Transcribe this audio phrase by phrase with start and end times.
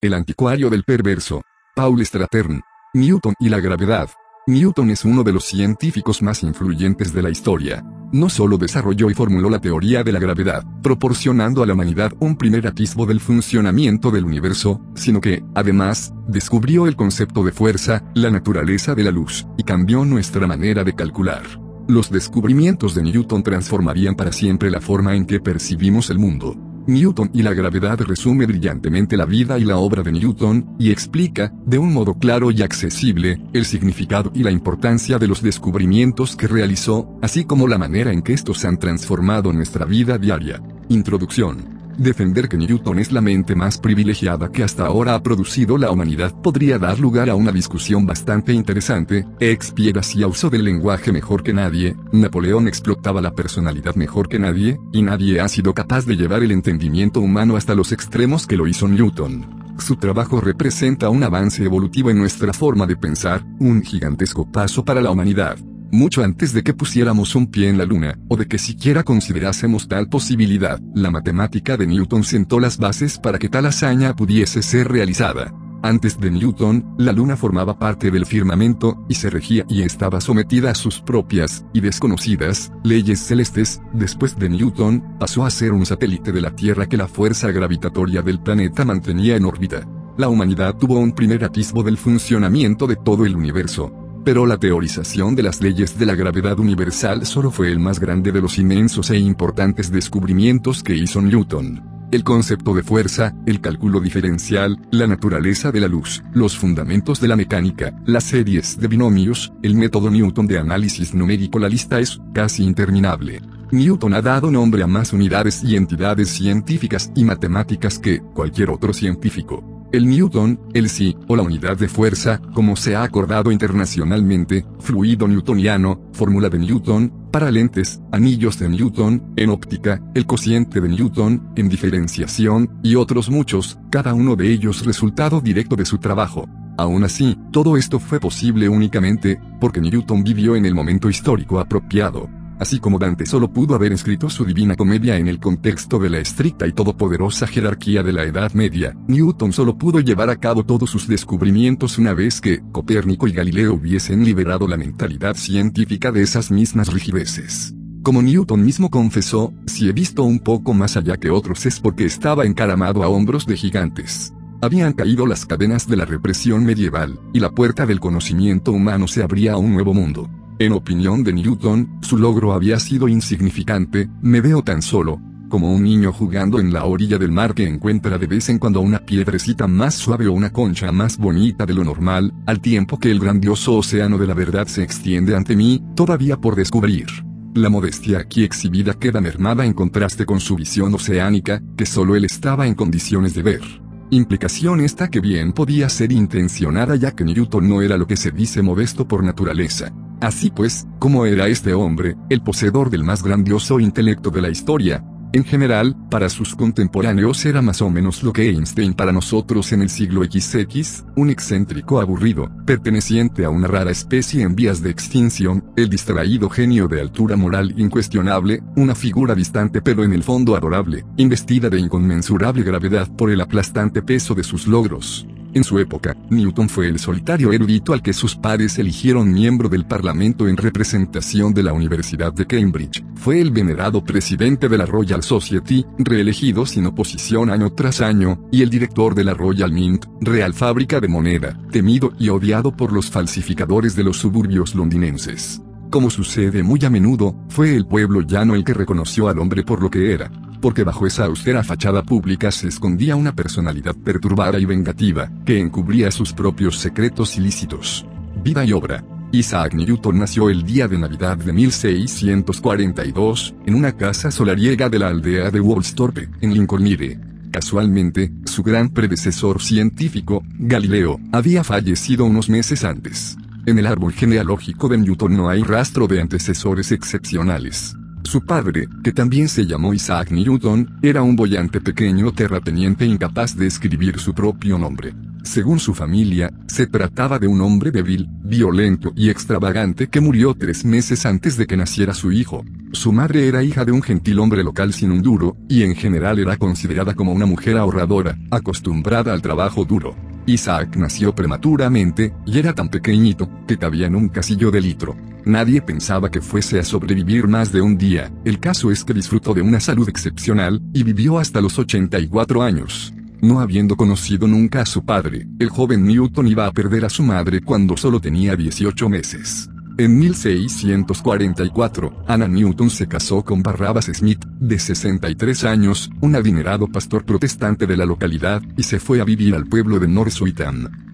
[0.00, 1.42] El anticuario del perverso.
[1.74, 2.60] Paul Stratern.
[2.94, 4.08] Newton y la gravedad.
[4.46, 7.84] Newton es uno de los científicos más influyentes de la historia.
[8.12, 12.36] No solo desarrolló y formuló la teoría de la gravedad, proporcionando a la humanidad un
[12.36, 18.30] primer atisbo del funcionamiento del universo, sino que, además, descubrió el concepto de fuerza, la
[18.30, 21.42] naturaleza de la luz, y cambió nuestra manera de calcular.
[21.88, 26.67] Los descubrimientos de Newton transformarían para siempre la forma en que percibimos el mundo.
[26.88, 31.52] Newton y la gravedad resume brillantemente la vida y la obra de Newton, y explica,
[31.64, 36.48] de un modo claro y accesible, el significado y la importancia de los descubrimientos que
[36.48, 40.62] realizó, así como la manera en que estos han transformado nuestra vida diaria.
[40.88, 41.77] Introducción.
[41.98, 46.32] Defender que Newton es la mente más privilegiada que hasta ahora ha producido la humanidad
[46.40, 49.26] podría dar lugar a una discusión bastante interesante.
[49.40, 54.78] Shakespeare hacía uso del lenguaje mejor que nadie, Napoleón explotaba la personalidad mejor que nadie,
[54.92, 58.68] y nadie ha sido capaz de llevar el entendimiento humano hasta los extremos que lo
[58.68, 59.74] hizo Newton.
[59.80, 65.00] Su trabajo representa un avance evolutivo en nuestra forma de pensar, un gigantesco paso para
[65.00, 65.58] la humanidad
[65.90, 69.88] mucho antes de que pusiéramos un pie en la Luna, o de que siquiera considerásemos
[69.88, 74.88] tal posibilidad, la matemática de Newton sentó las bases para que tal hazaña pudiese ser
[74.88, 75.52] realizada.
[75.82, 80.72] Antes de Newton, la Luna formaba parte del firmamento, y se regía y estaba sometida
[80.72, 86.32] a sus propias, y desconocidas, leyes celestes, después de Newton, pasó a ser un satélite
[86.32, 89.86] de la Tierra que la fuerza gravitatoria del planeta mantenía en órbita.
[90.16, 95.34] La humanidad tuvo un primer atisbo del funcionamiento de todo el universo, pero la teorización
[95.34, 99.10] de las leyes de la gravedad universal solo fue el más grande de los inmensos
[99.10, 101.98] e importantes descubrimientos que hizo Newton.
[102.10, 107.28] El concepto de fuerza, el cálculo diferencial, la naturaleza de la luz, los fundamentos de
[107.28, 112.18] la mecánica, las series de binomios, el método Newton de análisis numérico la lista es
[112.32, 113.42] casi interminable.
[113.70, 118.94] Newton ha dado nombre a más unidades y entidades científicas y matemáticas que cualquier otro
[118.94, 119.77] científico.
[119.90, 125.26] El Newton, el sí, o la unidad de fuerza, como se ha acordado internacionalmente, fluido
[125.26, 131.52] newtoniano, fórmula de Newton, para lentes, anillos de Newton, en óptica, el cociente de Newton,
[131.56, 136.46] en diferenciación, y otros muchos, cada uno de ellos resultado directo de su trabajo.
[136.76, 142.28] Aún así, todo esto fue posible únicamente, porque Newton vivió en el momento histórico apropiado.
[142.58, 146.18] Así como Dante solo pudo haber escrito su Divina Comedia en el contexto de la
[146.18, 150.90] estricta y todopoderosa jerarquía de la Edad Media, Newton solo pudo llevar a cabo todos
[150.90, 156.50] sus descubrimientos una vez que Copérnico y Galileo hubiesen liberado la mentalidad científica de esas
[156.50, 157.74] mismas rigideces.
[158.02, 162.06] Como Newton mismo confesó, si he visto un poco más allá que otros es porque
[162.06, 164.32] estaba encaramado a hombros de gigantes.
[164.60, 169.22] Habían caído las cadenas de la represión medieval, y la puerta del conocimiento humano se
[169.22, 170.28] abría a un nuevo mundo.
[170.60, 175.84] En opinión de Newton, su logro había sido insignificante, me veo tan solo, como un
[175.84, 179.68] niño jugando en la orilla del mar que encuentra de vez en cuando una piedrecita
[179.68, 183.76] más suave o una concha más bonita de lo normal, al tiempo que el grandioso
[183.76, 187.06] océano de la verdad se extiende ante mí, todavía por descubrir.
[187.54, 192.24] La modestia aquí exhibida queda mermada en contraste con su visión oceánica, que solo él
[192.24, 193.62] estaba en condiciones de ver.
[194.10, 198.32] Implicación esta que bien podía ser intencionada ya que Newton no era lo que se
[198.32, 199.92] dice modesto por naturaleza.
[200.20, 205.04] Así pues, ¿cómo era este hombre, el poseedor del más grandioso intelecto de la historia?
[205.32, 209.82] En general, para sus contemporáneos era más o menos lo que Einstein para nosotros en
[209.82, 215.70] el siglo XX, un excéntrico aburrido, perteneciente a una rara especie en vías de extinción,
[215.76, 221.04] el distraído genio de altura moral incuestionable, una figura distante pero en el fondo adorable,
[221.18, 225.26] investida de inconmensurable gravedad por el aplastante peso de sus logros.
[225.54, 229.86] En su época, Newton fue el solitario erudito al que sus padres eligieron miembro del
[229.86, 233.02] Parlamento en representación de la Universidad de Cambridge.
[233.14, 238.62] Fue el venerado presidente de la Royal Society, reelegido sin oposición año tras año, y
[238.62, 243.10] el director de la Royal Mint, Real Fábrica de Moneda, temido y odiado por los
[243.10, 245.62] falsificadores de los suburbios londinenses.
[245.90, 249.82] Como sucede muy a menudo, fue el pueblo llano el que reconoció al hombre por
[249.82, 250.30] lo que era,
[250.60, 256.10] porque bajo esa austera fachada pública se escondía una personalidad perturbada y vengativa, que encubría
[256.10, 258.06] sus propios secretos ilícitos.
[258.42, 259.04] Vida y obra.
[259.30, 265.08] Isaac Newton nació el día de Navidad de 1642, en una casa solariega de la
[265.08, 267.20] aldea de Woolsthorpe, en Lincolnshire.
[267.50, 273.36] Casualmente, su gran predecesor científico, Galileo, había fallecido unos meses antes.
[273.66, 277.97] En el árbol genealógico de Newton no hay rastro de antecesores excepcionales.
[278.24, 283.66] Su padre, que también se llamó Isaac Newton, era un boyante pequeño terrateniente incapaz de
[283.66, 285.14] escribir su propio nombre.
[285.44, 290.84] Según su familia, se trataba de un hombre débil, violento y extravagante que murió tres
[290.84, 292.64] meses antes de que naciera su hijo.
[292.92, 296.38] Su madre era hija de un gentil hombre local sin un duro, y en general
[296.38, 300.16] era considerada como una mujer ahorradora, acostumbrada al trabajo duro.
[300.46, 305.16] Isaac nació prematuramente, y era tan pequeñito, que cabía en un casillo de litro.
[305.44, 309.54] Nadie pensaba que fuese a sobrevivir más de un día, el caso es que disfrutó
[309.54, 313.14] de una salud excepcional, y vivió hasta los 84 años.
[313.40, 317.22] No habiendo conocido nunca a su padre, el joven Newton iba a perder a su
[317.22, 319.70] madre cuando solo tenía 18 meses.
[319.96, 327.24] En 1644, Anna Newton se casó con Barrabas Smith, de 63 años, un adinerado pastor
[327.24, 330.34] protestante de la localidad, y se fue a vivir al pueblo de North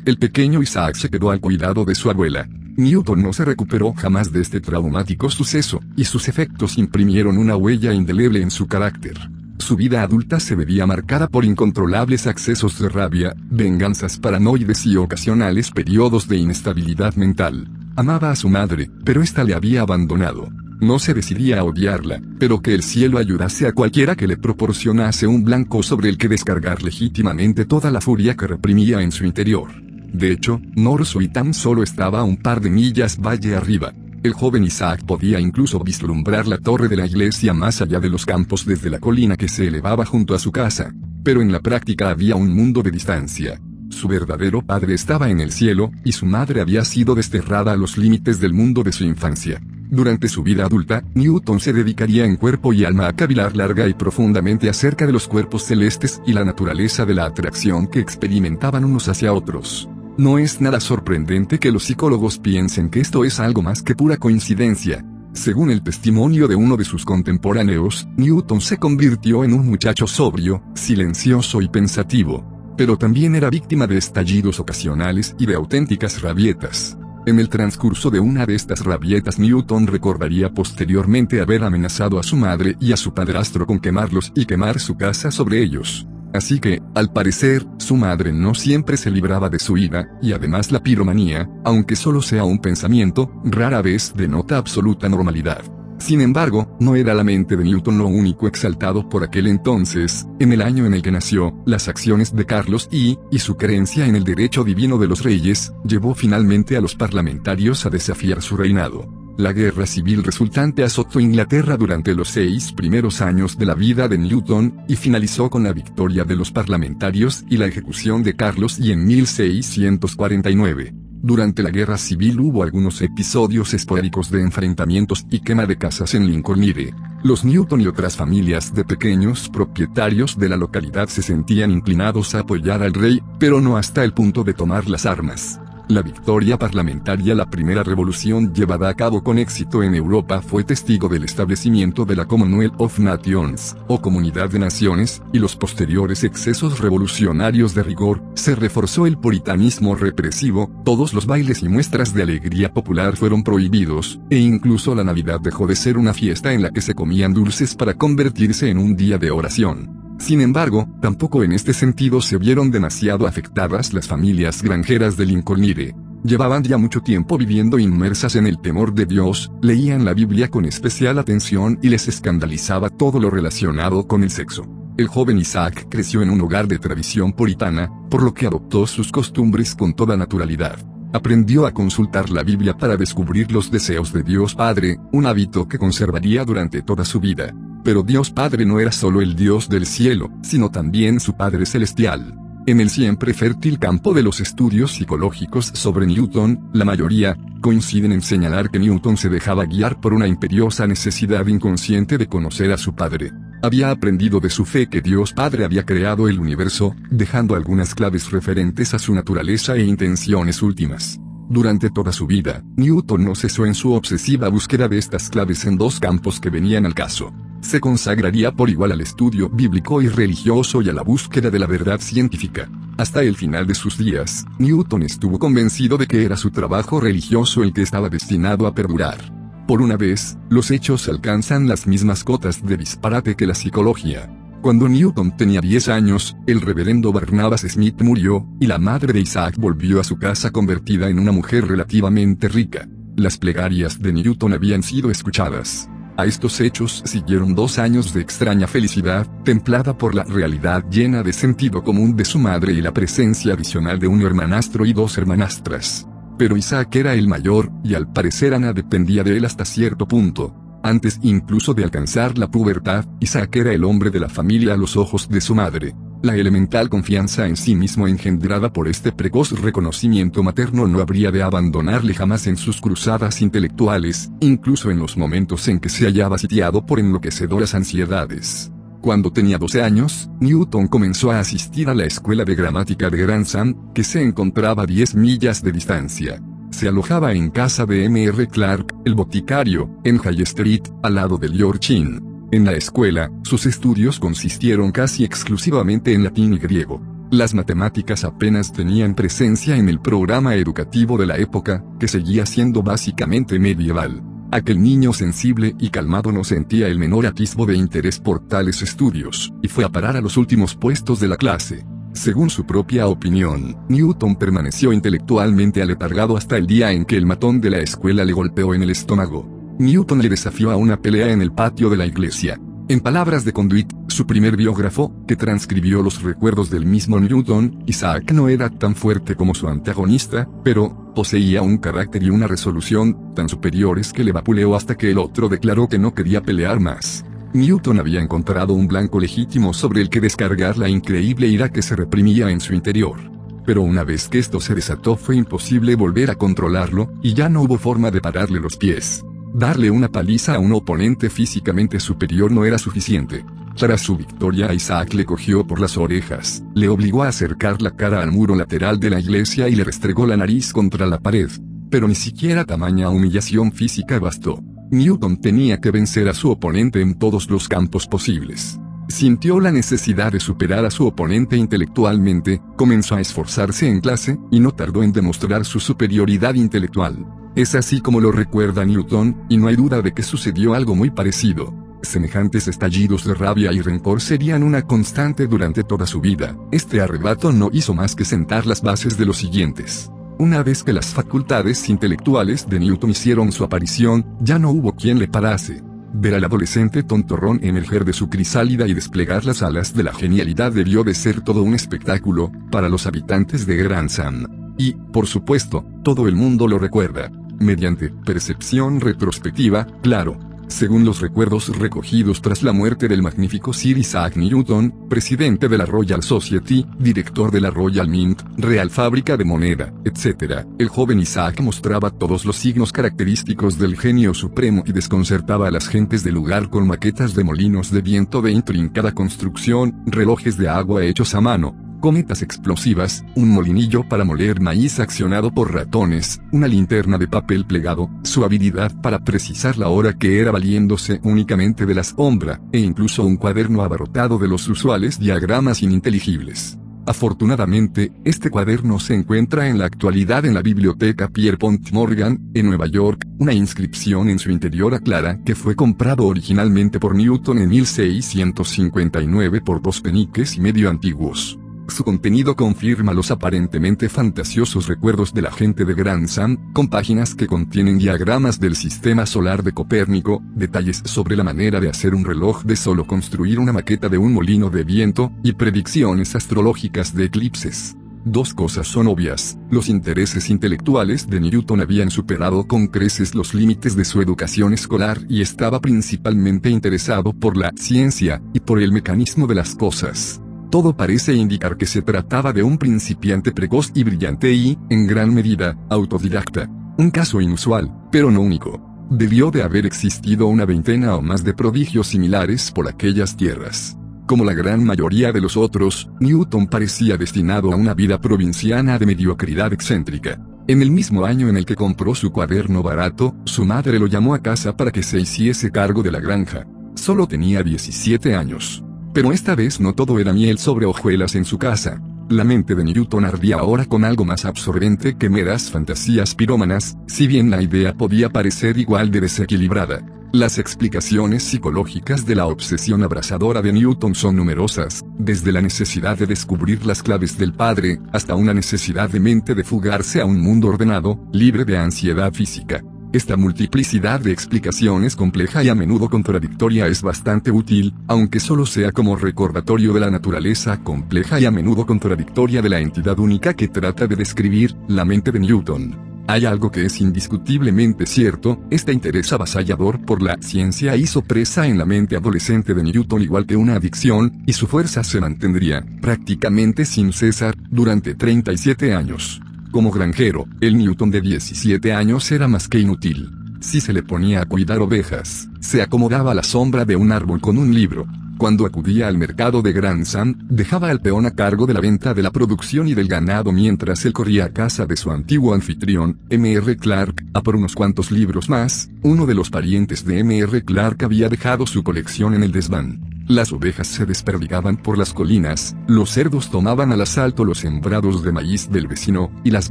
[0.05, 2.47] El pequeño Isaac se quedó al cuidado de su abuela.
[2.77, 7.93] Newton no se recuperó jamás de este traumático suceso, y sus efectos imprimieron una huella
[7.93, 9.17] indeleble en su carácter.
[9.59, 15.71] Su vida adulta se veía marcada por incontrolables accesos de rabia, venganzas paranoides y ocasionales
[15.71, 17.69] periodos de inestabilidad mental.
[17.97, 20.49] Amaba a su madre, pero ésta le había abandonado.
[20.81, 25.27] No se decidía a odiarla, pero que el cielo ayudase a cualquiera que le proporcionase
[25.27, 29.71] un blanco sobre el que descargar legítimamente toda la furia que reprimía en su interior.
[30.13, 35.05] De hecho, Norsuitam solo estaba a un par de millas valle arriba, el joven Isaac
[35.05, 38.99] podía incluso vislumbrar la torre de la iglesia más allá de los campos desde la
[38.99, 40.95] colina que se elevaba junto a su casa.
[41.23, 43.61] Pero en la práctica había un mundo de distancia.
[43.91, 47.99] Su verdadero padre estaba en el cielo, y su madre había sido desterrada a los
[47.99, 49.61] límites del mundo de su infancia.
[49.91, 53.93] Durante su vida adulta, Newton se dedicaría en cuerpo y alma a cavilar larga y
[53.93, 59.07] profundamente acerca de los cuerpos celestes y la naturaleza de la atracción que experimentaban unos
[59.07, 59.87] hacia otros.
[60.17, 64.17] No es nada sorprendente que los psicólogos piensen que esto es algo más que pura
[64.17, 65.05] coincidencia.
[65.33, 70.63] Según el testimonio de uno de sus contemporáneos, Newton se convirtió en un muchacho sobrio,
[70.75, 72.45] silencioso y pensativo.
[72.77, 76.97] Pero también era víctima de estallidos ocasionales y de auténticas rabietas.
[77.27, 82.37] En el transcurso de una de estas rabietas Newton recordaría posteriormente haber amenazado a su
[82.37, 86.07] madre y a su padrastro con quemarlos y quemar su casa sobre ellos.
[86.35, 90.73] Así que, al parecer, su madre no siempre se libraba de su ira, y además
[90.73, 95.63] la piromanía, aunque solo sea un pensamiento, rara vez denota absoluta normalidad.
[95.99, 100.53] Sin embargo, no era la mente de Newton lo único exaltado por aquel entonces, en
[100.53, 104.17] el año en el que nació, las acciones de Carlos I, y su creencia en
[104.17, 109.24] el derecho divino de los reyes, llevó finalmente a los parlamentarios a desafiar su reinado.
[109.37, 114.17] La guerra civil resultante azotó Inglaterra durante los seis primeros años de la vida de
[114.17, 118.93] Newton, y finalizó con la victoria de los parlamentarios y la ejecución de Carlos y
[118.93, 120.95] en 1649.
[121.21, 126.27] Durante la guerra civil hubo algunos episodios esporádicos de enfrentamientos y quema de casas en
[126.27, 126.95] Lincolnshire.
[127.25, 132.41] Los Newton y otras familias de pequeños propietarios de la localidad se sentían inclinados a
[132.41, 135.59] apoyar al rey, pero no hasta el punto de tomar las armas.
[135.89, 141.11] La victoria parlamentaria La primera revolución llevada a cabo con éxito en Europa fue testigo
[141.11, 146.81] del establecimiento de la Commonwealth of Nations, o Comunidad de Naciones, y los posteriores excesos
[146.81, 152.73] revolucionarios de rigor, se reforzó el puritanismo represivo, todos los bailes y muestras de alegría
[152.73, 156.81] popular fueron prohibidos, e incluso la Navidad dejó de ser una fiesta en la que
[156.81, 160.04] se comían dulces para convertirse en un día de oración.
[160.19, 165.95] Sin embargo, tampoco en este sentido se vieron demasiado afectadas las familias granjeras de Lincolnshire.
[166.25, 170.65] Llevaban ya mucho tiempo viviendo inmersas en el temor de Dios, leían la Biblia con
[170.65, 174.67] especial atención y les escandalizaba todo lo relacionado con el sexo.
[174.97, 179.11] El joven Isaac creció en un hogar de tradición puritana, por lo que adoptó sus
[179.11, 180.79] costumbres con toda naturalidad.
[181.15, 185.79] Aprendió a consultar la Biblia para descubrir los deseos de Dios Padre, un hábito que
[185.79, 187.55] conservaría durante toda su vida.
[187.85, 192.44] Pero Dios Padre no era solo el Dios del cielo, sino también su Padre Celestial.
[192.67, 198.23] En el siempre fértil campo de los estudios psicológicos sobre Newton, la mayoría, coinciden en
[198.23, 202.95] señalar que Newton se dejaba guiar por una imperiosa necesidad inconsciente de conocer a su
[202.95, 203.33] padre.
[203.63, 208.31] Había aprendido de su fe que Dios Padre había creado el universo, dejando algunas claves
[208.31, 211.21] referentes a su naturaleza e intenciones últimas.
[211.49, 215.77] Durante toda su vida, Newton no cesó en su obsesiva búsqueda de estas claves en
[215.77, 217.33] dos campos que venían al caso
[217.65, 221.67] se consagraría por igual al estudio bíblico y religioso y a la búsqueda de la
[221.67, 222.69] verdad científica.
[222.99, 227.63] Hasta el final de sus días, Newton estuvo convencido de que era su trabajo religioso
[227.63, 229.33] el que estaba destinado a perdurar.
[229.67, 234.44] Por una vez, los hechos alcanzan las mismas cotas de disparate que la psicología.
[234.65, 239.57] Cuando Newton tenía 10 años, el reverendo Barnabas Smith murió, y la madre de Isaac
[239.59, 242.89] volvió a su casa convertida en una mujer relativamente rica.
[243.15, 245.91] Las plegarias de Newton habían sido escuchadas.
[246.17, 251.35] A estos hechos siguieron dos años de extraña felicidad, templada por la realidad llena de
[251.35, 256.09] sentido común de su madre y la presencia adicional de un hermanastro y dos hermanastras.
[256.39, 260.64] Pero Isaac era el mayor, y al parecer Ana dependía de él hasta cierto punto.
[260.85, 264.99] Antes incluso de alcanzar la pubertad, Isaac era el hombre de la familia a los
[264.99, 265.95] ojos de su madre.
[266.21, 271.43] La elemental confianza en sí mismo engendrada por este precoz reconocimiento materno no habría de
[271.43, 276.85] abandonarle jamás en sus cruzadas intelectuales, incluso en los momentos en que se hallaba sitiado
[276.85, 278.71] por enloquecedoras ansiedades.
[279.01, 283.95] Cuando tenía 12 años, Newton comenzó a asistir a la escuela de gramática de Grantham,
[283.95, 286.43] que se encontraba a 10 millas de distancia.
[286.75, 288.25] Se alojaba en casa de M.
[288.25, 288.49] R.
[288.49, 292.19] Clark, el boticario, en High Street, al lado del Yorkshire.
[292.51, 297.01] En la escuela, sus estudios consistieron casi exclusivamente en latín y griego.
[297.31, 302.83] Las matemáticas apenas tenían presencia en el programa educativo de la época, que seguía siendo
[302.83, 304.21] básicamente medieval.
[304.51, 309.53] Aquel niño sensible y calmado no sentía el menor atisbo de interés por tales estudios,
[309.63, 311.87] y fue a parar a los últimos puestos de la clase.
[312.15, 317.61] Según su propia opinión, Newton permaneció intelectualmente aletargado hasta el día en que el matón
[317.61, 319.77] de la escuela le golpeó en el estómago.
[319.81, 322.59] Newton le desafió a una pelea en el patio de la iglesia.
[322.89, 328.31] En palabras de Conduit, su primer biógrafo, que transcribió los recuerdos del mismo Newton, Isaac
[328.31, 333.49] no era tan fuerte como su antagonista, pero, poseía un carácter y una resolución, tan
[333.49, 337.25] superiores que le vapuleó hasta que el otro declaró que no quería pelear más.
[337.55, 341.95] Newton había encontrado un blanco legítimo sobre el que descargar la increíble ira que se
[341.95, 343.17] reprimía en su interior.
[343.65, 347.63] Pero una vez que esto se desató fue imposible volver a controlarlo, y ya no
[347.63, 349.25] hubo forma de pararle los pies.
[349.55, 353.45] Darle una paliza a un oponente físicamente superior no era suficiente.
[353.77, 358.21] Tras su victoria Isaac le cogió por las orejas, le obligó a acercar la cara
[358.21, 361.51] al muro lateral de la iglesia y le restregó la nariz contra la pared.
[361.89, 364.59] Pero ni siquiera tamaña humillación física bastó.
[364.95, 368.79] Newton tenía que vencer a su oponente en todos los campos posibles.
[369.09, 374.61] Sintió la necesidad de superar a su oponente intelectualmente, comenzó a esforzarse en clase, y
[374.61, 377.27] no tardó en demostrar su superioridad intelectual.
[377.55, 381.11] Es así como lo recuerda Newton, y no hay duda de que sucedió algo muy
[381.11, 381.75] parecido.
[382.03, 386.57] Semejantes estallidos de rabia y rencor serían una constante durante toda su vida.
[386.73, 390.11] Este arrebato no hizo más que sentar las bases de los siguientes.
[390.39, 395.21] Una vez que las facultades intelectuales de Newton hicieron su aparición, ya no hubo quien
[395.21, 395.81] le parase.
[396.13, 400.73] Ver al adolescente tontorrón emerger de su crisálida y desplegar las alas de la genialidad
[400.73, 404.75] debió de ser todo un espectáculo, para los habitantes de Grantham.
[404.77, 410.37] Y, por supuesto, todo el mundo lo recuerda mediante percepción retrospectiva, claro.
[410.69, 415.87] Según los recuerdos recogidos tras la muerte del magnífico Sir Isaac Newton, presidente de la
[415.87, 421.61] Royal Society, director de la Royal Mint, Real Fábrica de Moneda, etc., el joven Isaac
[421.61, 426.71] mostraba todos los signos característicos del genio supremo y desconcertaba a las gentes del lugar
[426.71, 431.84] con maquetas de molinos de viento de intrincada construcción, relojes de agua hechos a mano,
[432.05, 438.11] cometas explosivas, un molinillo para moler maíz accionado por ratones, una linterna de papel plegado,
[438.25, 443.25] su habilidad para precisar la hora que era valiéndose únicamente de la sombra, e incluso
[443.25, 446.77] un cuaderno abarrotado de los usuales diagramas ininteligibles.
[447.07, 452.87] Afortunadamente, este cuaderno se encuentra en la actualidad en la biblioteca Pierpont Morgan, en Nueva
[452.87, 459.63] York, una inscripción en su interior aclara que fue comprado originalmente por Newton en 1659
[459.63, 461.59] por dos peniques y medio antiguos.
[461.89, 467.47] Su contenido confirma los aparentemente fantasiosos recuerdos de la gente de Grantham, con páginas que
[467.47, 472.63] contienen diagramas del sistema solar de Copérnico, detalles sobre la manera de hacer un reloj
[472.65, 477.97] de solo construir una maqueta de un molino de viento, y predicciones astrológicas de eclipses.
[478.25, 483.95] Dos cosas son obvias, los intereses intelectuales de Newton habían superado con creces los límites
[483.95, 489.47] de su educación escolar y estaba principalmente interesado por la ciencia, y por el mecanismo
[489.47, 490.41] de las cosas.
[490.75, 495.33] Todo parece indicar que se trataba de un principiante precoz y brillante y, en gran
[495.33, 496.69] medida, autodidacta.
[496.99, 498.83] Un caso inusual, pero no único.
[499.09, 503.97] Debió de haber existido una veintena o más de prodigios similares por aquellas tierras.
[504.27, 509.07] Como la gran mayoría de los otros, Newton parecía destinado a una vida provinciana de
[509.07, 510.45] mediocridad excéntrica.
[510.67, 514.35] En el mismo año en el que compró su cuaderno barato, su madre lo llamó
[514.35, 516.67] a casa para que se hiciese cargo de la granja.
[516.97, 518.84] Solo tenía 17 años.
[519.15, 522.03] Pero esta vez no todo era miel sobre hojuelas en su casa.
[522.29, 527.29] La mente de Newton ardía ahora con algo más absorbente que meras fantasías pirómanas, si
[527.29, 530.05] bien la idea podía parecer igual de desequilibrada.
[530.33, 536.27] Las explicaciones psicológicas de la obsesión abrasadora de Newton son numerosas, desde la necesidad de
[536.27, 540.67] descubrir las claves del padre, hasta una necesidad de mente de fugarse a un mundo
[540.67, 542.83] ordenado, libre de ansiedad física.
[543.15, 548.91] Esta multiplicidad de explicaciones compleja y a menudo contradictoria es bastante útil, aunque solo sea
[548.91, 553.69] como recordatorio de la naturaleza compleja y a menudo contradictoria de la entidad única que
[553.69, 556.25] trata de describir la mente de Newton.
[556.27, 561.79] Hay algo que es indiscutiblemente cierto, este interés avasallador por la ciencia hizo presa en
[561.79, 566.85] la mente adolescente de Newton igual que una adicción, y su fuerza se mantendría, prácticamente
[566.85, 569.41] sin cesar, durante 37 años.
[569.75, 573.33] Como granjero, el Newton de 17 años era más que inútil.
[573.59, 577.41] Si se le ponía a cuidar ovejas, se acomodaba a la sombra de un árbol
[577.41, 578.07] con un libro,
[578.39, 582.15] cuando acudía al mercado de Grand Sam, dejaba al peón a cargo de la venta
[582.15, 586.21] de la producción y del ganado mientras él corría a casa de su antiguo anfitrión,
[586.31, 586.77] M.R.
[586.77, 590.65] Clark, a por unos cuantos libros más, uno de los parientes de M.R.
[590.65, 593.14] Clark había dejado su colección en el desván.
[593.27, 598.33] Las ovejas se desperdigaban por las colinas, los cerdos tomaban al asalto los sembrados de
[598.33, 599.71] maíz del vecino, y las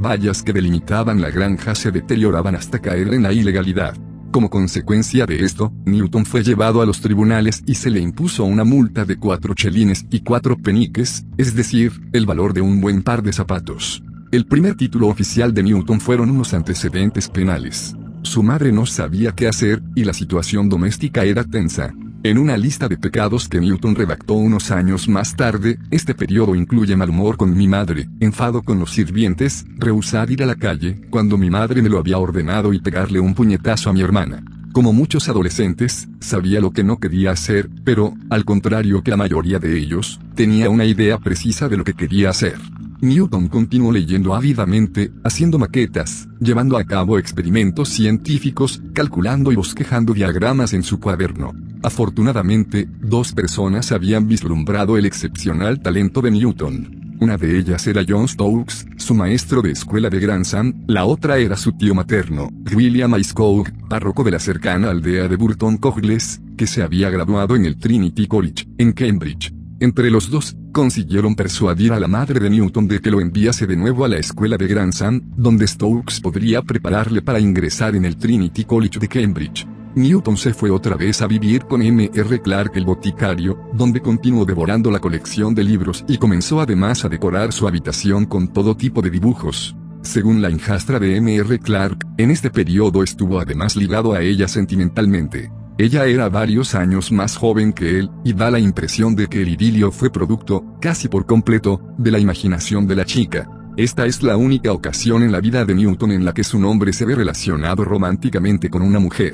[0.00, 3.94] vallas que delimitaban la granja se deterioraban hasta caer en la ilegalidad.
[4.32, 8.64] Como consecuencia de esto, Newton fue llevado a los tribunales y se le impuso una
[8.64, 13.22] multa de cuatro chelines y cuatro peniques, es decir, el valor de un buen par
[13.22, 14.02] de zapatos.
[14.32, 17.94] El primer título oficial de Newton fueron unos antecedentes penales.
[18.22, 21.94] Su madre no sabía qué hacer, y la situación doméstica era tensa.
[22.24, 26.96] En una lista de pecados que Newton redactó unos años más tarde, este periodo incluye
[26.96, 31.36] mal humor con mi madre, enfado con los sirvientes, rehusar ir a la calle, cuando
[31.36, 34.42] mi madre me lo había ordenado y pegarle un puñetazo a mi hermana.
[34.72, 39.58] Como muchos adolescentes, sabía lo que no quería hacer, pero, al contrario que la mayoría
[39.58, 42.56] de ellos, tenía una idea precisa de lo que quería hacer.
[43.04, 50.72] Newton continuó leyendo ávidamente, haciendo maquetas, llevando a cabo experimentos científicos, calculando y bosquejando diagramas
[50.72, 51.52] en su cuaderno.
[51.82, 57.16] Afortunadamente, dos personas habían vislumbrado el excepcional talento de Newton.
[57.20, 61.56] Una de ellas era John Stokes, su maestro de escuela de Grantham, la otra era
[61.56, 66.82] su tío materno, William Iskog, párroco de la cercana aldea de Burton Cogles, que se
[66.82, 69.53] había graduado en el Trinity College, en Cambridge.
[69.80, 73.76] Entre los dos, consiguieron persuadir a la madre de Newton de que lo enviase de
[73.76, 78.64] nuevo a la escuela de Grantham, donde Stokes podría prepararle para ingresar en el Trinity
[78.64, 79.66] College de Cambridge.
[79.96, 82.10] Newton se fue otra vez a vivir con M.
[82.12, 82.42] R.
[82.42, 87.52] Clark el boticario, donde continuó devorando la colección de libros y comenzó además a decorar
[87.52, 89.76] su habitación con todo tipo de dibujos.
[90.02, 91.34] Según la hijastra de M.
[91.36, 91.58] R.
[91.60, 95.50] Clark, en este periodo estuvo además ligado a ella sentimentalmente.
[95.76, 99.48] Ella era varios años más joven que él, y da la impresión de que el
[99.48, 103.50] idilio fue producto, casi por completo, de la imaginación de la chica.
[103.76, 106.92] Esta es la única ocasión en la vida de Newton en la que su nombre
[106.92, 109.32] se ve relacionado románticamente con una mujer.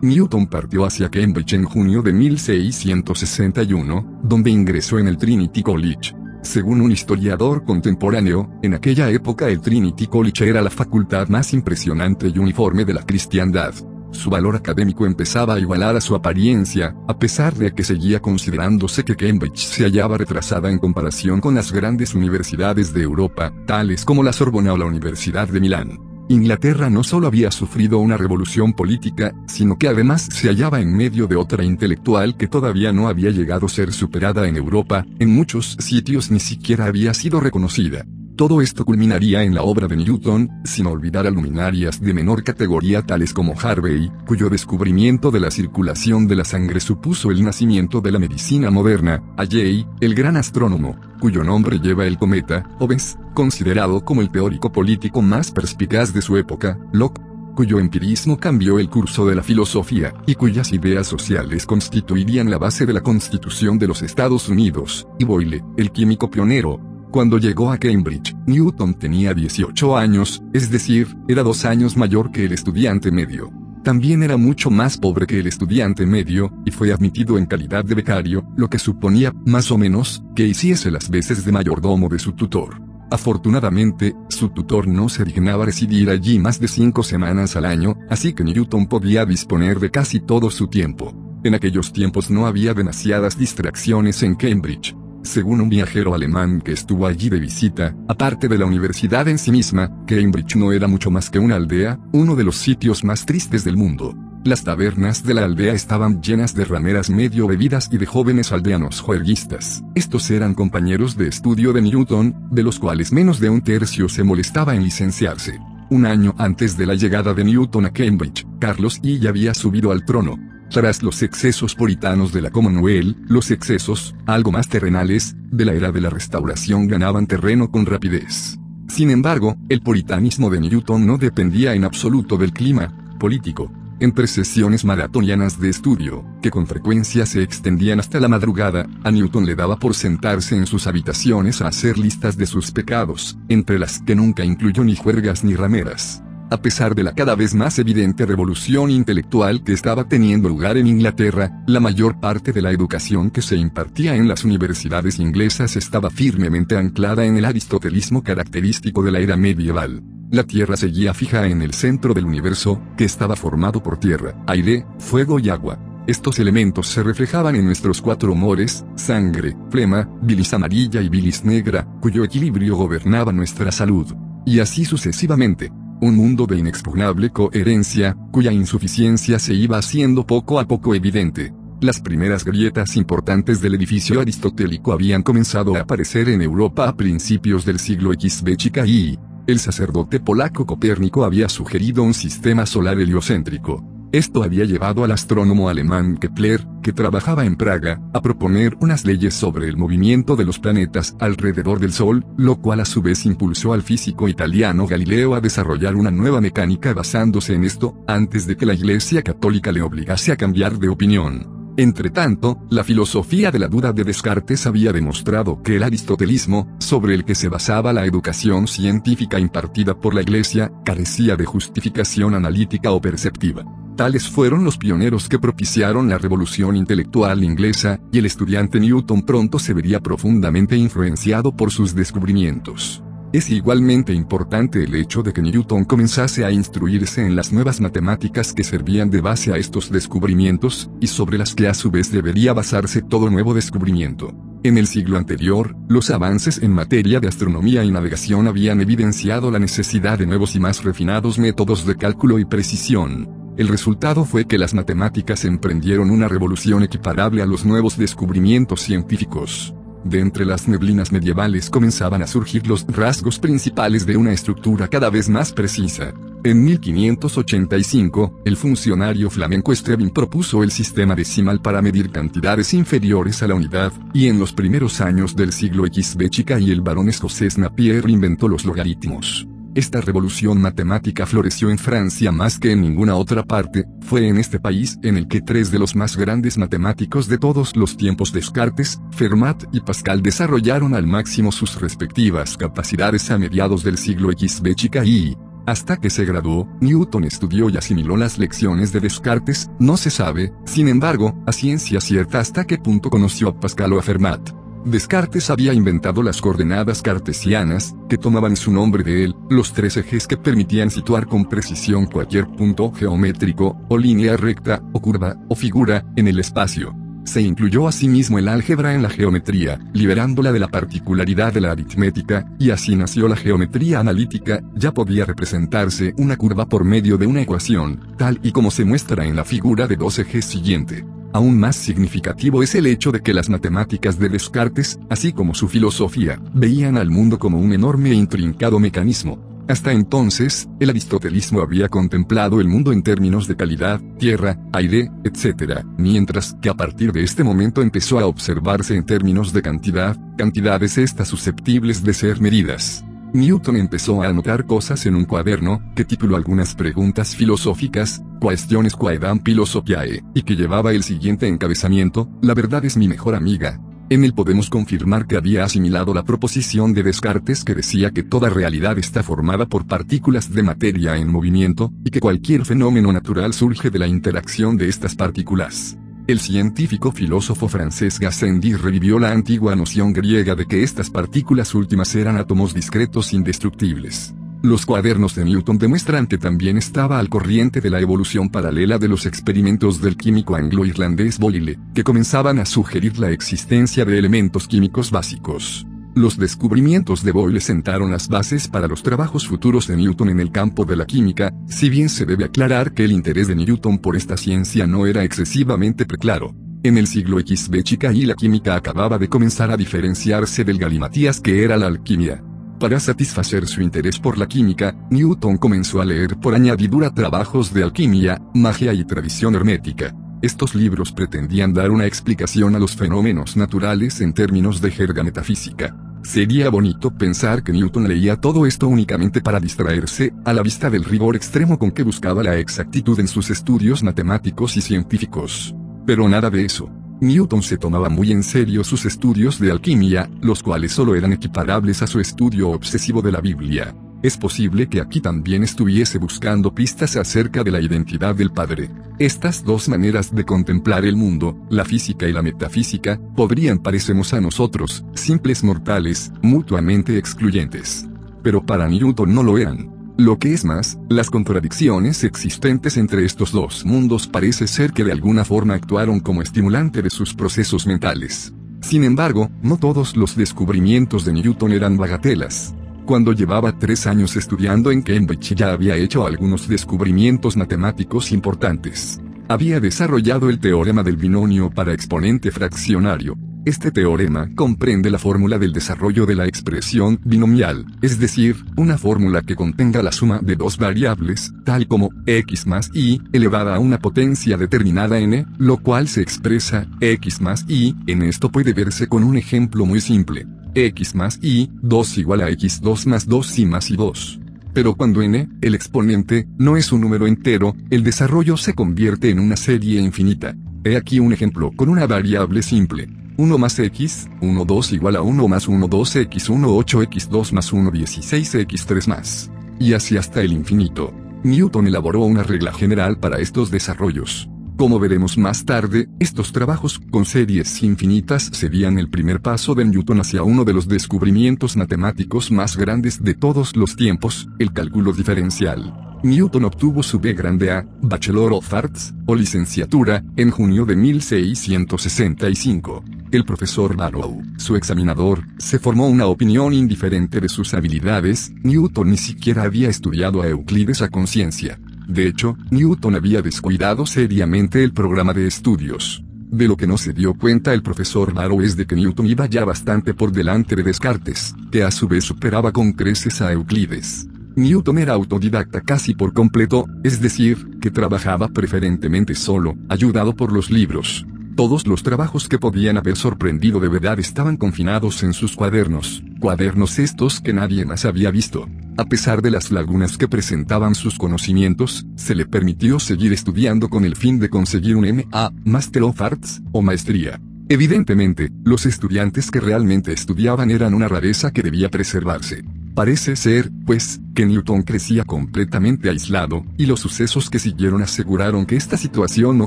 [0.00, 6.14] Newton partió hacia Cambridge en junio de 1661, donde ingresó en el Trinity College.
[6.42, 12.28] Según un historiador contemporáneo, en aquella época el Trinity College era la facultad más impresionante
[12.28, 13.74] y uniforme de la cristiandad.
[14.12, 19.04] Su valor académico empezaba a igualar a su apariencia, a pesar de que seguía considerándose
[19.04, 24.22] que Cambridge se hallaba retrasada en comparación con las grandes universidades de Europa, tales como
[24.22, 25.98] la Sorbona o la Universidad de Milán.
[26.28, 31.26] Inglaterra no solo había sufrido una revolución política, sino que además se hallaba en medio
[31.26, 35.76] de otra intelectual que todavía no había llegado a ser superada en Europa, en muchos
[35.80, 38.06] sitios ni siquiera había sido reconocida.
[38.36, 43.02] Todo esto culminaría en la obra de Newton, sin olvidar a luminarias de menor categoría
[43.02, 48.10] tales como Harvey, cuyo descubrimiento de la circulación de la sangre supuso el nacimiento de
[48.10, 54.02] la medicina moderna, a Jay, el gran astrónomo, cuyo nombre lleva el cometa, Oves, considerado
[54.02, 57.20] como el teórico político más perspicaz de su época, Locke,
[57.54, 62.86] cuyo empirismo cambió el curso de la filosofía, y cuyas ideas sociales constituirían la base
[62.86, 66.80] de la Constitución de los Estados Unidos, y Boyle, el químico pionero,
[67.12, 72.46] cuando llegó a Cambridge, Newton tenía 18 años, es decir, era dos años mayor que
[72.46, 73.52] el estudiante medio.
[73.84, 77.94] También era mucho más pobre que el estudiante medio, y fue admitido en calidad de
[77.94, 82.32] becario, lo que suponía, más o menos, que hiciese las veces de mayordomo de su
[82.32, 82.80] tutor.
[83.10, 88.32] Afortunadamente, su tutor no se dignaba residir allí más de cinco semanas al año, así
[88.32, 91.14] que Newton podía disponer de casi todo su tiempo.
[91.44, 94.96] En aquellos tiempos no había demasiadas distracciones en Cambridge.
[95.22, 99.52] Según un viajero alemán que estuvo allí de visita, aparte de la universidad en sí
[99.52, 103.62] misma, Cambridge no era mucho más que una aldea, uno de los sitios más tristes
[103.64, 104.14] del mundo.
[104.44, 109.00] Las tabernas de la aldea estaban llenas de rameras medio bebidas y de jóvenes aldeanos
[109.00, 109.84] juerguistas.
[109.94, 114.24] Estos eran compañeros de estudio de Newton, de los cuales menos de un tercio se
[114.24, 115.60] molestaba en licenciarse.
[115.90, 120.04] Un año antes de la llegada de Newton a Cambridge, Carlos I había subido al
[120.04, 120.36] trono,
[120.72, 125.92] tras los excesos puritanos de la Commonwealth, los excesos, algo más terrenales, de la era
[125.92, 128.58] de la restauración ganaban terreno con rapidez.
[128.88, 133.70] Sin embargo, el puritanismo de Newton no dependía en absoluto del clima, político.
[134.00, 139.46] Entre sesiones maratonianas de estudio, que con frecuencia se extendían hasta la madrugada, a Newton
[139.46, 144.00] le daba por sentarse en sus habitaciones a hacer listas de sus pecados, entre las
[144.00, 148.26] que nunca incluyó ni juergas ni rameras a pesar de la cada vez más evidente
[148.26, 153.40] revolución intelectual que estaba teniendo lugar en Inglaterra, la mayor parte de la educación que
[153.40, 159.20] se impartía en las universidades inglesas estaba firmemente anclada en el aristotelismo característico de la
[159.20, 160.02] era medieval.
[160.30, 164.84] La Tierra seguía fija en el centro del universo, que estaba formado por tierra, aire,
[164.98, 165.78] fuego y agua.
[166.06, 171.86] Estos elementos se reflejaban en nuestros cuatro humores, sangre, flema, bilis amarilla y bilis negra,
[172.00, 174.12] cuyo equilibrio gobernaba nuestra salud.
[174.44, 175.70] Y así sucesivamente
[176.02, 181.54] un mundo de inexpugnable coherencia, cuya insuficiencia se iba haciendo poco a poco evidente.
[181.80, 187.64] Las primeras grietas importantes del edificio aristotélico habían comenzado a aparecer en Europa a principios
[187.64, 194.01] del siglo y el sacerdote polaco Copérnico había sugerido un sistema solar heliocéntrico.
[194.12, 199.32] Esto había llevado al astrónomo alemán Kepler, que trabajaba en Praga, a proponer unas leyes
[199.32, 203.72] sobre el movimiento de los planetas alrededor del Sol, lo cual a su vez impulsó
[203.72, 208.66] al físico italiano Galileo a desarrollar una nueva mecánica basándose en esto, antes de que
[208.66, 211.61] la Iglesia católica le obligase a cambiar de opinión.
[211.76, 217.24] Entretanto, la filosofía de la duda de Descartes había demostrado que el aristotelismo, sobre el
[217.24, 223.00] que se basaba la educación científica impartida por la Iglesia, carecía de justificación analítica o
[223.00, 223.64] perceptiva.
[223.96, 229.58] Tales fueron los pioneros que propiciaron la revolución intelectual inglesa, y el estudiante Newton pronto
[229.58, 233.02] se vería profundamente influenciado por sus descubrimientos.
[233.32, 238.52] Es igualmente importante el hecho de que Newton comenzase a instruirse en las nuevas matemáticas
[238.52, 242.52] que servían de base a estos descubrimientos, y sobre las que a su vez debería
[242.52, 244.34] basarse todo nuevo descubrimiento.
[244.64, 249.58] En el siglo anterior, los avances en materia de astronomía y navegación habían evidenciado la
[249.58, 253.30] necesidad de nuevos y más refinados métodos de cálculo y precisión.
[253.56, 259.74] El resultado fue que las matemáticas emprendieron una revolución equiparable a los nuevos descubrimientos científicos.
[260.04, 265.10] De entre las neblinas medievales comenzaban a surgir los rasgos principales de una estructura cada
[265.10, 266.12] vez más precisa.
[266.44, 273.48] En 1585, el funcionario flamenco Strebin propuso el sistema decimal para medir cantidades inferiores a
[273.48, 278.08] la unidad, y en los primeros años del siglo Chica y el barón escocés Napier
[278.10, 279.46] inventó los logaritmos.
[279.74, 284.60] Esta revolución matemática floreció en Francia más que en ninguna otra parte, fue en este
[284.60, 289.00] país en el que tres de los más grandes matemáticos de todos los tiempos Descartes,
[289.12, 295.06] Fermat y Pascal desarrollaron al máximo sus respectivas capacidades a mediados del siglo XV chica
[295.06, 300.10] y, hasta que se graduó, Newton estudió y asimiló las lecciones de Descartes, no se
[300.10, 304.61] sabe, sin embargo, a ciencia cierta hasta qué punto conoció a Pascal o a Fermat.
[304.84, 310.26] Descartes había inventado las coordenadas cartesianas, que tomaban su nombre de él, los tres ejes
[310.26, 316.04] que permitían situar con precisión cualquier punto geométrico, o línea recta, o curva, o figura,
[316.16, 316.96] en el espacio.
[317.24, 322.44] Se incluyó asimismo el álgebra en la geometría, liberándola de la particularidad de la aritmética,
[322.58, 327.42] y así nació la geometría analítica, ya podía representarse una curva por medio de una
[327.42, 331.04] ecuación, tal y como se muestra en la figura de dos ejes siguiente.
[331.32, 335.68] Aún más significativo es el hecho de que las matemáticas de Descartes, así como su
[335.68, 339.52] filosofía, veían al mundo como un enorme e intrincado mecanismo.
[339.68, 345.84] Hasta entonces, el aristotelismo había contemplado el mundo en términos de calidad, tierra, aire, etc.,
[345.96, 350.98] mientras que a partir de este momento empezó a observarse en términos de cantidad, cantidades
[350.98, 353.04] estas susceptibles de ser medidas.
[353.34, 359.42] Newton empezó a anotar cosas en un cuaderno, que tituló algunas preguntas filosóficas, Cuestiones Quaedam
[359.42, 363.80] Philosophiae, y que llevaba el siguiente encabezamiento, La verdad es mi mejor amiga.
[364.10, 368.50] En él podemos confirmar que había asimilado la proposición de Descartes que decía que toda
[368.50, 373.88] realidad está formada por partículas de materia en movimiento, y que cualquier fenómeno natural surge
[373.88, 375.96] de la interacción de estas partículas.
[376.28, 382.14] El científico filósofo francés Gassendi revivió la antigua noción griega de que estas partículas últimas
[382.14, 384.32] eran átomos discretos indestructibles.
[384.62, 389.08] Los cuadernos de Newton demuestran que también estaba al corriente de la evolución paralela de
[389.08, 395.10] los experimentos del químico anglo-irlandés Boyle, que comenzaban a sugerir la existencia de elementos químicos
[395.10, 395.84] básicos.
[396.14, 400.52] Los descubrimientos de Boyle sentaron las bases para los trabajos futuros de Newton en el
[400.52, 404.14] campo de la química, si bien se debe aclarar que el interés de Newton por
[404.14, 406.54] esta ciencia no era excesivamente preclaro.
[406.82, 411.40] En el siglo XV chica y la química acababa de comenzar a diferenciarse del galimatías
[411.40, 412.44] que era la alquimia.
[412.78, 417.84] Para satisfacer su interés por la química, Newton comenzó a leer por añadidura trabajos de
[417.84, 420.14] alquimia, magia y tradición hermética.
[420.42, 425.96] Estos libros pretendían dar una explicación a los fenómenos naturales en términos de jerga metafísica.
[426.24, 431.04] Sería bonito pensar que Newton leía todo esto únicamente para distraerse, a la vista del
[431.04, 435.76] rigor extremo con que buscaba la exactitud en sus estudios matemáticos y científicos.
[436.06, 436.90] Pero nada de eso.
[437.20, 442.02] Newton se tomaba muy en serio sus estudios de alquimia, los cuales solo eran equiparables
[442.02, 443.94] a su estudio obsesivo de la Biblia.
[444.22, 448.88] Es posible que aquí también estuviese buscando pistas acerca de la identidad del Padre.
[449.18, 454.40] Estas dos maneras de contemplar el mundo, la física y la metafísica, podrían parecernos a
[454.40, 458.06] nosotros, simples mortales, mutuamente excluyentes.
[458.44, 459.90] Pero para Newton no lo eran.
[460.18, 465.10] Lo que es más, las contradicciones existentes entre estos dos mundos parece ser que de
[465.10, 468.52] alguna forma actuaron como estimulante de sus procesos mentales.
[468.82, 472.74] Sin embargo, no todos los descubrimientos de Newton eran bagatelas.
[473.04, 479.20] Cuando llevaba tres años estudiando en Cambridge ya había hecho algunos descubrimientos matemáticos importantes.
[479.48, 483.36] Había desarrollado el teorema del binomio para exponente fraccionario.
[483.64, 489.42] Este teorema comprende la fórmula del desarrollo de la expresión binomial, es decir, una fórmula
[489.42, 494.00] que contenga la suma de dos variables, tal como x más y, elevada a una
[494.00, 499.22] potencia determinada n, lo cual se expresa x más y, en esto puede verse con
[499.22, 500.44] un ejemplo muy simple
[500.74, 504.40] x más y, 2 igual a x2 más 2 y más y 2.
[504.72, 509.38] Pero cuando n, el exponente, no es un número entero, el desarrollo se convierte en
[509.38, 510.56] una serie infinita.
[510.82, 513.21] He aquí un ejemplo con una variable simple.
[513.36, 517.28] 1 más x, 1 2 igual a 1 más 1 2 x 1 8 x
[517.30, 519.50] 2 más 1 16 x 3 más.
[519.78, 521.12] Y así hasta el infinito.
[521.42, 524.48] Newton elaboró una regla general para estos desarrollos.
[524.76, 530.20] Como veremos más tarde, estos trabajos con series infinitas serían el primer paso de Newton
[530.20, 536.11] hacia uno de los descubrimientos matemáticos más grandes de todos los tiempos, el cálculo diferencial.
[536.22, 543.02] Newton obtuvo su B grande A, Bachelor of Arts, o licenciatura, en junio de 1665.
[543.32, 549.16] El profesor Barrow, su examinador, se formó una opinión indiferente de sus habilidades, Newton ni
[549.16, 551.80] siquiera había estudiado a Euclides a conciencia.
[552.06, 556.22] De hecho, Newton había descuidado seriamente el programa de estudios.
[556.52, 559.46] De lo que no se dio cuenta el profesor Barrow es de que Newton iba
[559.46, 564.28] ya bastante por delante de Descartes, que a su vez superaba con creces a Euclides.
[564.56, 570.70] Newton era autodidacta casi por completo, es decir, que trabajaba preferentemente solo, ayudado por los
[570.70, 571.26] libros.
[571.56, 576.98] Todos los trabajos que podían haber sorprendido de verdad estaban confinados en sus cuadernos, cuadernos
[576.98, 578.68] estos que nadie más había visto.
[578.96, 584.04] A pesar de las lagunas que presentaban sus conocimientos, se le permitió seguir estudiando con
[584.04, 587.40] el fin de conseguir un MA, Master of Arts, o maestría.
[587.68, 592.64] Evidentemente, los estudiantes que realmente estudiaban eran una rareza que debía preservarse.
[592.94, 598.76] Parece ser, pues, que Newton crecía completamente aislado, y los sucesos que siguieron aseguraron que
[598.76, 599.66] esta situación no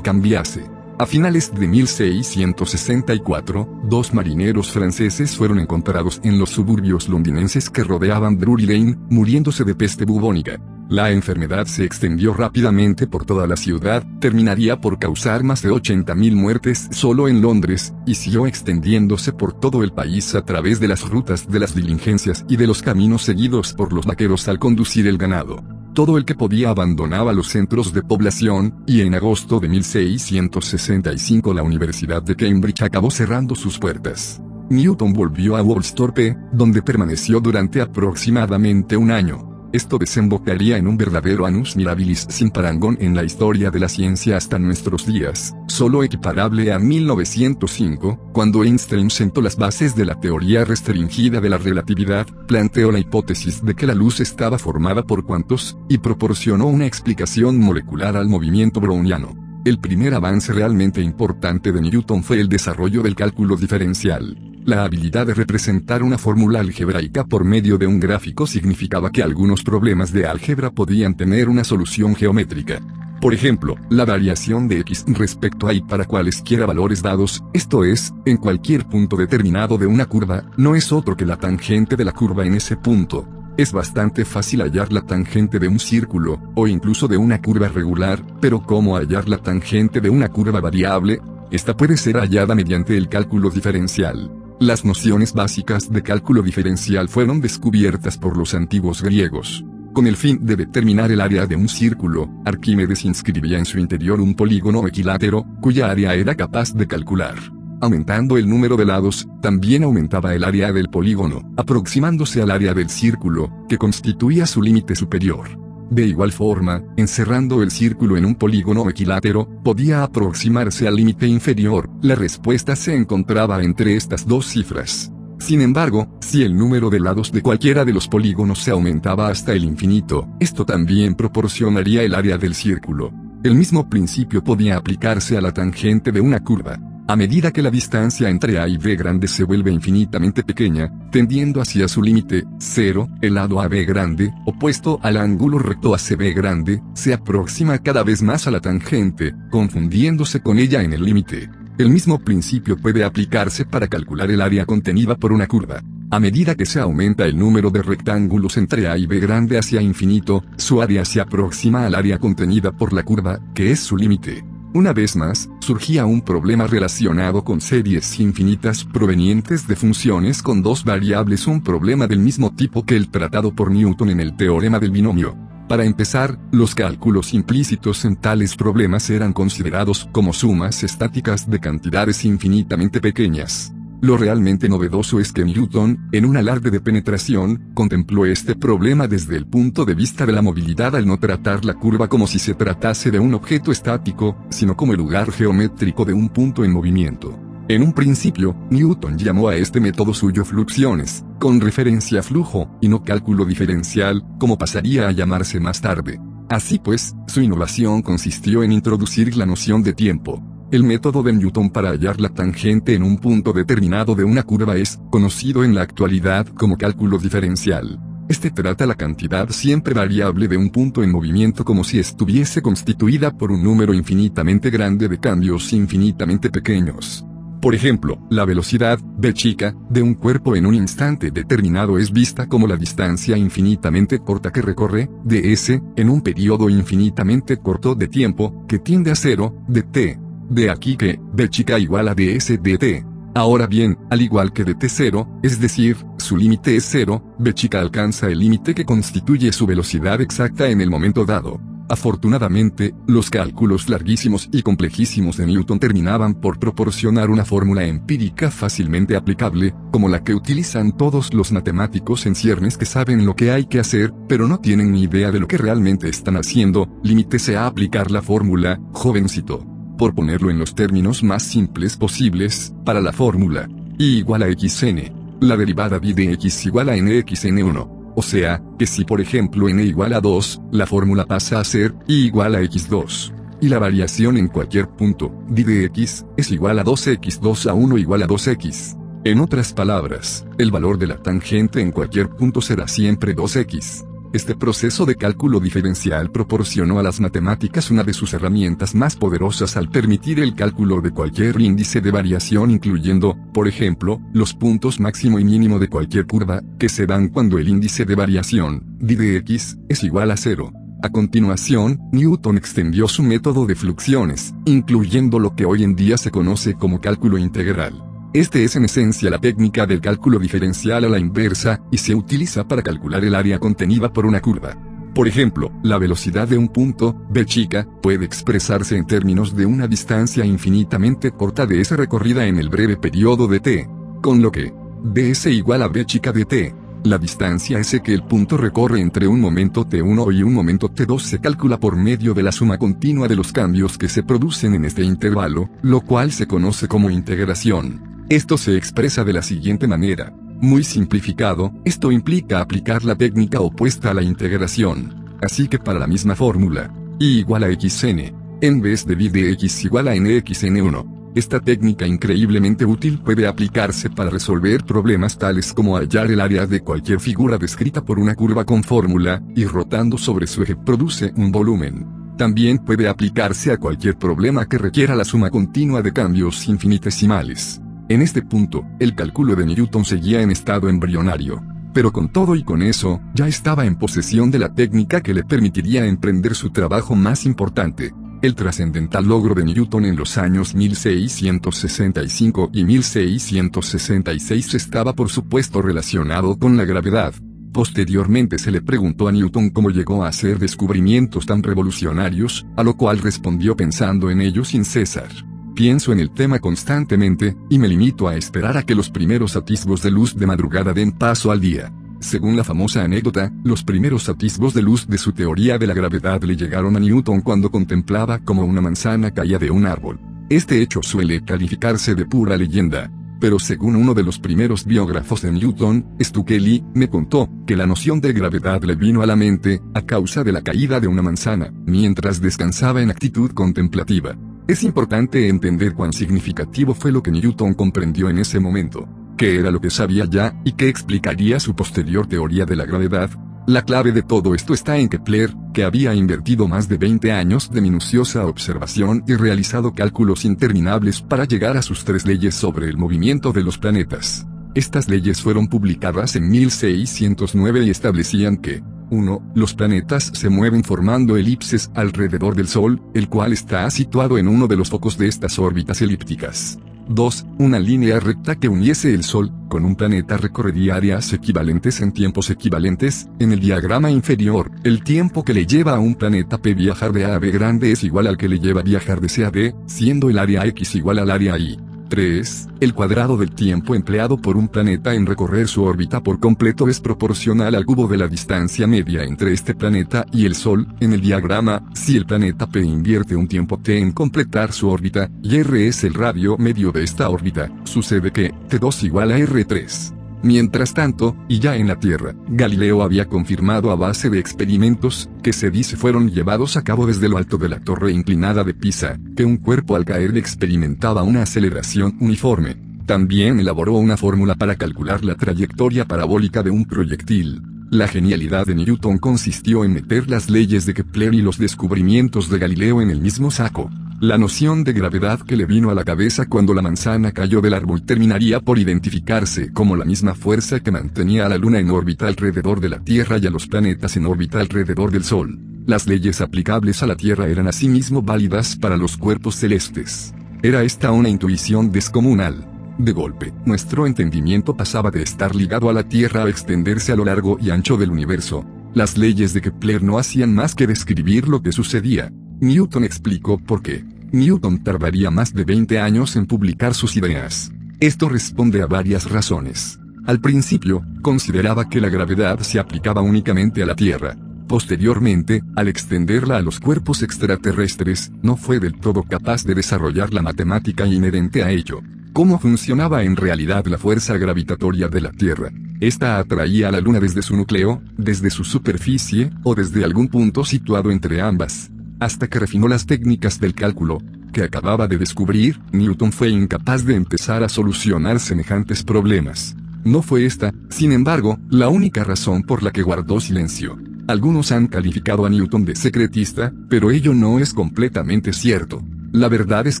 [0.00, 0.64] cambiase.
[0.98, 8.38] A finales de 1664, dos marineros franceses fueron encontrados en los suburbios londinenses que rodeaban
[8.38, 10.58] Drury Lane, muriéndose de peste bubónica.
[10.88, 16.34] La enfermedad se extendió rápidamente por toda la ciudad, terminaría por causar más de 80.000
[16.34, 21.06] muertes solo en Londres, y siguió extendiéndose por todo el país a través de las
[21.06, 25.18] rutas de las diligencias y de los caminos seguidos por los vaqueros al conducir el
[25.18, 31.54] ganado todo el que podía abandonaba los centros de población, y en agosto de 1665
[31.54, 34.42] la Universidad de Cambridge acabó cerrando sus puertas.
[34.68, 39.55] Newton volvió a Woolsthorpe, donde permaneció durante aproximadamente un año.
[39.76, 44.38] Esto desembocaría en un verdadero anus mirabilis sin parangón en la historia de la ciencia
[44.38, 50.64] hasta nuestros días, solo equiparable a 1905, cuando Einstein sentó las bases de la teoría
[50.64, 55.76] restringida de la relatividad, planteó la hipótesis de que la luz estaba formada por cuantos,
[55.90, 59.36] y proporcionó una explicación molecular al movimiento browniano.
[59.66, 64.55] El primer avance realmente importante de Newton fue el desarrollo del cálculo diferencial.
[64.66, 69.62] La habilidad de representar una fórmula algebraica por medio de un gráfico significaba que algunos
[69.62, 72.80] problemas de álgebra podían tener una solución geométrica.
[73.20, 78.12] Por ejemplo, la variación de x respecto a y para cualesquiera valores dados, esto es,
[78.24, 82.10] en cualquier punto determinado de una curva, no es otro que la tangente de la
[82.10, 83.24] curva en ese punto.
[83.56, 88.20] Es bastante fácil hallar la tangente de un círculo, o incluso de una curva regular,
[88.40, 91.20] pero ¿cómo hallar la tangente de una curva variable?
[91.52, 94.45] Esta puede ser hallada mediante el cálculo diferencial.
[94.58, 99.62] Las nociones básicas de cálculo diferencial fueron descubiertas por los antiguos griegos.
[99.92, 104.18] Con el fin de determinar el área de un círculo, Arquímedes inscribía en su interior
[104.18, 107.34] un polígono equilátero, cuya área era capaz de calcular.
[107.82, 112.88] Aumentando el número de lados, también aumentaba el área del polígono, aproximándose al área del
[112.88, 115.65] círculo, que constituía su límite superior.
[115.90, 121.88] De igual forma, encerrando el círculo en un polígono equilátero, podía aproximarse al límite inferior,
[122.02, 125.12] la respuesta se encontraba entre estas dos cifras.
[125.38, 129.52] Sin embargo, si el número de lados de cualquiera de los polígonos se aumentaba hasta
[129.52, 133.12] el infinito, esto también proporcionaría el área del círculo.
[133.44, 136.80] El mismo principio podía aplicarse a la tangente de una curva.
[137.08, 141.60] A medida que la distancia entre A y B grande se vuelve infinitamente pequeña, tendiendo
[141.60, 147.14] hacia su límite, 0, el lado AB grande, opuesto al ángulo recto ACB grande, se
[147.14, 151.48] aproxima cada vez más a la tangente, confundiéndose con ella en el límite.
[151.78, 155.84] El mismo principio puede aplicarse para calcular el área contenida por una curva.
[156.10, 159.80] A medida que se aumenta el número de rectángulos entre A y B grande hacia
[159.80, 164.55] infinito, su área se aproxima al área contenida por la curva, que es su límite.
[164.76, 170.84] Una vez más, surgía un problema relacionado con series infinitas provenientes de funciones con dos
[170.84, 174.90] variables, un problema del mismo tipo que el tratado por Newton en el teorema del
[174.90, 175.34] binomio.
[175.66, 182.26] Para empezar, los cálculos implícitos en tales problemas eran considerados como sumas estáticas de cantidades
[182.26, 183.72] infinitamente pequeñas.
[184.06, 189.36] Lo realmente novedoso es que Newton, en un alarde de penetración, contempló este problema desde
[189.36, 192.54] el punto de vista de la movilidad al no tratar la curva como si se
[192.54, 197.36] tratase de un objeto estático, sino como el lugar geométrico de un punto en movimiento.
[197.66, 202.86] En un principio, Newton llamó a este método suyo fluxiones, con referencia a flujo, y
[202.86, 206.20] no cálculo diferencial, como pasaría a llamarse más tarde.
[206.48, 210.55] Así pues, su innovación consistió en introducir la noción de tiempo.
[210.72, 214.76] El método de Newton para hallar la tangente en un punto determinado de una curva
[214.76, 218.00] es conocido en la actualidad como cálculo diferencial.
[218.28, 223.30] Este trata la cantidad siempre variable de un punto en movimiento como si estuviese constituida
[223.30, 227.24] por un número infinitamente grande de cambios infinitamente pequeños.
[227.62, 232.48] Por ejemplo, la velocidad, v chica, de un cuerpo en un instante determinado es vista
[232.48, 238.66] como la distancia infinitamente corta que recorre, ds, en un periodo infinitamente corto de tiempo,
[238.66, 240.25] que tiende a cero, dt.
[240.48, 243.04] De aquí que, v chica igual a ds dt.
[243.34, 248.28] Ahora bien, al igual que dt0, es decir, su límite es cero, v chica alcanza
[248.28, 251.60] el límite que constituye su velocidad exacta en el momento dado.
[251.88, 259.16] Afortunadamente, los cálculos larguísimos y complejísimos de Newton terminaban por proporcionar una fórmula empírica fácilmente
[259.16, 263.66] aplicable, como la que utilizan todos los matemáticos en ciernes que saben lo que hay
[263.66, 267.66] que hacer, pero no tienen ni idea de lo que realmente están haciendo, limítese a
[267.66, 269.75] aplicar la fórmula, jovencito.
[269.98, 275.12] Por ponerlo en los términos más simples posibles, para la fórmula, y igual a xn,
[275.40, 279.84] la derivada b de x igual a nxn1 o sea, que si por ejemplo n
[279.84, 283.32] igual a 2, la fórmula pasa a ser y igual a x2.
[283.60, 287.98] Y la variación en cualquier punto, d de x, es igual a 2x2 a 1
[287.98, 288.96] igual a 2x.
[289.24, 294.06] En otras palabras, el valor de la tangente en cualquier punto será siempre 2x.
[294.36, 299.78] Este proceso de cálculo diferencial proporcionó a las matemáticas una de sus herramientas más poderosas
[299.78, 305.38] al permitir el cálculo de cualquier índice de variación incluyendo, por ejemplo, los puntos máximo
[305.38, 309.78] y mínimo de cualquier curva, que se dan cuando el índice de variación, d x,
[309.88, 310.70] es igual a cero.
[311.02, 316.30] A continuación, Newton extendió su método de fluxiones, incluyendo lo que hoy en día se
[316.30, 318.04] conoce como cálculo integral.
[318.36, 322.68] Este es en esencia la técnica del cálculo diferencial a la inversa, y se utiliza
[322.68, 324.76] para calcular el área contenida por una curva.
[325.14, 329.88] Por ejemplo, la velocidad de un punto, b chica, puede expresarse en términos de una
[329.88, 333.88] distancia infinitamente corta de esa recorrida en el breve periodo de t.
[334.20, 334.70] Con lo que,
[335.02, 336.74] ds igual a b chica de t.
[337.04, 341.20] La distancia S que el punto recorre entre un momento t1 y un momento t2
[341.20, 344.84] se calcula por medio de la suma continua de los cambios que se producen en
[344.84, 348.05] este intervalo, lo cual se conoce como integración.
[348.28, 350.32] Esto se expresa de la siguiente manera.
[350.60, 355.36] Muy simplificado, esto implica aplicar la técnica opuesta a la integración.
[355.40, 359.52] Así que para la misma fórmula, y igual a xn, en vez de b de
[359.52, 365.96] x igual a nxn1, esta técnica increíblemente útil puede aplicarse para resolver problemas tales como
[365.96, 370.48] hallar el área de cualquier figura descrita por una curva con fórmula, y rotando sobre
[370.48, 372.34] su eje produce un volumen.
[372.36, 377.80] También puede aplicarse a cualquier problema que requiera la suma continua de cambios infinitesimales.
[378.08, 381.60] En este punto, el cálculo de Newton seguía en estado embrionario.
[381.92, 385.42] Pero con todo y con eso, ya estaba en posesión de la técnica que le
[385.42, 388.14] permitiría emprender su trabajo más importante.
[388.42, 396.56] El trascendental logro de Newton en los años 1665 y 1666 estaba por supuesto relacionado
[396.56, 397.34] con la gravedad.
[397.72, 402.96] Posteriormente se le preguntó a Newton cómo llegó a hacer descubrimientos tan revolucionarios, a lo
[402.96, 405.30] cual respondió pensando en ello sin cesar.
[405.76, 410.02] Pienso en el tema constantemente, y me limito a esperar a que los primeros atisbos
[410.02, 411.92] de luz de madrugada den paso al día.
[412.18, 416.42] Según la famosa anécdota, los primeros atisbos de luz de su teoría de la gravedad
[416.44, 420.18] le llegaron a Newton cuando contemplaba como una manzana caía de un árbol.
[420.48, 423.10] Este hecho suele calificarse de pura leyenda.
[423.38, 428.18] pero según uno de los primeros biógrafos de Newton, Stukeley, me contó, que la noción
[428.22, 431.70] de gravedad le vino a la mente, a causa de la caída de una manzana,
[431.84, 434.36] mientras descansaba en actitud contemplativa.
[434.68, 439.70] Es importante entender cuán significativo fue lo que Newton comprendió en ese momento, qué era
[439.70, 443.30] lo que sabía ya, y qué explicaría su posterior teoría de la gravedad,
[443.68, 447.68] la clave de todo esto está en Kepler, que había invertido más de 20 años
[447.70, 452.96] de minuciosa observación y realizado cálculos interminables para llegar a sus tres leyes sobre el
[452.96, 454.46] movimiento de los planetas.
[454.76, 459.52] Estas leyes fueron publicadas en 1609 y establecían que 1.
[459.54, 464.66] Los planetas se mueven formando elipses alrededor del Sol, el cual está situado en uno
[464.66, 466.78] de los focos de estas órbitas elípticas.
[467.08, 467.46] 2.
[467.58, 472.50] Una línea recta que uniese el Sol, con un planeta recorrería áreas equivalentes en tiempos
[472.50, 477.12] equivalentes, en el diagrama inferior, el tiempo que le lleva a un planeta P viajar
[477.12, 479.50] de A a B grande es igual al que le lleva viajar de C a
[479.50, 481.78] D, siendo el área X igual al área Y.
[482.08, 482.68] 3.
[482.80, 487.00] El cuadrado del tiempo empleado por un planeta en recorrer su órbita por completo es
[487.00, 490.86] proporcional al cubo de la distancia media entre este planeta y el Sol.
[491.00, 495.30] En el diagrama, si el planeta P invierte un tiempo t en completar su órbita,
[495.42, 500.15] y r es el radio medio de esta órbita, sucede que T2 igual a R3.
[500.42, 505.52] Mientras tanto, y ya en la Tierra, Galileo había confirmado a base de experimentos, que
[505.52, 509.18] se dice fueron llevados a cabo desde lo alto de la torre inclinada de Pisa,
[509.36, 512.76] que un cuerpo al caer experimentaba una aceleración uniforme.
[513.06, 517.62] También elaboró una fórmula para calcular la trayectoria parabólica de un proyectil.
[517.90, 522.58] La genialidad de Newton consistió en meter las leyes de Kepler y los descubrimientos de
[522.58, 523.88] Galileo en el mismo saco.
[524.20, 527.74] La noción de gravedad que le vino a la cabeza cuando la manzana cayó del
[527.74, 532.26] árbol terminaría por identificarse como la misma fuerza que mantenía a la Luna en órbita
[532.26, 535.56] alrededor de la Tierra y a los planetas en órbita alrededor del Sol.
[535.86, 540.34] Las leyes aplicables a la Tierra eran asimismo válidas para los cuerpos celestes.
[540.60, 542.75] Era esta una intuición descomunal.
[542.98, 547.24] De golpe, nuestro entendimiento pasaba de estar ligado a la Tierra a extenderse a lo
[547.24, 548.64] largo y ancho del universo.
[548.94, 553.82] Las leyes de Kepler no hacían más que describir lo que sucedía, Newton explicó por
[553.82, 554.02] qué.
[554.32, 557.70] Newton tardaría más de 20 años en publicar sus ideas.
[558.00, 560.00] Esto responde a varias razones.
[560.26, 564.36] Al principio, consideraba que la gravedad se aplicaba únicamente a la Tierra.
[564.66, 570.42] Posteriormente, al extenderla a los cuerpos extraterrestres, no fue del todo capaz de desarrollar la
[570.42, 572.00] matemática inherente a ello.
[572.36, 575.70] ¿Cómo funcionaba en realidad la fuerza gravitatoria de la Tierra?
[576.00, 580.62] Esta atraía a la Luna desde su núcleo, desde su superficie, o desde algún punto
[580.62, 581.90] situado entre ambas.
[582.20, 584.18] Hasta que refinó las técnicas del cálculo,
[584.52, 589.74] que acababa de descubrir, Newton fue incapaz de empezar a solucionar semejantes problemas.
[590.04, 593.96] No fue esta, sin embargo, la única razón por la que guardó silencio.
[594.28, 599.02] Algunos han calificado a Newton de secretista, pero ello no es completamente cierto.
[599.36, 600.00] La verdad es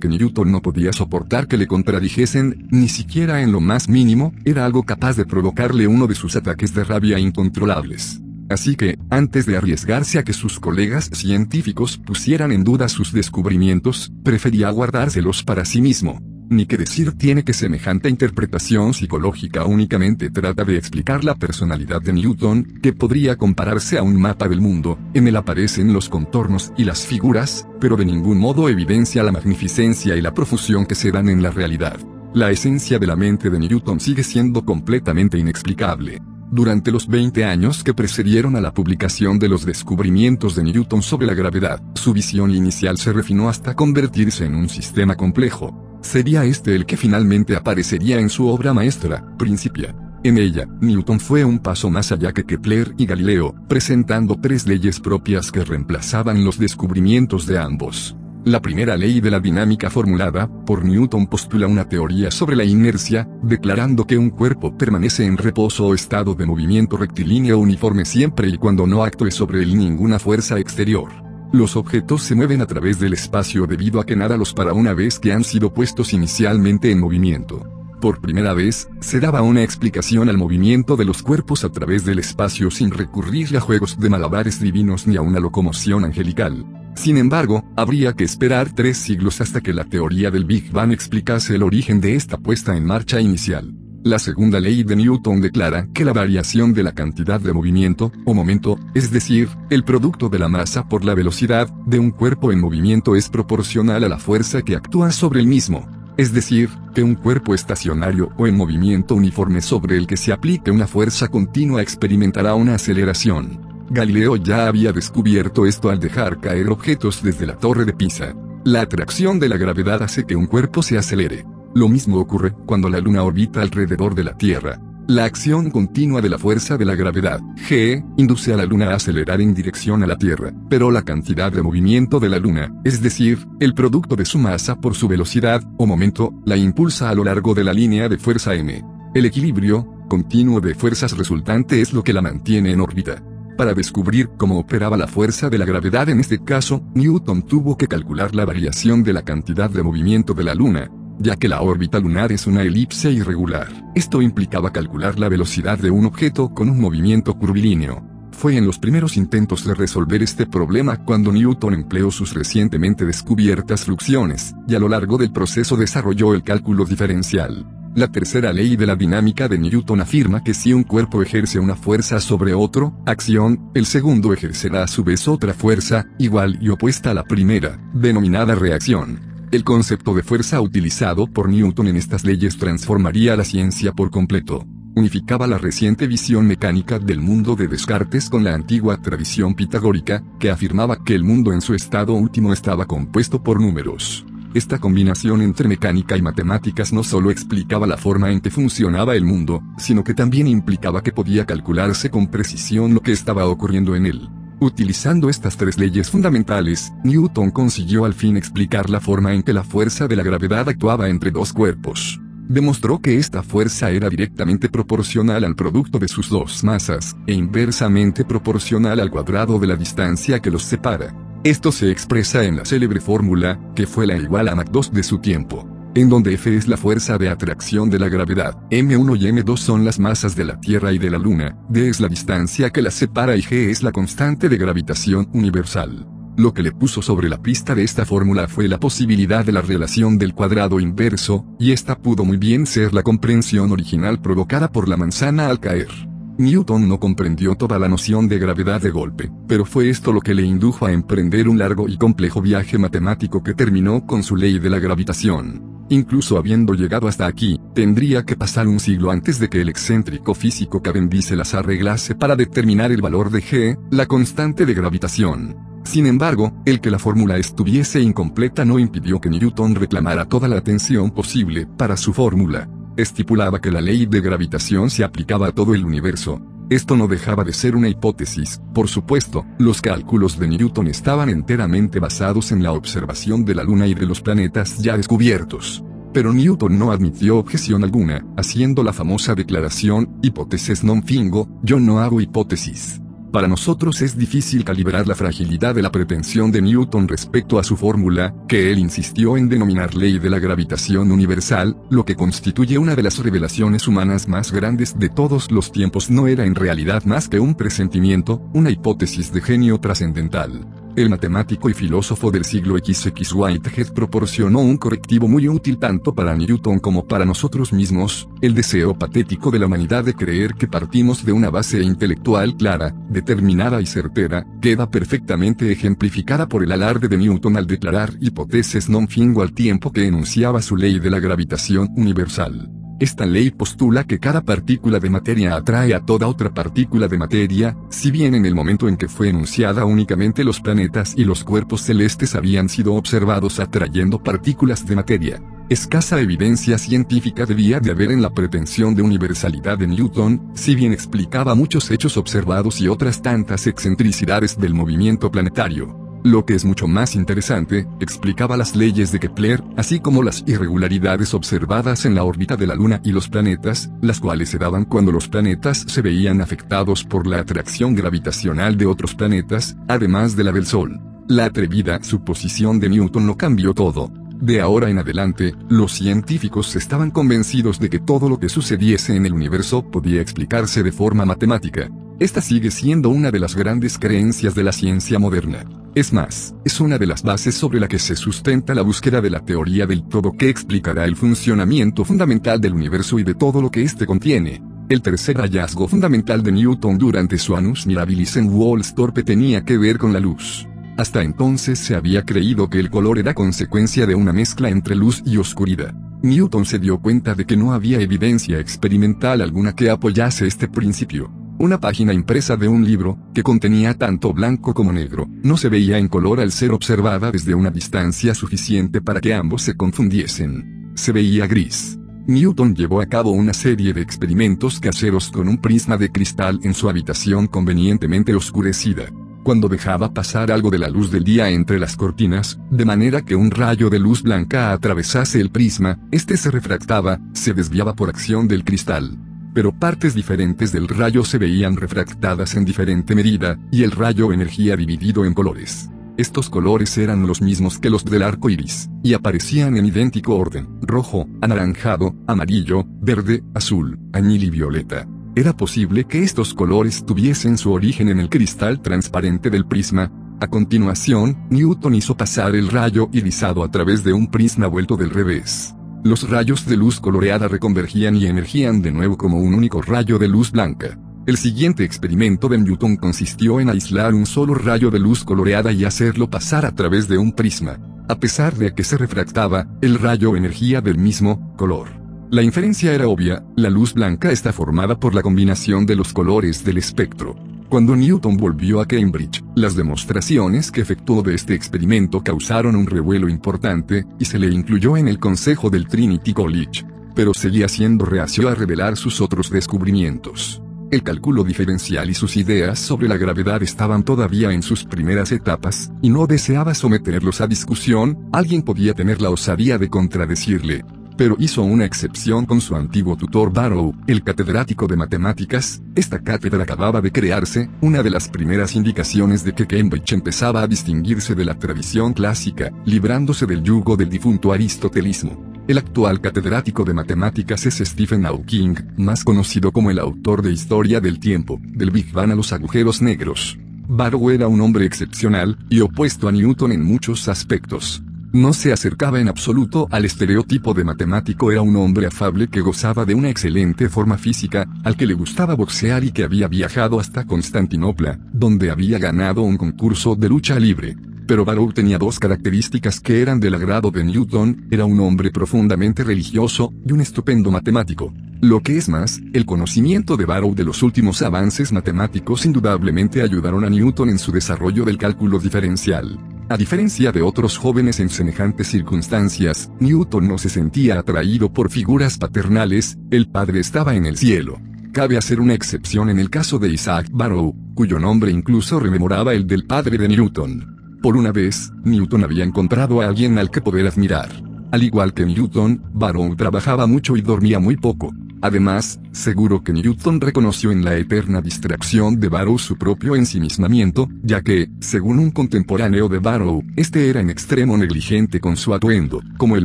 [0.00, 4.64] que Newton no podía soportar que le contradijesen, ni siquiera en lo más mínimo, era
[4.64, 8.22] algo capaz de provocarle uno de sus ataques de rabia incontrolables.
[8.48, 14.10] Así que, antes de arriesgarse a que sus colegas científicos pusieran en duda sus descubrimientos,
[14.24, 16.18] prefería guardárselos para sí mismo.
[16.48, 22.12] Ni que decir tiene que semejante interpretación psicológica únicamente trata de explicar la personalidad de
[22.12, 26.84] Newton, que podría compararse a un mapa del mundo, en él aparecen los contornos y
[26.84, 31.28] las figuras, pero de ningún modo evidencia la magnificencia y la profusión que se dan
[31.28, 31.98] en la realidad.
[32.32, 36.20] La esencia de la mente de Newton sigue siendo completamente inexplicable.
[36.52, 41.26] Durante los 20 años que precedieron a la publicación de los descubrimientos de Newton sobre
[41.26, 45.85] la gravedad, su visión inicial se refinó hasta convertirse en un sistema complejo.
[46.06, 49.92] Sería este el que finalmente aparecería en su obra maestra, Principia.
[50.22, 55.00] En ella, Newton fue un paso más allá que Kepler y Galileo, presentando tres leyes
[55.00, 58.16] propias que reemplazaban los descubrimientos de ambos.
[58.44, 63.28] La primera ley de la dinámica formulada por Newton postula una teoría sobre la inercia,
[63.42, 68.58] declarando que un cuerpo permanece en reposo o estado de movimiento rectilíneo uniforme siempre y
[68.58, 71.25] cuando no actúe sobre él ninguna fuerza exterior.
[71.52, 74.94] Los objetos se mueven a través del espacio debido a que nada los para una
[74.94, 77.70] vez que han sido puestos inicialmente en movimiento.
[78.00, 82.18] Por primera vez, se daba una explicación al movimiento de los cuerpos a través del
[82.18, 86.66] espacio sin recurrir a juegos de malabares divinos ni a una locomoción angelical.
[86.94, 91.54] Sin embargo, habría que esperar tres siglos hasta que la teoría del Big Bang explicase
[91.54, 93.72] el origen de esta puesta en marcha inicial.
[94.06, 98.34] La segunda ley de Newton declara que la variación de la cantidad de movimiento, o
[98.34, 102.60] momento, es decir, el producto de la masa por la velocidad, de un cuerpo en
[102.60, 105.88] movimiento es proporcional a la fuerza que actúa sobre el mismo.
[106.16, 110.70] Es decir, que un cuerpo estacionario o en movimiento uniforme sobre el que se aplique
[110.70, 113.58] una fuerza continua experimentará una aceleración.
[113.90, 118.36] Galileo ya había descubierto esto al dejar caer objetos desde la torre de Pisa.
[118.62, 121.44] La atracción de la gravedad hace que un cuerpo se acelere.
[121.76, 124.80] Lo mismo ocurre cuando la Luna orbita alrededor de la Tierra.
[125.08, 128.94] La acción continua de la fuerza de la gravedad, G, induce a la Luna a
[128.94, 133.02] acelerar en dirección a la Tierra, pero la cantidad de movimiento de la Luna, es
[133.02, 137.24] decir, el producto de su masa por su velocidad, o momento, la impulsa a lo
[137.24, 138.82] largo de la línea de fuerza m.
[139.14, 143.22] El equilibrio, continuo de fuerzas resultante es lo que la mantiene en órbita.
[143.58, 147.86] Para descubrir cómo operaba la fuerza de la gravedad en este caso, Newton tuvo que
[147.86, 151.98] calcular la variación de la cantidad de movimiento de la Luna, ya que la órbita
[151.98, 153.68] lunar es una elipse irregular.
[153.94, 158.02] Esto implicaba calcular la velocidad de un objeto con un movimiento curvilíneo.
[158.32, 163.84] Fue en los primeros intentos de resolver este problema cuando Newton empleó sus recientemente descubiertas
[163.84, 167.66] fluxiones, y a lo largo del proceso desarrolló el cálculo diferencial.
[167.94, 171.76] La tercera ley de la dinámica de Newton afirma que si un cuerpo ejerce una
[171.76, 177.12] fuerza sobre otro, acción, el segundo ejercerá a su vez otra fuerza, igual y opuesta
[177.12, 179.35] a la primera, denominada reacción.
[179.52, 184.66] El concepto de fuerza utilizado por Newton en estas leyes transformaría la ciencia por completo.
[184.96, 190.50] Unificaba la reciente visión mecánica del mundo de Descartes con la antigua tradición pitagórica, que
[190.50, 194.26] afirmaba que el mundo en su estado último estaba compuesto por números.
[194.52, 199.24] Esta combinación entre mecánica y matemáticas no solo explicaba la forma en que funcionaba el
[199.24, 204.06] mundo, sino que también implicaba que podía calcularse con precisión lo que estaba ocurriendo en
[204.06, 204.28] él.
[204.58, 209.62] Utilizando estas tres leyes fundamentales, Newton consiguió al fin explicar la forma en que la
[209.62, 212.18] fuerza de la gravedad actuaba entre dos cuerpos.
[212.48, 218.24] Demostró que esta fuerza era directamente proporcional al producto de sus dos masas, e inversamente
[218.24, 221.14] proporcional al cuadrado de la distancia que los separa.
[221.44, 225.02] Esto se expresa en la célebre fórmula, que fue la igual a Mach 2 de
[225.02, 229.24] su tiempo en donde F es la fuerza de atracción de la gravedad, M1 y
[229.32, 232.68] M2 son las masas de la Tierra y de la Luna, D es la distancia
[232.68, 236.06] que las separa y G es la constante de gravitación universal.
[236.36, 239.62] Lo que le puso sobre la pista de esta fórmula fue la posibilidad de la
[239.62, 244.90] relación del cuadrado inverso, y esta pudo muy bien ser la comprensión original provocada por
[244.90, 245.88] la manzana al caer.
[246.36, 250.34] Newton no comprendió toda la noción de gravedad de golpe, pero fue esto lo que
[250.34, 254.58] le indujo a emprender un largo y complejo viaje matemático que terminó con su ley
[254.58, 255.75] de la gravitación.
[255.88, 260.34] Incluso habiendo llegado hasta aquí, tendría que pasar un siglo antes de que el excéntrico
[260.34, 265.56] físico Cavendish las arreglase para determinar el valor de G, la constante de gravitación.
[265.84, 270.56] Sin embargo, el que la fórmula estuviese incompleta no impidió que Newton reclamara toda la
[270.56, 272.68] atención posible para su fórmula.
[272.96, 277.44] Estipulaba que la ley de gravitación se aplicaba a todo el universo, esto no dejaba
[277.44, 282.72] de ser una hipótesis, por supuesto, los cálculos de Newton estaban enteramente basados en la
[282.72, 285.84] observación de la Luna y de los planetas ya descubiertos.
[286.12, 292.00] Pero Newton no admitió objeción alguna, haciendo la famosa declaración, hipótesis non fingo, yo no
[292.00, 293.00] hago hipótesis.
[293.36, 297.76] Para nosotros es difícil calibrar la fragilidad de la pretensión de Newton respecto a su
[297.76, 302.96] fórmula, que él insistió en denominar ley de la gravitación universal, lo que constituye una
[302.96, 307.28] de las revelaciones humanas más grandes de todos los tiempos no era en realidad más
[307.28, 310.85] que un presentimiento, una hipótesis de genio trascendental.
[310.96, 316.34] El matemático y filósofo del siglo XX Whitehead proporcionó un correctivo muy útil tanto para
[316.34, 321.22] Newton como para nosotros mismos, el deseo patético de la humanidad de creer que partimos
[321.26, 327.18] de una base intelectual clara, determinada y certera, queda perfectamente ejemplificada por el alarde de
[327.18, 331.92] Newton al declarar hipótesis non fingo al tiempo que enunciaba su ley de la gravitación
[331.94, 332.85] universal.
[332.98, 337.76] Esta ley postula que cada partícula de materia atrae a toda otra partícula de materia,
[337.90, 341.82] si bien en el momento en que fue enunciada únicamente los planetas y los cuerpos
[341.82, 345.42] celestes habían sido observados atrayendo partículas de materia.
[345.68, 350.92] Escasa evidencia científica debía de haber en la pretensión de universalidad de Newton, si bien
[350.92, 356.05] explicaba muchos hechos observados y otras tantas excentricidades del movimiento planetario.
[356.24, 361.34] Lo que es mucho más interesante, explicaba las leyes de Kepler, así como las irregularidades
[361.34, 365.12] observadas en la órbita de la Luna y los planetas, las cuales se daban cuando
[365.12, 370.52] los planetas se veían afectados por la atracción gravitacional de otros planetas, además de la
[370.52, 371.00] del Sol.
[371.28, 374.10] La atrevida suposición de Newton lo cambió todo.
[374.40, 379.26] De ahora en adelante, los científicos estaban convencidos de que todo lo que sucediese en
[379.26, 381.88] el universo podía explicarse de forma matemática.
[382.18, 385.64] Esta sigue siendo una de las grandes creencias de la ciencia moderna.
[385.94, 389.28] Es más, es una de las bases sobre la que se sustenta la búsqueda de
[389.28, 393.70] la teoría del todo que explicará el funcionamiento fundamental del universo y de todo lo
[393.70, 394.62] que éste contiene.
[394.88, 399.98] El tercer hallazgo fundamental de Newton durante su Annus Mirabilis en Wollstorpe tenía que ver
[399.98, 400.66] con la luz.
[400.96, 405.22] Hasta entonces se había creído que el color era consecuencia de una mezcla entre luz
[405.26, 405.94] y oscuridad.
[406.22, 411.45] Newton se dio cuenta de que no había evidencia experimental alguna que apoyase este principio.
[411.58, 415.96] Una página impresa de un libro, que contenía tanto blanco como negro, no se veía
[415.96, 420.92] en color al ser observada desde una distancia suficiente para que ambos se confundiesen.
[420.94, 421.98] se veía gris.
[422.26, 426.74] Newton llevó a cabo una serie de experimentos caseros con un prisma de cristal en
[426.74, 429.04] su habitación convenientemente oscurecida.
[429.42, 433.36] Cuando dejaba pasar algo de la luz del día entre las cortinas, de manera que
[433.36, 438.48] un rayo de luz blanca atravesase el prisma, este se refractaba, se desviaba por acción
[438.48, 439.16] del cristal.
[439.56, 444.76] Pero partes diferentes del rayo se veían refractadas en diferente medida, y el rayo energía
[444.76, 445.88] dividido en colores.
[446.18, 450.68] Estos colores eran los mismos que los del arco iris, y aparecían en idéntico orden:
[450.82, 455.08] rojo, anaranjado, amarillo, verde, azul, añil y violeta.
[455.34, 460.12] Era posible que estos colores tuviesen su origen en el cristal transparente del prisma.
[460.38, 465.08] A continuación, Newton hizo pasar el rayo irisado a través de un prisma vuelto del
[465.08, 465.74] revés.
[466.06, 470.28] Los rayos de luz coloreada reconvergían y emergían de nuevo como un único rayo de
[470.28, 470.96] luz blanca.
[471.26, 475.84] El siguiente experimento de Newton consistió en aislar un solo rayo de luz coloreada y
[475.84, 477.80] hacerlo pasar a través de un prisma.
[478.08, 481.88] A pesar de que se refractaba, el rayo energía del mismo color.
[482.30, 486.64] La inferencia era obvia, la luz blanca está formada por la combinación de los colores
[486.64, 487.34] del espectro.
[487.68, 493.28] Cuando Newton volvió a Cambridge, las demostraciones que efectuó de este experimento causaron un revuelo
[493.28, 496.84] importante, y se le incluyó en el consejo del Trinity College.
[497.16, 500.62] Pero seguía siendo reacio a revelar sus otros descubrimientos.
[500.92, 505.90] El cálculo diferencial y sus ideas sobre la gravedad estaban todavía en sus primeras etapas,
[506.00, 510.84] y no deseaba someterlos a discusión, alguien podía tener la osadía de contradecirle.
[511.16, 516.62] Pero hizo una excepción con su antiguo tutor Barrow, el catedrático de matemáticas, esta cátedra
[516.62, 521.46] acababa de crearse, una de las primeras indicaciones de que Cambridge empezaba a distinguirse de
[521.46, 525.56] la tradición clásica, librándose del yugo del difunto aristotelismo.
[525.68, 531.00] El actual catedrático de matemáticas es Stephen Hawking, más conocido como el autor de Historia
[531.00, 533.58] del Tiempo, del Big Bang a los agujeros negros.
[533.88, 538.02] Barrow era un hombre excepcional, y opuesto a Newton en muchos aspectos.
[538.36, 543.06] No se acercaba en absoluto al estereotipo de matemático, era un hombre afable que gozaba
[543.06, 547.24] de una excelente forma física, al que le gustaba boxear y que había viajado hasta
[547.24, 550.98] Constantinopla, donde había ganado un concurso de lucha libre.
[551.26, 556.04] Pero Barrow tenía dos características que eran del agrado de Newton, era un hombre profundamente
[556.04, 558.12] religioso, y un estupendo matemático.
[558.42, 563.64] Lo que es más, el conocimiento de Barrow de los últimos avances matemáticos indudablemente ayudaron
[563.64, 566.35] a Newton en su desarrollo del cálculo diferencial.
[566.48, 572.18] A diferencia de otros jóvenes en semejantes circunstancias, Newton no se sentía atraído por figuras
[572.18, 574.60] paternales, el padre estaba en el cielo.
[574.92, 579.48] Cabe hacer una excepción en el caso de Isaac Barrow, cuyo nombre incluso rememoraba el
[579.48, 580.98] del padre de Newton.
[581.02, 584.30] Por una vez, Newton había encontrado a alguien al que poder admirar.
[584.70, 588.12] Al igual que Newton, Barrow trabajaba mucho y dormía muy poco.
[588.42, 594.42] Además, seguro que Newton reconoció en la eterna distracción de Barrow su propio ensimismamiento, ya
[594.42, 599.56] que, según un contemporáneo de Barrow, este era en extremo negligente con su atuendo, como
[599.56, 599.64] el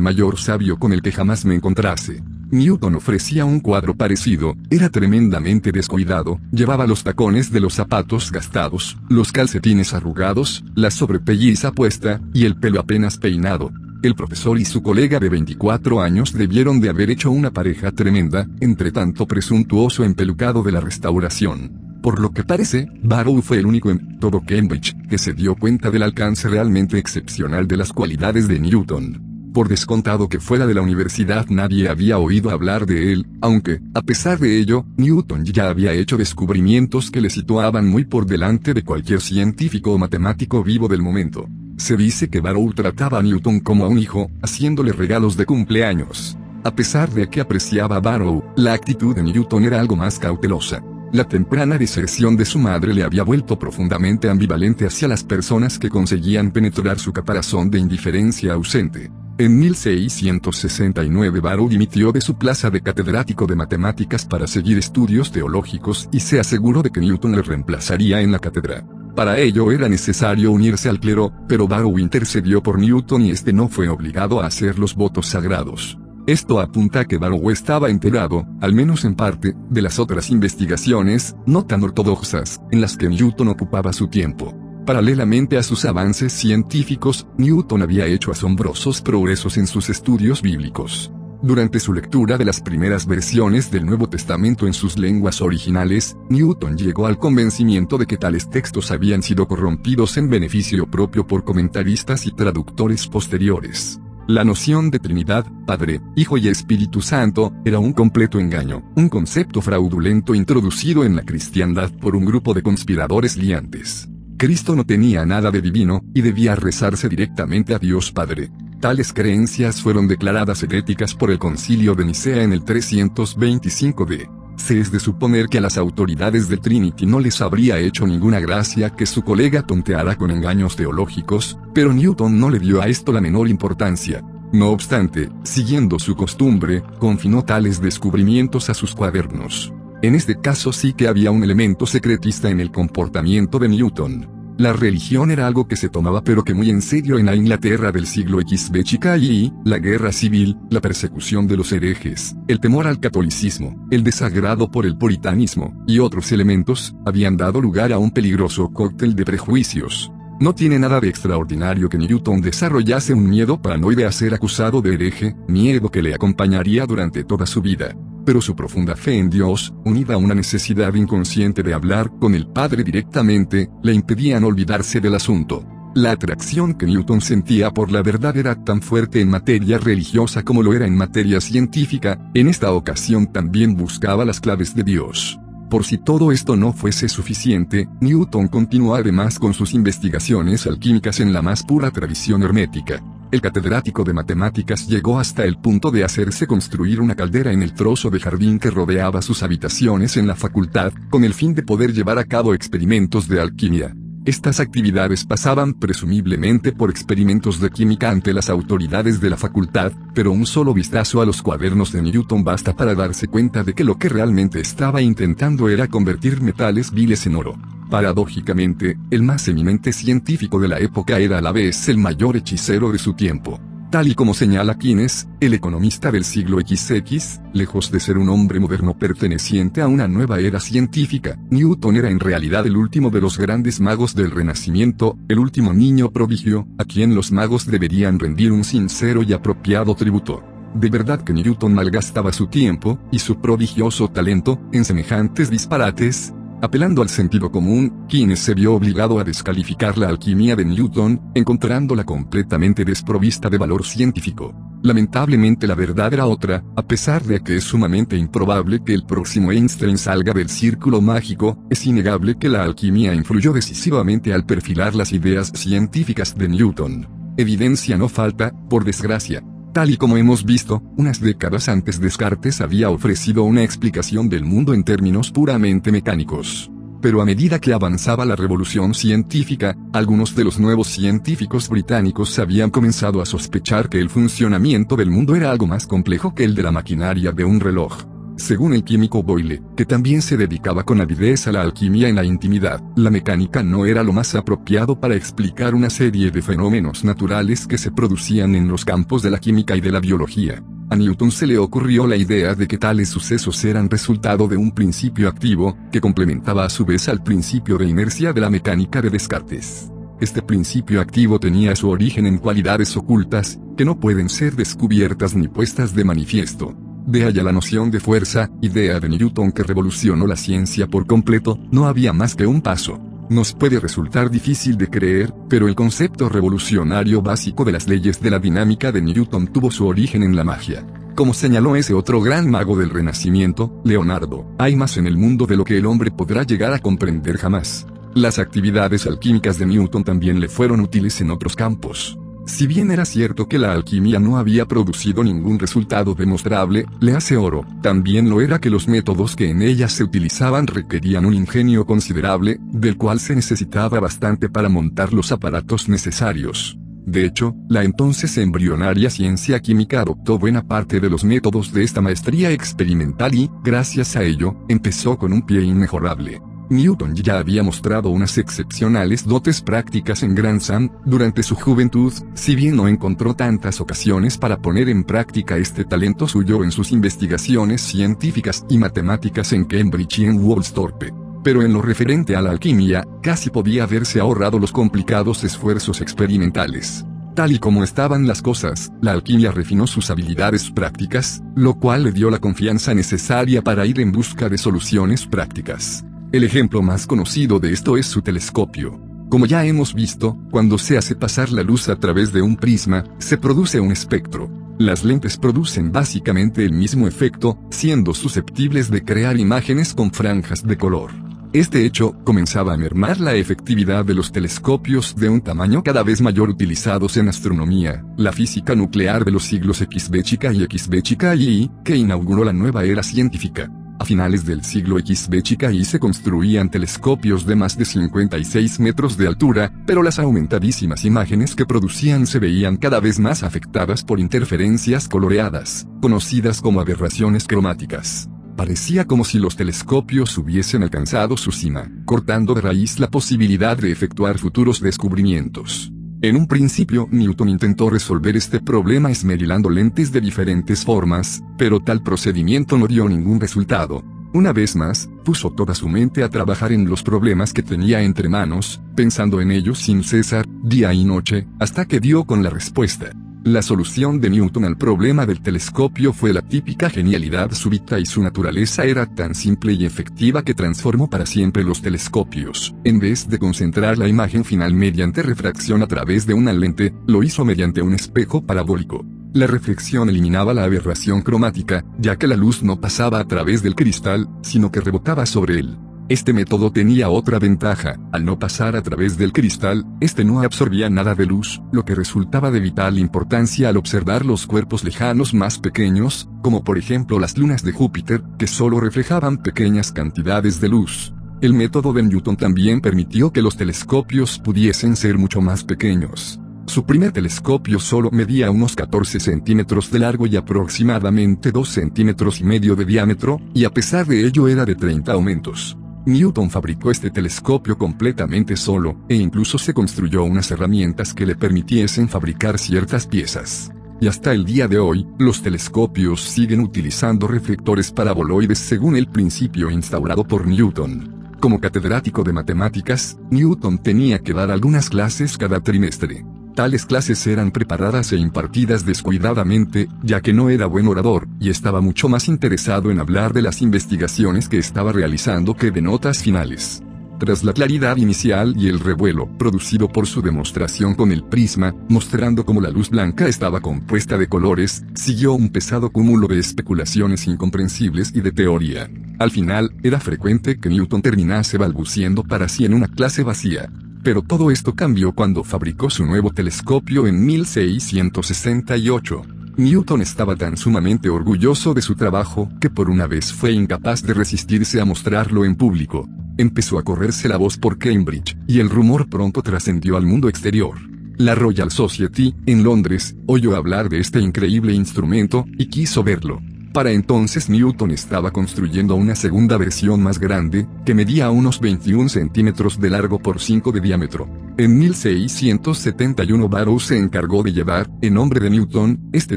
[0.00, 2.22] mayor sabio con el que jamás me encontrase.
[2.50, 8.98] Newton ofrecía un cuadro parecido, era tremendamente descuidado, llevaba los tacones de los zapatos gastados,
[9.08, 13.72] los calcetines arrugados, la sobrepelliza puesta, y el pelo apenas peinado.
[14.02, 18.48] El profesor y su colega de 24 años debieron de haber hecho una pareja tremenda,
[18.58, 22.00] entre tanto presuntuoso empelucado de la restauración.
[22.02, 25.92] Por lo que parece, Barrow fue el único en todo Cambridge que se dio cuenta
[25.92, 29.52] del alcance realmente excepcional de las cualidades de Newton.
[29.54, 34.02] Por descontado que fuera de la universidad nadie había oído hablar de él, aunque, a
[34.02, 38.82] pesar de ello, Newton ya había hecho descubrimientos que le situaban muy por delante de
[38.82, 41.46] cualquier científico o matemático vivo del momento.
[41.82, 46.38] Se dice que Barrow trataba a Newton como a un hijo, haciéndole regalos de cumpleaños.
[46.62, 50.80] A pesar de que apreciaba a Barrow, la actitud de Newton era algo más cautelosa.
[51.12, 55.90] La temprana deserción de su madre le había vuelto profundamente ambivalente hacia las personas que
[55.90, 59.10] conseguían penetrar su caparazón de indiferencia ausente.
[59.38, 66.08] En 1669 Barrow dimitió de su plaza de catedrático de matemáticas para seguir estudios teológicos
[66.12, 68.84] y se aseguró de que Newton le reemplazaría en la cátedra.
[69.14, 73.68] Para ello era necesario unirse al clero, pero Barrow intercedió por Newton y este no
[73.68, 75.98] fue obligado a hacer los votos sagrados.
[76.26, 81.36] Esto apunta a que Barrow estaba enterado, al menos en parte, de las otras investigaciones,
[81.46, 84.56] no tan ortodoxas, en las que Newton ocupaba su tiempo.
[84.86, 91.12] Paralelamente a sus avances científicos, Newton había hecho asombrosos progresos en sus estudios bíblicos.
[91.42, 96.78] Durante su lectura de las primeras versiones del Nuevo Testamento en sus lenguas originales, Newton
[96.78, 102.26] llegó al convencimiento de que tales textos habían sido corrompidos en beneficio propio por comentaristas
[102.26, 103.98] y traductores posteriores.
[104.28, 109.60] La noción de Trinidad, Padre, Hijo y Espíritu Santo, era un completo engaño, un concepto
[109.60, 114.08] fraudulento introducido en la cristiandad por un grupo de conspiradores liantes.
[114.36, 118.52] Cristo no tenía nada de divino, y debía rezarse directamente a Dios Padre.
[118.82, 124.28] Tales creencias fueron declaradas heréticas por el concilio de Nicea en el 325 d.
[124.56, 128.40] Se es de suponer que a las autoridades de Trinity no les habría hecho ninguna
[128.40, 133.12] gracia que su colega tonteara con engaños teológicos, pero Newton no le dio a esto
[133.12, 134.20] la menor importancia.
[134.52, 139.72] No obstante, siguiendo su costumbre, confinó tales descubrimientos a sus cuadernos.
[140.02, 144.41] En este caso sí que había un elemento secretista en el comportamiento de Newton.
[144.58, 147.90] La religión era algo que se tomaba pero que muy en serio en la Inglaterra
[147.90, 153.00] del siglo chica y, la guerra civil, la persecución de los herejes, el temor al
[153.00, 158.70] catolicismo, el desagrado por el puritanismo, y otros elementos, habían dado lugar a un peligroso
[158.72, 160.12] cóctel de prejuicios.
[160.38, 164.94] No tiene nada de extraordinario que Newton desarrollase un miedo paranoide a ser acusado de
[164.94, 169.74] hereje, miedo que le acompañaría durante toda su vida pero su profunda fe en Dios,
[169.84, 175.14] unida a una necesidad inconsciente de hablar con el Padre directamente, le impedían olvidarse del
[175.14, 175.64] asunto.
[175.94, 180.62] La atracción que Newton sentía por la verdad era tan fuerte en materia religiosa como
[180.62, 185.38] lo era en materia científica, en esta ocasión también buscaba las claves de Dios.
[185.68, 191.32] Por si todo esto no fuese suficiente, Newton continuó además con sus investigaciones alquímicas en
[191.32, 193.02] la más pura tradición hermética.
[193.32, 197.72] El catedrático de matemáticas llegó hasta el punto de hacerse construir una caldera en el
[197.72, 201.94] trozo de jardín que rodeaba sus habitaciones en la facultad, con el fin de poder
[201.94, 203.96] llevar a cabo experimentos de alquimia.
[204.24, 210.30] Estas actividades pasaban presumiblemente por experimentos de química ante las autoridades de la facultad, pero
[210.30, 213.98] un solo vistazo a los cuadernos de Newton basta para darse cuenta de que lo
[213.98, 217.58] que realmente estaba intentando era convertir metales viles en oro.
[217.90, 222.92] Paradójicamente, el más eminente científico de la época era a la vez el mayor hechicero
[222.92, 223.58] de su tiempo.
[223.92, 228.58] Tal y como señala Keynes, el economista del siglo XX, lejos de ser un hombre
[228.58, 233.36] moderno perteneciente a una nueva era científica, Newton era en realidad el último de los
[233.36, 238.64] grandes magos del Renacimiento, el último niño prodigio, a quien los magos deberían rendir un
[238.64, 240.42] sincero y apropiado tributo.
[240.74, 246.32] De verdad que Newton malgastaba su tiempo, y su prodigioso talento, en semejantes disparates,
[246.64, 252.04] Apelando al sentido común, Keynes se vio obligado a descalificar la alquimia de Newton, encontrándola
[252.04, 254.54] completamente desprovista de valor científico.
[254.80, 259.50] Lamentablemente la verdad era otra, a pesar de que es sumamente improbable que el próximo
[259.50, 265.12] Einstein salga del círculo mágico, es innegable que la alquimia influyó decisivamente al perfilar las
[265.12, 267.08] ideas científicas de Newton.
[267.36, 269.42] Evidencia no falta, por desgracia,
[269.72, 274.74] Tal y como hemos visto, unas décadas antes Descartes había ofrecido una explicación del mundo
[274.74, 276.70] en términos puramente mecánicos.
[277.00, 282.68] Pero a medida que avanzaba la revolución científica, algunos de los nuevos científicos británicos habían
[282.70, 286.62] comenzado a sospechar que el funcionamiento del mundo era algo más complejo que el de
[286.64, 288.04] la maquinaria de un reloj.
[288.42, 292.24] Según el químico Boyle, que también se dedicaba con avidez a la alquimia en la
[292.24, 297.68] intimidad, la mecánica no era lo más apropiado para explicar una serie de fenómenos naturales
[297.68, 300.60] que se producían en los campos de la química y de la biología.
[300.90, 304.72] A Newton se le ocurrió la idea de que tales sucesos eran resultado de un
[304.72, 309.10] principio activo, que complementaba a su vez al principio de inercia de la mecánica de
[309.10, 309.88] Descartes.
[310.20, 315.46] Este principio activo tenía su origen en cualidades ocultas, que no pueden ser descubiertas ni
[315.46, 316.76] puestas de manifiesto.
[317.06, 321.58] De allá la noción de fuerza, idea de Newton que revolucionó la ciencia por completo,
[321.70, 323.00] no había más que un paso.
[323.28, 328.30] Nos puede resultar difícil de creer, pero el concepto revolucionario básico de las leyes de
[328.30, 330.86] la dinámica de Newton tuvo su origen en la magia.
[331.14, 335.56] Como señaló ese otro gran mago del Renacimiento, Leonardo, hay más en el mundo de
[335.56, 337.86] lo que el hombre podrá llegar a comprender jamás.
[338.14, 342.18] Las actividades alquímicas de Newton también le fueron útiles en otros campos.
[342.44, 347.36] Si bien era cierto que la alquimia no había producido ningún resultado demostrable, le hace
[347.36, 351.86] oro, también lo era que los métodos que en ella se utilizaban requerían un ingenio
[351.86, 356.76] considerable, del cual se necesitaba bastante para montar los aparatos necesarios.
[357.06, 362.00] De hecho, la entonces embrionaria ciencia química adoptó buena parte de los métodos de esta
[362.00, 366.40] maestría experimental y, gracias a ello, empezó con un pie inmejorable.
[366.72, 372.56] Newton ya había mostrado unas excepcionales dotes prácticas en Grand Sam durante su juventud, si
[372.56, 377.82] bien no encontró tantas ocasiones para poner en práctica este talento suyo en sus investigaciones
[377.82, 381.12] científicas y matemáticas en Cambridge y en Woolsthorpe.
[381.44, 387.04] Pero en lo referente a la alquimia, casi podía haberse ahorrado los complicados esfuerzos experimentales.
[387.34, 392.12] Tal y como estaban las cosas, la alquimia refinó sus habilidades prácticas, lo cual le
[392.12, 396.04] dio la confianza necesaria para ir en busca de soluciones prácticas.
[396.32, 398.98] El ejemplo más conocido de esto es su telescopio.
[399.28, 403.04] Como ya hemos visto, cuando se hace pasar la luz a través de un prisma,
[403.18, 404.50] se produce un espectro.
[404.78, 410.78] Las lentes producen básicamente el mismo efecto, siendo susceptibles de crear imágenes con franjas de
[410.78, 411.10] color.
[411.52, 416.22] Este hecho comenzaba a mermar la efectividad de los telescopios de un tamaño cada vez
[416.22, 421.34] mayor utilizados en astronomía, la física nuclear de los siglos XB chica y XB chica
[421.34, 423.70] y, que inauguró la nueva era científica.
[424.02, 429.72] A finales del siglo XB se construían telescopios de más de 56 metros de altura,
[429.86, 435.86] pero las aumentadísimas imágenes que producían se veían cada vez más afectadas por interferencias coloreadas,
[436.00, 438.28] conocidas como aberraciones cromáticas.
[438.56, 443.92] Parecía como si los telescopios hubiesen alcanzado su cima, cortando de raíz la posibilidad de
[443.92, 445.92] efectuar futuros descubrimientos.
[446.24, 452.00] En un principio, Newton intentó resolver este problema esmerilando lentes de diferentes formas, pero tal
[452.00, 454.04] procedimiento no dio ningún resultado.
[454.32, 458.28] Una vez más, puso toda su mente a trabajar en los problemas que tenía entre
[458.28, 463.10] manos, pensando en ellos sin cesar, día y noche, hasta que dio con la respuesta.
[463.44, 468.22] La solución de Newton al problema del telescopio fue la típica genialidad súbita y su
[468.22, 472.72] naturaleza era tan simple y efectiva que transformó para siempre los telescopios.
[472.84, 477.24] En vez de concentrar la imagen final mediante refracción a través de una lente, lo
[477.24, 479.04] hizo mediante un espejo parabólico.
[479.32, 483.74] La reflexión eliminaba la aberración cromática, ya que la luz no pasaba a través del
[483.74, 485.78] cristal, sino que rebotaba sobre él.
[486.12, 490.90] Este método tenía otra ventaja, al no pasar a través del cristal, este no absorbía
[490.90, 495.58] nada de luz, lo que resultaba de vital importancia al observar los cuerpos lejanos más
[495.58, 501.14] pequeños, como por ejemplo las lunas de Júpiter, que solo reflejaban pequeñas cantidades de luz.
[501.40, 506.38] El método de Newton también permitió que los telescopios pudiesen ser mucho más pequeños.
[506.66, 512.44] Su primer telescopio solo medía unos 14 centímetros de largo y aproximadamente 2 centímetros y
[512.44, 515.78] medio de diámetro, y a pesar de ello era de 30 aumentos.
[516.04, 522.08] Newton fabricó este telescopio completamente solo, e incluso se construyó unas herramientas que le permitiesen
[522.08, 523.70] fabricar ciertas piezas.
[524.00, 529.70] Y hasta el día de hoy, los telescopios siguen utilizando reflectores paraboloides según el principio
[529.70, 531.30] instaurado por Newton.
[531.38, 536.24] Como catedrático de matemáticas, Newton tenía que dar algunas clases cada trimestre.
[536.54, 541.80] Tales clases eran preparadas e impartidas descuidadamente, ya que no era buen orador, y estaba
[541.80, 546.82] mucho más interesado en hablar de las investigaciones que estaba realizando que de notas finales.
[547.18, 552.44] Tras la claridad inicial y el revuelo producido por su demostración con el prisma, mostrando
[552.44, 558.12] cómo la luz blanca estaba compuesta de colores, siguió un pesado cúmulo de especulaciones incomprensibles
[558.14, 558.90] y de teoría.
[559.18, 563.70] Al final, era frecuente que Newton terminase balbuciendo para sí en una clase vacía.
[564.02, 569.22] Pero todo esto cambió cuando fabricó su nuevo telescopio en 1668.
[569.56, 574.14] Newton estaba tan sumamente orgulloso de su trabajo que por una vez fue incapaz de
[574.14, 576.08] resistirse a mostrarlo en público.
[576.36, 580.78] Empezó a correrse la voz por Cambridge, y el rumor pronto trascendió al mundo exterior.
[581.18, 586.40] La Royal Society, en Londres, oyó hablar de este increíble instrumento, y quiso verlo.
[586.72, 592.80] Para entonces Newton estaba construyendo una segunda versión más grande, que medía unos 21 centímetros
[592.80, 594.26] de largo por 5 de diámetro.
[594.56, 599.36] En 1671 Barrow se encargó de llevar, en nombre de Newton, este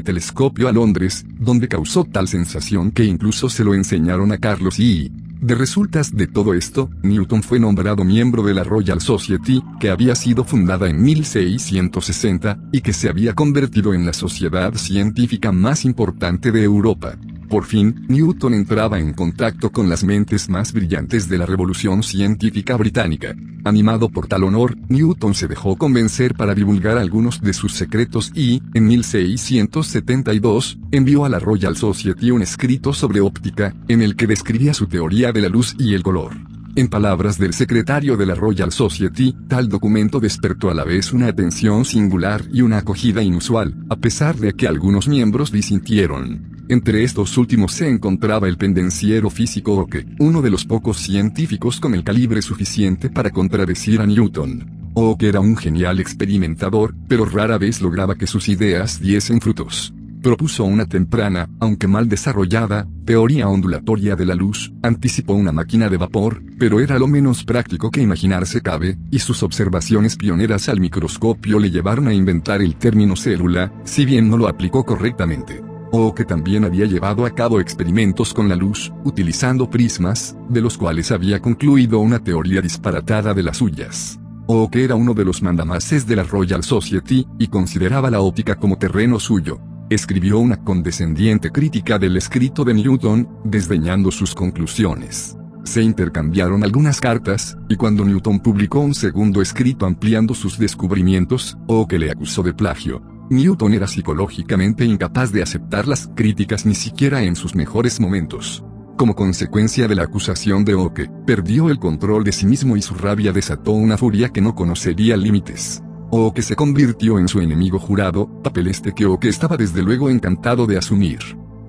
[0.00, 5.12] telescopio a Londres, donde causó tal sensación que incluso se lo enseñaron a Carlos y
[5.40, 10.14] de resultas de todo esto, Newton fue nombrado miembro de la Royal Society, que había
[10.14, 16.52] sido fundada en 1660, y que se había convertido en la sociedad científica más importante
[16.52, 17.16] de Europa.
[17.48, 22.76] Por fin, Newton entraba en contacto con las mentes más brillantes de la revolución científica
[22.76, 23.36] británica.
[23.64, 28.62] Animado por tal honor, Newton se dejó convencer para divulgar algunos de sus secretos y,
[28.74, 34.74] en 1672, envió a la Royal Society un escrito sobre óptica, en el que describía
[34.74, 36.32] su teoría de la luz y el color.
[36.74, 41.28] En palabras del secretario de la Royal Society, tal documento despertó a la vez una
[41.28, 46.55] atención singular y una acogida inusual, a pesar de que algunos miembros disintieron.
[46.68, 51.94] Entre estos últimos se encontraba el pendenciero físico Oke, uno de los pocos científicos con
[51.94, 54.90] el calibre suficiente para contradecir a Newton.
[54.94, 59.94] Oke era un genial experimentador, pero rara vez lograba que sus ideas diesen frutos.
[60.20, 65.98] Propuso una temprana, aunque mal desarrollada, teoría ondulatoria de la luz, anticipó una máquina de
[65.98, 71.60] vapor, pero era lo menos práctico que imaginarse cabe, y sus observaciones pioneras al microscopio
[71.60, 75.65] le llevaron a inventar el término célula, si bien no lo aplicó correctamente
[75.98, 80.76] o que también había llevado a cabo experimentos con la luz, utilizando prismas, de los
[80.76, 84.20] cuales había concluido una teoría disparatada de las suyas.
[84.46, 88.56] O que era uno de los mandamases de la Royal Society, y consideraba la óptica
[88.56, 89.58] como terreno suyo.
[89.88, 95.34] Escribió una condescendiente crítica del escrito de Newton, desdeñando sus conclusiones.
[95.64, 101.88] Se intercambiaron algunas cartas, y cuando Newton publicó un segundo escrito ampliando sus descubrimientos, o
[101.88, 107.22] que le acusó de plagio, Newton era psicológicamente incapaz de aceptar las críticas ni siquiera
[107.22, 108.64] en sus mejores momentos.
[108.96, 112.94] Como consecuencia de la acusación de Oke, perdió el control de sí mismo y su
[112.94, 115.82] rabia desató una furia que no conocería límites.
[116.10, 120.66] Oke se convirtió en su enemigo jurado, papel este que Oke estaba desde luego encantado
[120.66, 121.18] de asumir.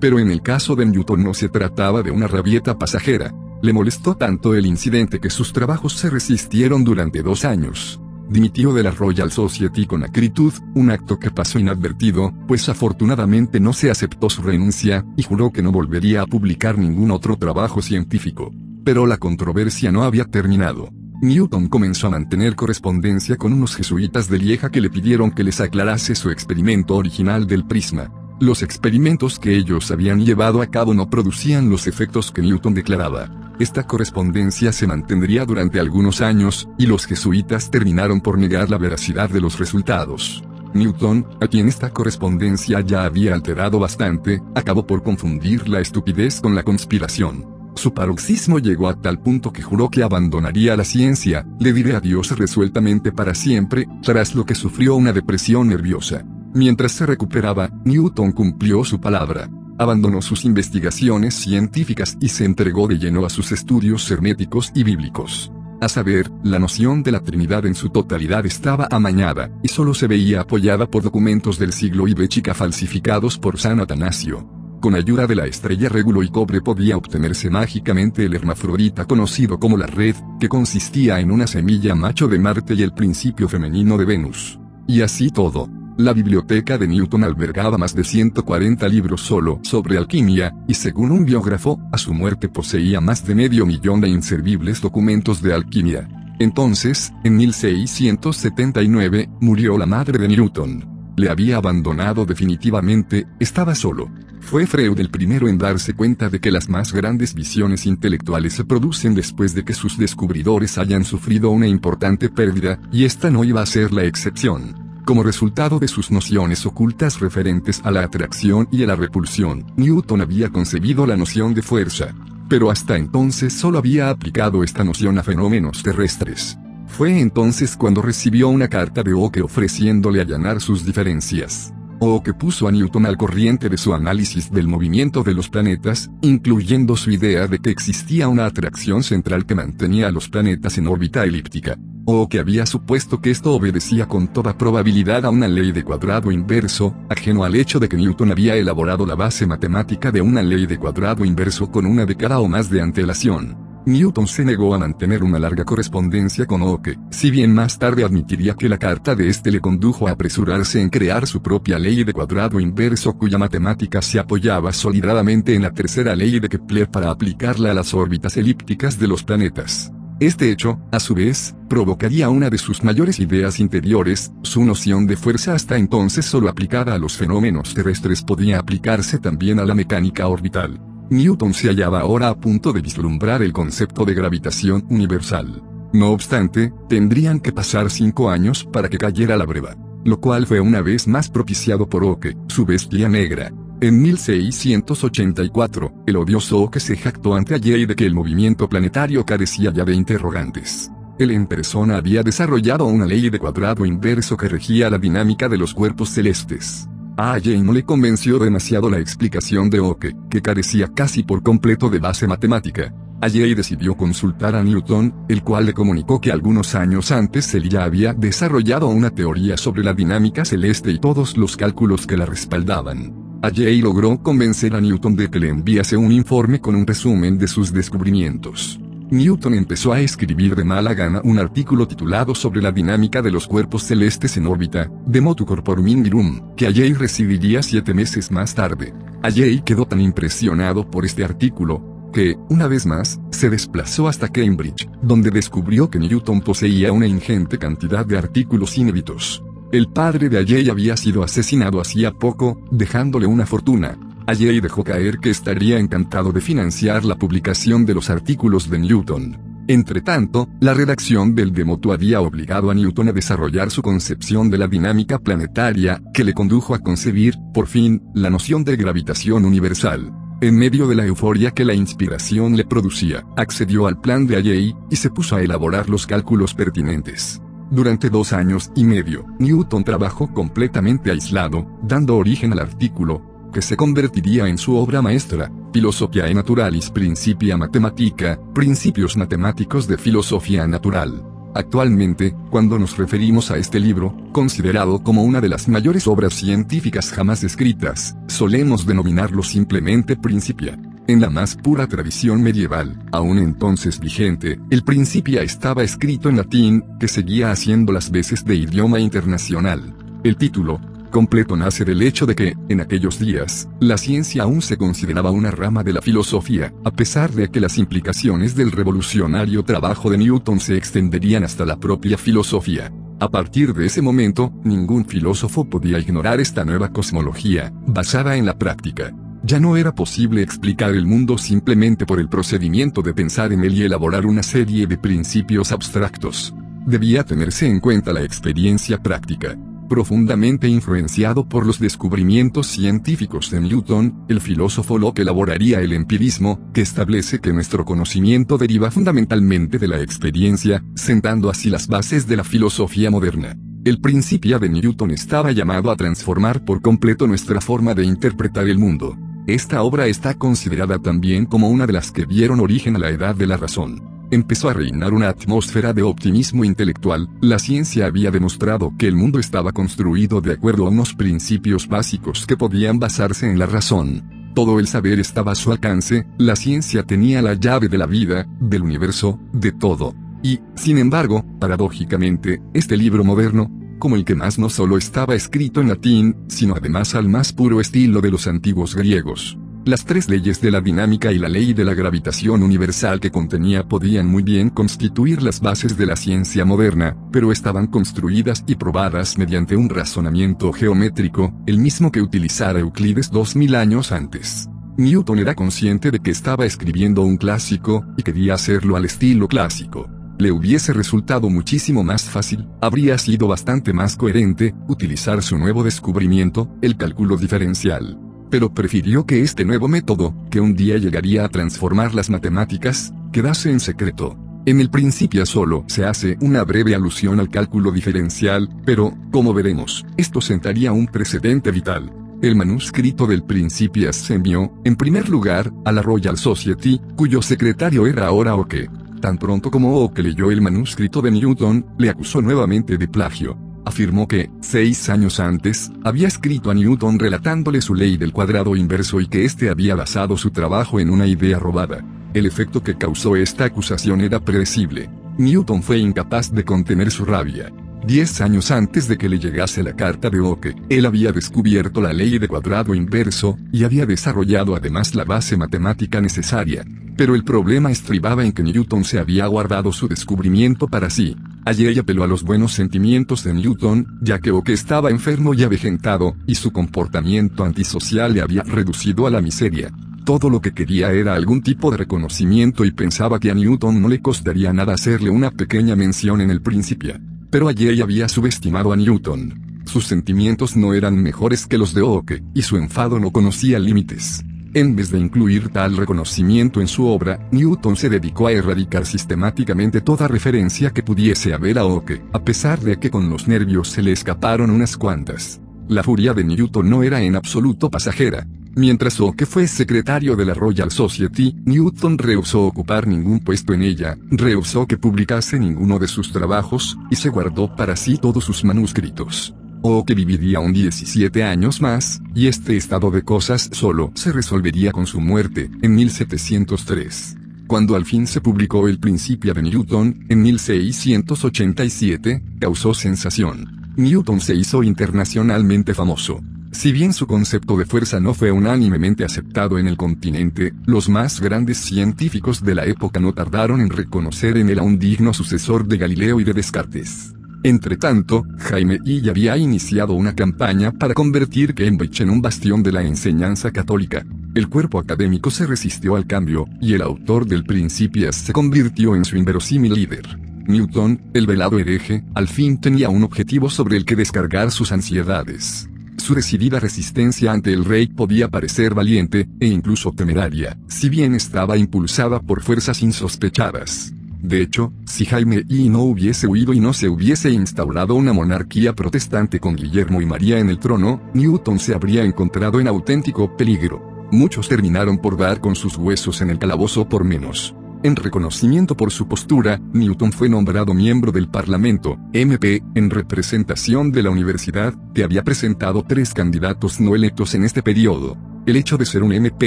[0.00, 3.34] Pero en el caso de Newton no se trataba de una rabieta pasajera.
[3.62, 8.82] Le molestó tanto el incidente que sus trabajos se resistieron durante dos años dimitió de
[8.82, 14.30] la Royal Society con acritud, un acto que pasó inadvertido, pues afortunadamente no se aceptó
[14.30, 18.52] su renuncia, y juró que no volvería a publicar ningún otro trabajo científico.
[18.84, 20.90] Pero la controversia no había terminado.
[21.20, 25.60] Newton comenzó a mantener correspondencia con unos jesuitas de Lieja que le pidieron que les
[25.60, 28.12] aclarase su experimento original del prisma.
[28.40, 33.28] Los experimentos que ellos habían llevado a cabo no producían los efectos que Newton declaraba.
[33.58, 39.28] Esta correspondencia se mantendría durante algunos años, y los jesuitas terminaron por negar la veracidad
[39.28, 40.44] de los resultados.
[40.72, 46.54] Newton, a quien esta correspondencia ya había alterado bastante, acabó por confundir la estupidez con
[46.54, 47.58] la conspiración.
[47.74, 52.38] Su paroxismo llegó a tal punto que juró que abandonaría la ciencia, le diré adiós
[52.38, 56.24] resueltamente para siempre, tras lo que sufrió una depresión nerviosa.
[56.54, 62.98] Mientras se recuperaba, Newton cumplió su palabra abandonó sus investigaciones científicas y se entregó de
[62.98, 65.52] lleno a sus estudios herméticos y bíblicos.
[65.80, 70.08] A saber, la noción de la Trinidad en su totalidad estaba amañada, y solo se
[70.08, 74.48] veía apoyada por documentos del siglo Ibéchica falsificados por San Atanasio.
[74.80, 79.76] Con ayuda de la estrella régulo y cobre podía obtenerse mágicamente el hermafrodita conocido como
[79.76, 84.04] la red, que consistía en una semilla macho de Marte y el principio femenino de
[84.04, 84.58] Venus.
[84.88, 85.68] Y así todo,
[85.98, 91.24] la biblioteca de Newton albergaba más de 140 libros solo sobre alquimia, y según un
[91.24, 96.08] biógrafo, a su muerte poseía más de medio millón de inservibles documentos de alquimia.
[96.38, 101.14] Entonces, en 1679, murió la madre de Newton.
[101.16, 104.08] Le había abandonado definitivamente, estaba solo.
[104.40, 108.64] Fue Freud el primero en darse cuenta de que las más grandes visiones intelectuales se
[108.64, 113.62] producen después de que sus descubridores hayan sufrido una importante pérdida, y esta no iba
[113.62, 114.87] a ser la excepción.
[115.08, 120.20] Como resultado de sus nociones ocultas referentes a la atracción y a la repulsión, Newton
[120.20, 122.14] había concebido la noción de fuerza.
[122.46, 126.58] Pero hasta entonces solo había aplicado esta noción a fenómenos terrestres.
[126.88, 131.72] Fue entonces cuando recibió una carta de Oke ofreciéndole allanar sus diferencias.
[132.00, 136.96] Oke puso a Newton al corriente de su análisis del movimiento de los planetas, incluyendo
[136.98, 141.24] su idea de que existía una atracción central que mantenía a los planetas en órbita
[141.24, 141.78] elíptica
[142.10, 146.32] o que había supuesto que esto obedecía con toda probabilidad a una ley de cuadrado
[146.32, 150.64] inverso, ajeno al hecho de que Newton había elaborado la base matemática de una ley
[150.64, 153.58] de cuadrado inverso con una década o más de antelación.
[153.84, 158.54] Newton se negó a mantener una larga correspondencia con Oke, si bien más tarde admitiría
[158.54, 162.14] que la carta de este le condujo a apresurarse en crear su propia ley de
[162.14, 167.72] cuadrado inverso cuya matemática se apoyaba solidadamente en la tercera ley de Kepler para aplicarla
[167.72, 169.92] a las órbitas elípticas de los planetas.
[170.20, 175.16] Este hecho, a su vez, provocaría una de sus mayores ideas interiores, su noción de
[175.16, 180.26] fuerza hasta entonces solo aplicada a los fenómenos terrestres podía aplicarse también a la mecánica
[180.26, 180.80] orbital.
[181.10, 185.62] Newton se hallaba ahora a punto de vislumbrar el concepto de gravitación universal.
[185.92, 189.76] No obstante, tendrían que pasar cinco años para que cayera la breva.
[190.04, 196.16] Lo cual fue una vez más propiciado por Oke, su bestia negra, en 1684, el
[196.16, 200.90] odioso que se jactó ante Halley de que el movimiento planetario carecía ya de interrogantes.
[201.18, 205.58] Él en persona había desarrollado una ley de cuadrado inverso que regía la dinámica de
[205.58, 206.88] los cuerpos celestes.
[207.16, 211.88] A Halley no le convenció demasiado la explicación de Oke, que carecía casi por completo
[211.88, 212.92] de base matemática.
[213.20, 217.84] Halley decidió consultar a Newton, el cual le comunicó que algunos años antes él ya
[217.84, 223.27] había desarrollado una teoría sobre la dinámica celeste y todos los cálculos que la respaldaban.
[223.40, 227.46] Alley logró convencer a Newton de que le enviase un informe con un resumen de
[227.46, 228.80] sus descubrimientos.
[229.10, 233.46] Newton empezó a escribir de mala gana un artículo titulado sobre la dinámica de los
[233.46, 238.92] cuerpos celestes en órbita, de Motu Corporum Ingirum, que Alley recibiría siete meses más tarde.
[239.22, 244.88] Alley quedó tan impresionado por este artículo, que, una vez más, se desplazó hasta Cambridge,
[245.00, 249.44] donde descubrió que Newton poseía una ingente cantidad de artículos inéditos.
[249.70, 253.98] El padre de Alley había sido asesinado hacía poco, dejándole una fortuna.
[254.26, 259.36] Alley dejó caer que estaría encantado de financiar la publicación de los artículos de Newton.
[259.68, 264.68] Entretanto, la redacción del Demoto había obligado a Newton a desarrollar su concepción de la
[264.68, 270.10] dinámica planetaria, que le condujo a concebir, por fin, la noción de gravitación universal.
[270.40, 274.74] En medio de la euforia que la inspiración le producía, accedió al plan de Alley,
[274.88, 277.42] y se puso a elaborar los cálculos pertinentes.
[277.70, 283.76] Durante dos años y medio, Newton trabajó completamente aislado, dando origen al artículo, que se
[283.76, 291.22] convertiría en su obra maestra, Philosophia Naturalis Principia Mathematica, Principios Matemáticos de Filosofía Natural.
[291.54, 297.10] Actualmente, cuando nos referimos a este libro, considerado como una de las mayores obras científicas
[297.10, 300.78] jamás escritas, solemos denominarlo simplemente Principia.
[301.08, 306.84] En la más pura tradición medieval, aún entonces vigente, el Principia estaba escrito en latín,
[307.00, 309.94] que seguía haciendo las veces de idioma internacional.
[310.22, 310.78] El título,
[311.10, 315.50] completo nace del hecho de que, en aquellos días, la ciencia aún se consideraba una
[315.50, 320.60] rama de la filosofía, a pesar de que las implicaciones del revolucionario trabajo de Newton
[320.60, 322.92] se extenderían hasta la propia filosofía.
[323.18, 328.58] A partir de ese momento, ningún filósofo podía ignorar esta nueva cosmología, basada en la
[328.58, 329.14] práctica.
[329.48, 333.78] Ya no era posible explicar el mundo simplemente por el procedimiento de pensar en él
[333.78, 336.54] y elaborar una serie de principios abstractos.
[336.84, 339.56] Debía tenerse en cuenta la experiencia práctica.
[339.88, 346.82] Profundamente influenciado por los descubrimientos científicos de Newton, el filósofo Locke elaboraría el empirismo, que
[346.82, 352.44] establece que nuestro conocimiento deriva fundamentalmente de la experiencia, sentando así las bases de la
[352.44, 353.56] filosofía moderna.
[353.86, 358.76] El principio de Newton estaba llamado a transformar por completo nuestra forma de interpretar el
[358.76, 359.16] mundo.
[359.48, 363.34] Esta obra está considerada también como una de las que dieron origen a la edad
[363.34, 364.26] de la razón.
[364.30, 369.38] Empezó a reinar una atmósfera de optimismo intelectual, la ciencia había demostrado que el mundo
[369.38, 374.52] estaba construido de acuerdo a unos principios básicos que podían basarse en la razón.
[374.54, 378.46] Todo el saber estaba a su alcance, la ciencia tenía la llave de la vida,
[378.60, 380.14] del universo, de todo.
[380.42, 385.80] Y, sin embargo, paradójicamente, este libro moderno, como el que más no solo estaba escrito
[385.80, 389.58] en latín, sino además al más puro estilo de los antiguos griegos.
[389.84, 393.88] Las tres leyes de la dinámica y la ley de la gravitación universal que contenía
[393.88, 399.38] podían muy bien constituir las bases de la ciencia moderna, pero estaban construidas y probadas
[399.38, 404.68] mediante un razonamiento geométrico, el mismo que utilizara Euclides dos mil años antes.
[404.98, 410.17] Newton era consciente de que estaba escribiendo un clásico, y quería hacerlo al estilo clásico
[410.38, 416.70] le hubiese resultado muchísimo más fácil, habría sido bastante más coherente, utilizar su nuevo descubrimiento,
[416.80, 418.18] el cálculo diferencial.
[418.50, 423.70] Pero prefirió que este nuevo método, que un día llegaría a transformar las matemáticas, quedase
[423.70, 424.38] en secreto.
[424.64, 430.06] En el principio solo se hace una breve alusión al cálculo diferencial, pero, como veremos,
[430.16, 432.12] esto sentaría un precedente vital.
[432.40, 438.06] El manuscrito del Principia se envió, en primer lugar, a la Royal Society, cuyo secretario
[438.06, 438.88] era ahora Oke.
[439.20, 443.58] Tan pronto como Oke leyó el manuscrito de Newton, le acusó nuevamente de plagio.
[443.84, 449.20] Afirmó que, seis años antes, había escrito a Newton relatándole su ley del cuadrado inverso
[449.20, 452.04] y que éste había basado su trabajo en una idea robada.
[452.34, 455.10] El efecto que causó esta acusación era predecible.
[455.38, 457.72] Newton fue incapaz de contener su rabia.
[458.08, 462.14] Diez años antes de que le llegase la carta de Oke, él había descubierto la
[462.14, 466.86] ley de cuadrado inverso, y había desarrollado además la base matemática necesaria.
[467.18, 471.36] Pero el problema estribaba en que Newton se había guardado su descubrimiento para sí.
[471.66, 476.34] Allí apeló a los buenos sentimientos de Newton, ya que Oke estaba enfermo y avejentado,
[476.46, 479.92] y su comportamiento antisocial le había reducido a la miseria.
[480.24, 484.08] Todo lo que quería era algún tipo de reconocimiento y pensaba que a Newton no
[484.08, 487.20] le costaría nada hacerle una pequeña mención en el Principia.
[487.50, 489.82] Pero allí había subestimado a Newton.
[489.86, 494.44] Sus sentimientos no eran mejores que los de Oke, y su enfado no conocía límites.
[494.74, 500.02] En vez de incluir tal reconocimiento en su obra, Newton se dedicó a erradicar sistemáticamente
[500.02, 504.02] toda referencia que pudiese haber a Oke, a pesar de que con los nervios se
[504.02, 505.58] le escaparon unas cuantas.
[505.88, 508.46] La furia de Newton no era en absoluto pasajera.
[508.78, 514.16] Mientras Oke fue secretario de la Royal Society, Newton rehusó ocupar ningún puesto en ella,
[514.30, 519.52] rehusó que publicase ninguno de sus trabajos, y se guardó para sí todos sus manuscritos
[519.82, 524.92] o que viviría un 17 años más, y este estado de cosas solo se resolvería
[524.92, 527.36] con su muerte, en 1703.
[527.66, 533.92] Cuando al fin se publicó el Principia de Newton, en 1687, causó sensación.
[533.96, 536.40] Newton se hizo internacionalmente famoso.
[536.70, 541.40] Si bien su concepto de fuerza no fue unánimemente aceptado en el continente, los más
[541.40, 545.88] grandes científicos de la época no tardaron en reconocer en él a un digno sucesor
[545.88, 547.32] de Galileo y de Descartes.
[547.64, 553.02] Entretanto, Jaime I había iniciado una campaña para convertir Cambridge en un bastión de la
[553.02, 554.24] enseñanza católica.
[554.54, 559.24] El cuerpo académico se resistió al cambio, y el autor del Principias se convirtió en
[559.24, 560.38] su inverosímil líder.
[560.66, 565.88] Newton, el velado hereje, al fin tenía un objetivo sobre el que descargar sus ansiedades.
[566.28, 571.78] Su decidida resistencia ante el rey podía parecer valiente, e incluso temeraria, si bien estaba
[571.78, 574.12] impulsada por fuerzas insospechadas.
[574.42, 578.92] De hecho, si Jaime I no hubiese huido y no se hubiese instaurado una monarquía
[578.92, 584.28] protestante con Guillermo y María en el trono, Newton se habría encontrado en auténtico peligro.
[584.30, 587.74] Muchos terminaron por dar con sus huesos en el calabozo por menos.
[588.04, 594.22] En reconocimiento por su postura, Newton fue nombrado miembro del Parlamento, MP, en representación de
[594.22, 598.36] la universidad, que había presentado tres candidatos no electos en este periodo.
[598.66, 599.66] El hecho de ser un MP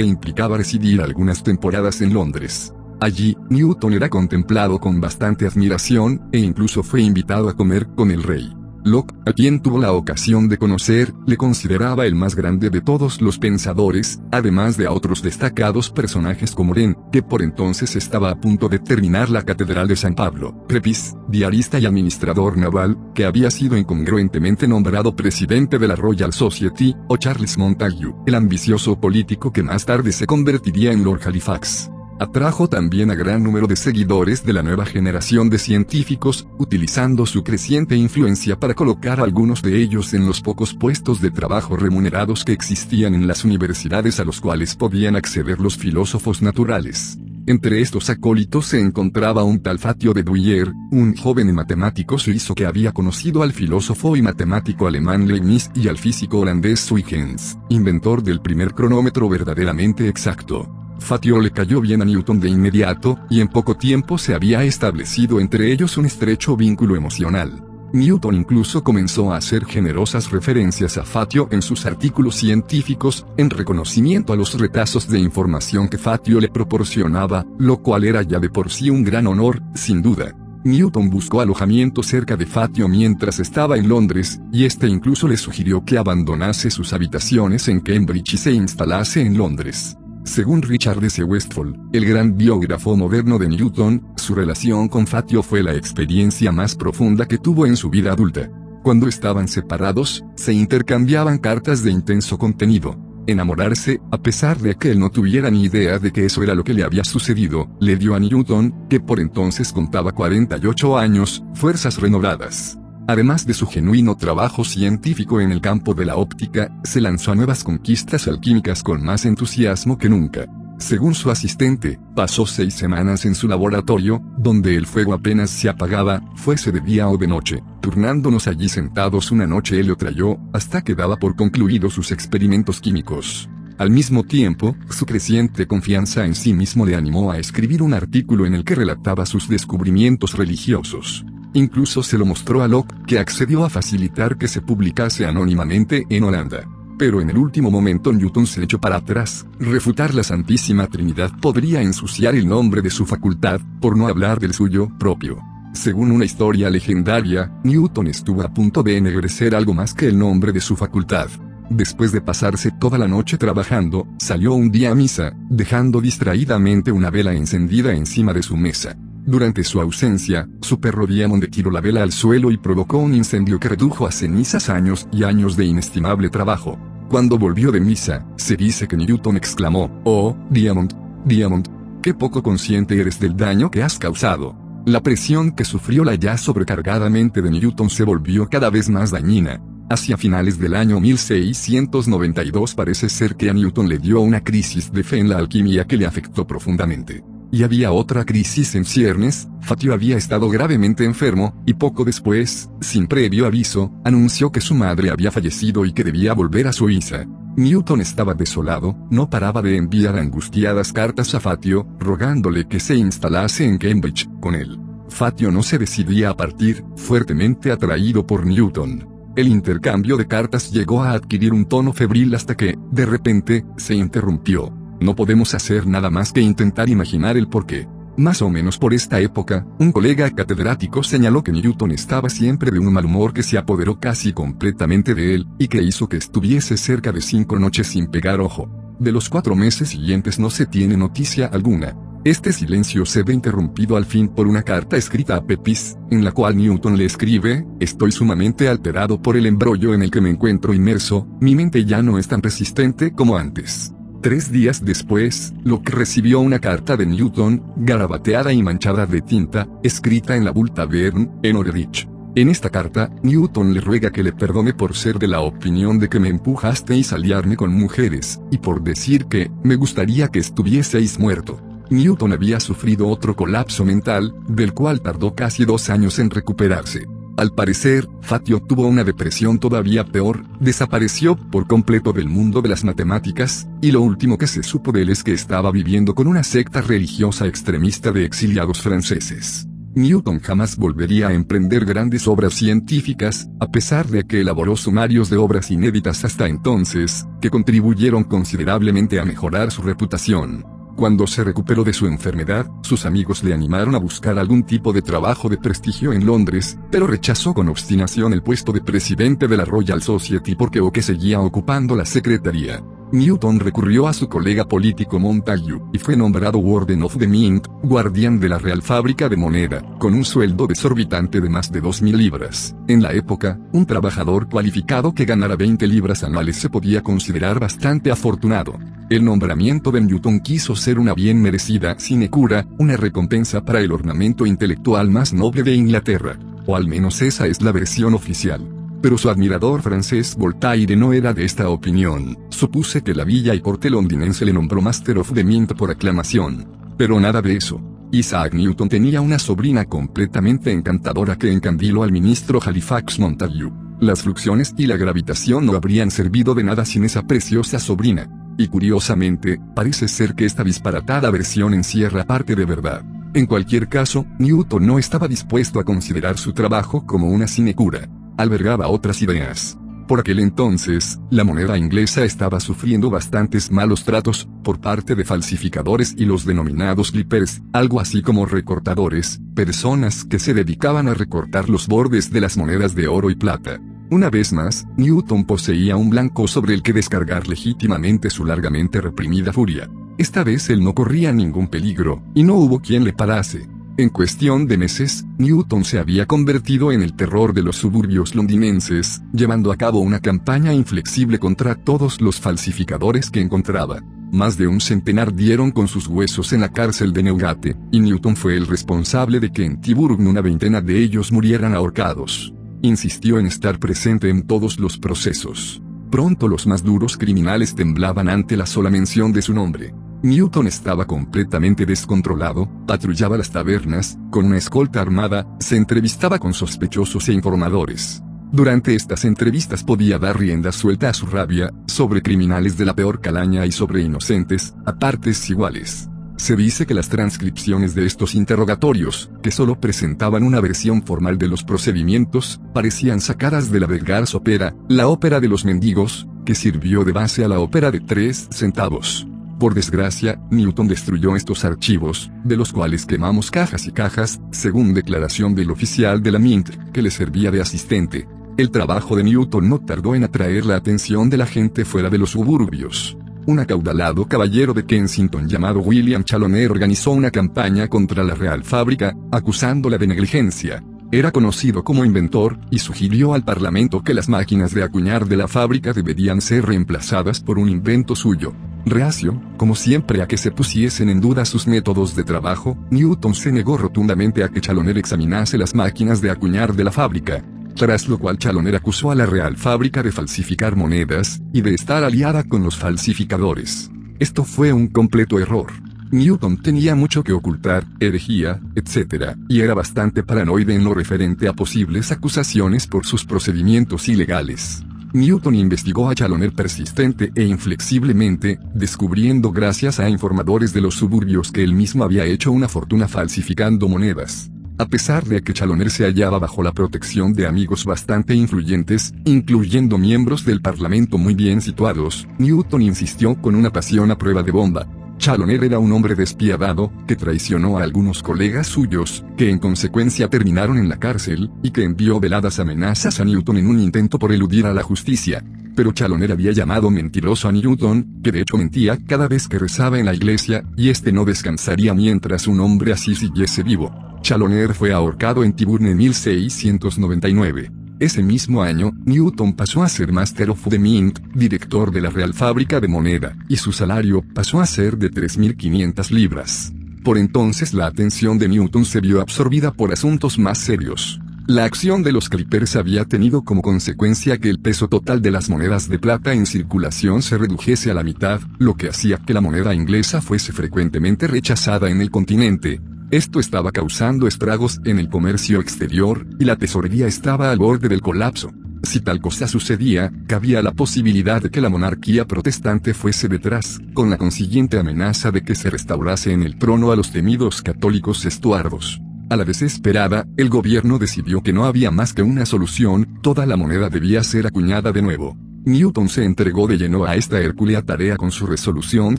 [0.00, 2.72] implicaba residir algunas temporadas en Londres.
[3.00, 8.22] Allí, Newton era contemplado con bastante admiración, e incluso fue invitado a comer con el
[8.22, 8.50] rey.
[8.84, 13.20] Locke, a quien tuvo la ocasión de conocer, le consideraba el más grande de todos
[13.20, 18.40] los pensadores, además de a otros destacados personajes como Ren, que por entonces estaba a
[18.40, 23.50] punto de terminar la Catedral de San Pablo, Pepys, diarista y administrador naval, que había
[23.50, 29.62] sido incongruentemente nombrado presidente de la Royal Society, o Charles Montagu, el ambicioso político que
[29.62, 31.90] más tarde se convertiría en Lord Halifax.
[32.22, 37.42] Atrajo también a gran número de seguidores de la nueva generación de científicos, utilizando su
[37.42, 42.44] creciente influencia para colocar a algunos de ellos en los pocos puestos de trabajo remunerados
[42.44, 47.18] que existían en las universidades a los cuales podían acceder los filósofos naturales.
[47.48, 52.66] Entre estos acólitos se encontraba un tal Fatio de Duyer, un joven matemático suizo que
[52.66, 58.40] había conocido al filósofo y matemático alemán Leibniz y al físico holandés Huygens, inventor del
[58.40, 60.81] primer cronómetro verdaderamente exacto.
[61.02, 65.40] Fatio le cayó bien a Newton de inmediato, y en poco tiempo se había establecido
[65.40, 67.62] entre ellos un estrecho vínculo emocional.
[67.92, 74.32] Newton incluso comenzó a hacer generosas referencias a Fatio en sus artículos científicos, en reconocimiento
[74.32, 78.70] a los retazos de información que Fatio le proporcionaba, lo cual era ya de por
[78.70, 80.34] sí un gran honor, sin duda.
[80.64, 85.84] Newton buscó alojamiento cerca de Fatio mientras estaba en Londres, y este incluso le sugirió
[85.84, 89.98] que abandonase sus habitaciones en Cambridge y se instalase en Londres.
[90.24, 91.22] Según Richard S.
[91.24, 96.76] Westphal, el gran biógrafo moderno de Newton, su relación con Fatio fue la experiencia más
[96.76, 98.48] profunda que tuvo en su vida adulta.
[98.84, 102.96] Cuando estaban separados, se intercambiaban cartas de intenso contenido.
[103.26, 106.64] Enamorarse, a pesar de que él no tuviera ni idea de que eso era lo
[106.64, 112.00] que le había sucedido, le dio a Newton, que por entonces contaba 48 años, fuerzas
[112.00, 112.78] renovadas.
[113.08, 117.34] Además de su genuino trabajo científico en el campo de la óptica, se lanzó a
[117.34, 120.46] nuevas conquistas alquímicas con más entusiasmo que nunca.
[120.78, 126.22] Según su asistente, pasó seis semanas en su laboratorio, donde el fuego apenas se apagaba,
[126.34, 130.38] fuese de día o de noche, turnándonos allí sentados una noche él y otra yo,
[130.52, 133.48] hasta que daba por concluidos sus experimentos químicos.
[133.78, 138.46] Al mismo tiempo, su creciente confianza en sí mismo le animó a escribir un artículo
[138.46, 141.24] en el que relataba sus descubrimientos religiosos.
[141.54, 146.24] Incluso se lo mostró a Locke, que accedió a facilitar que se publicase anónimamente en
[146.24, 146.66] Holanda.
[146.98, 149.46] Pero en el último momento Newton se echó para atrás.
[149.58, 154.54] Refutar la Santísima Trinidad podría ensuciar el nombre de su facultad, por no hablar del
[154.54, 155.38] suyo propio.
[155.74, 160.52] Según una historia legendaria, Newton estuvo a punto de ennegrecer algo más que el nombre
[160.52, 161.28] de su facultad.
[161.70, 167.10] Después de pasarse toda la noche trabajando, salió un día a misa, dejando distraídamente una
[167.10, 168.96] vela encendida encima de su mesa.
[169.24, 173.60] Durante su ausencia, su perro Diamond tiró la vela al suelo y provocó un incendio
[173.60, 176.76] que redujo a cenizas años y años de inestimable trabajo.
[177.08, 180.94] Cuando volvió de misa, se dice que Newton exclamó, Oh, Diamond,
[181.24, 181.68] Diamond,
[182.02, 184.56] qué poco consciente eres del daño que has causado.
[184.86, 189.62] La presión que sufrió la ya sobrecargadamente de Newton se volvió cada vez más dañina.
[189.88, 195.04] Hacia finales del año 1692 parece ser que a Newton le dio una crisis de
[195.04, 197.22] fe en la alquimia que le afectó profundamente.
[197.54, 203.06] Y había otra crisis en ciernes, Fatio había estado gravemente enfermo, y poco después, sin
[203.06, 207.26] previo aviso, anunció que su madre había fallecido y que debía volver a Suiza.
[207.54, 213.66] Newton estaba desolado, no paraba de enviar angustiadas cartas a Fatio, rogándole que se instalase
[213.66, 214.80] en Cambridge, con él.
[215.10, 219.06] Fatio no se decidía a partir, fuertemente atraído por Newton.
[219.36, 223.94] El intercambio de cartas llegó a adquirir un tono febril hasta que, de repente, se
[223.94, 224.72] interrumpió.
[225.02, 227.88] No podemos hacer nada más que intentar imaginar el porqué.
[228.16, 232.78] Más o menos por esta época, un colega catedrático señaló que Newton estaba siempre de
[232.78, 236.76] un mal humor que se apoderó casi completamente de él, y que hizo que estuviese
[236.76, 238.70] cerca de cinco noches sin pegar ojo.
[239.00, 241.96] De los cuatro meses siguientes no se tiene noticia alguna.
[242.24, 246.30] Este silencio se ve interrumpido al fin por una carta escrita a Pepys, en la
[246.30, 250.72] cual Newton le escribe, Estoy sumamente alterado por el embrollo en el que me encuentro
[250.72, 253.92] inmerso, mi mente ya no es tan resistente como antes.
[254.22, 260.36] Tres días después, Locke recibió una carta de Newton, garabateada y manchada de tinta, escrita
[260.36, 262.08] en la Bull Tavern, en Orerich.
[262.36, 266.08] En esta carta, Newton le ruega que le perdone por ser de la opinión de
[266.08, 271.18] que me empujasteis a liarme con mujeres, y por decir que, me gustaría que estuvieseis
[271.18, 271.60] muerto.
[271.90, 277.08] Newton había sufrido otro colapso mental, del cual tardó casi dos años en recuperarse.
[277.42, 282.84] Al parecer, Fatio tuvo una depresión todavía peor, desapareció por completo del mundo de las
[282.84, 286.44] matemáticas, y lo último que se supo de él es que estaba viviendo con una
[286.44, 289.66] secta religiosa extremista de exiliados franceses.
[289.96, 295.38] Newton jamás volvería a emprender grandes obras científicas, a pesar de que elaboró sumarios de
[295.38, 300.64] obras inéditas hasta entonces, que contribuyeron considerablemente a mejorar su reputación.
[300.96, 305.02] Cuando se recuperó de su enfermedad, sus amigos le animaron a buscar algún tipo de
[305.02, 309.64] trabajo de prestigio en Londres, pero rechazó con obstinación el puesto de presidente de la
[309.64, 312.82] Royal Society porque o que seguía ocupando la secretaría.
[313.12, 318.40] Newton recurrió a su colega político Montague, y fue nombrado Warden of the Mint, guardián
[318.40, 322.74] de la Real Fábrica de Moneda, con un sueldo desorbitante de más de 2.000 libras.
[322.88, 328.10] En la época, un trabajador cualificado que ganara 20 libras anuales se podía considerar bastante
[328.10, 328.78] afortunado.
[329.10, 334.46] El nombramiento de Newton quiso ser una bien merecida sinecura, una recompensa para el ornamento
[334.46, 336.38] intelectual más noble de Inglaterra.
[336.66, 341.34] O al menos esa es la versión oficial pero su admirador francés Voltaire no era
[341.34, 342.38] de esta opinión.
[342.50, 346.68] Supuse que la villa y corte londinense le nombró Master of the Mint por aclamación.
[346.96, 347.80] Pero nada de eso.
[348.12, 353.72] Isaac Newton tenía una sobrina completamente encantadora que encandiló al ministro Halifax Montague.
[354.00, 358.28] Las fluxiones y la gravitación no habrían servido de nada sin esa preciosa sobrina.
[358.56, 363.02] Y curiosamente, parece ser que esta disparatada versión encierra parte de verdad.
[363.34, 368.88] En cualquier caso, Newton no estaba dispuesto a considerar su trabajo como una sinecura albergaba
[368.88, 369.78] otras ideas.
[370.08, 376.14] Por aquel entonces, la moneda inglesa estaba sufriendo bastantes malos tratos, por parte de falsificadores
[376.18, 381.88] y los denominados clippers, algo así como recortadores, personas que se dedicaban a recortar los
[381.88, 383.80] bordes de las monedas de oro y plata.
[384.10, 389.52] Una vez más, Newton poseía un blanco sobre el que descargar legítimamente su largamente reprimida
[389.52, 389.88] furia.
[390.18, 393.66] Esta vez él no corría ningún peligro, y no hubo quien le parase.
[393.98, 399.20] En cuestión de meses, Newton se había convertido en el terror de los suburbios londinenses,
[399.34, 404.02] llevando a cabo una campaña inflexible contra todos los falsificadores que encontraba.
[404.32, 408.34] Más de un centenar dieron con sus huesos en la cárcel de Newgate, y Newton
[408.34, 412.54] fue el responsable de que en Tyburn una veintena de ellos murieran ahorcados.
[412.80, 415.82] Insistió en estar presente en todos los procesos.
[416.10, 419.92] Pronto los más duros criminales temblaban ante la sola mención de su nombre.
[420.22, 427.28] Newton estaba completamente descontrolado, patrullaba las tabernas, con una escolta armada, se entrevistaba con sospechosos
[427.28, 428.22] e informadores.
[428.52, 433.20] Durante estas entrevistas podía dar rienda suelta a su rabia, sobre criminales de la peor
[433.20, 436.08] calaña y sobre inocentes, a partes iguales.
[436.36, 441.48] Se dice que las transcripciones de estos interrogatorios, que solo presentaban una versión formal de
[441.48, 447.04] los procedimientos, parecían sacadas de la Vergars Opera, la ópera de los mendigos, que sirvió
[447.04, 449.26] de base a la ópera de tres centavos.
[449.62, 455.54] Por desgracia, Newton destruyó estos archivos, de los cuales quemamos cajas y cajas, según declaración
[455.54, 458.26] del oficial de la Mint, que le servía de asistente.
[458.56, 462.18] El trabajo de Newton no tardó en atraer la atención de la gente fuera de
[462.18, 463.16] los suburbios.
[463.46, 469.14] Un acaudalado caballero de Kensington llamado William Chaloner organizó una campaña contra la Real Fábrica,
[469.30, 470.82] acusándola de negligencia.
[471.12, 475.46] Era conocido como inventor, y sugirió al Parlamento que las máquinas de acuñar de la
[475.46, 478.52] fábrica deberían ser reemplazadas por un invento suyo.
[478.84, 483.52] Reacio, como siempre a que se pusiesen en duda sus métodos de trabajo, Newton se
[483.52, 487.44] negó rotundamente a que Chaloner examinase las máquinas de acuñar de la fábrica.
[487.76, 492.02] Tras lo cual Chaloner acusó a la Real Fábrica de falsificar monedas, y de estar
[492.02, 493.90] aliada con los falsificadores.
[494.18, 495.72] Esto fue un completo error.
[496.10, 501.54] Newton tenía mucho que ocultar, herejía, etc., y era bastante paranoide en lo referente a
[501.54, 504.84] posibles acusaciones por sus procedimientos ilegales.
[505.14, 511.62] Newton investigó a Chaloner persistente e inflexiblemente, descubriendo gracias a informadores de los suburbios que
[511.62, 514.50] él mismo había hecho una fortuna falsificando monedas.
[514.78, 519.98] A pesar de que Chaloner se hallaba bajo la protección de amigos bastante influyentes, incluyendo
[519.98, 524.88] miembros del Parlamento muy bien situados, Newton insistió con una pasión a prueba de bomba,
[525.22, 530.78] Chaloner era un hombre despiadado, que traicionó a algunos colegas suyos, que en consecuencia terminaron
[530.78, 534.66] en la cárcel, y que envió veladas amenazas a Newton en un intento por eludir
[534.66, 535.44] a la justicia.
[535.76, 540.00] Pero Chaloner había llamado mentiroso a Newton, que de hecho mentía cada vez que rezaba
[540.00, 543.94] en la iglesia, y este no descansaría mientras un hombre así siguiese vivo.
[544.22, 547.81] Chaloner fue ahorcado en Tiburn en 1699.
[548.02, 552.34] Ese mismo año, Newton pasó a ser Master of the Mint, director de la Real
[552.34, 556.72] Fábrica de Moneda, y su salario pasó a ser de 3.500 libras.
[557.04, 561.20] Por entonces la atención de Newton se vio absorbida por asuntos más serios.
[561.46, 565.48] La acción de los clippers había tenido como consecuencia que el peso total de las
[565.48, 569.40] monedas de plata en circulación se redujese a la mitad, lo que hacía que la
[569.40, 572.80] moneda inglesa fuese frecuentemente rechazada en el continente.
[573.12, 578.00] Esto estaba causando estragos en el comercio exterior, y la tesorería estaba al borde del
[578.00, 578.54] colapso.
[578.84, 584.08] Si tal cosa sucedía, cabía la posibilidad de que la monarquía protestante fuese detrás, con
[584.08, 588.98] la consiguiente amenaza de que se restaurase en el trono a los temidos católicos estuardos.
[589.28, 593.58] A la desesperada, el gobierno decidió que no había más que una solución, toda la
[593.58, 595.36] moneda debía ser acuñada de nuevo.
[595.66, 599.18] Newton se entregó de lleno a esta hercúlea tarea con su resolución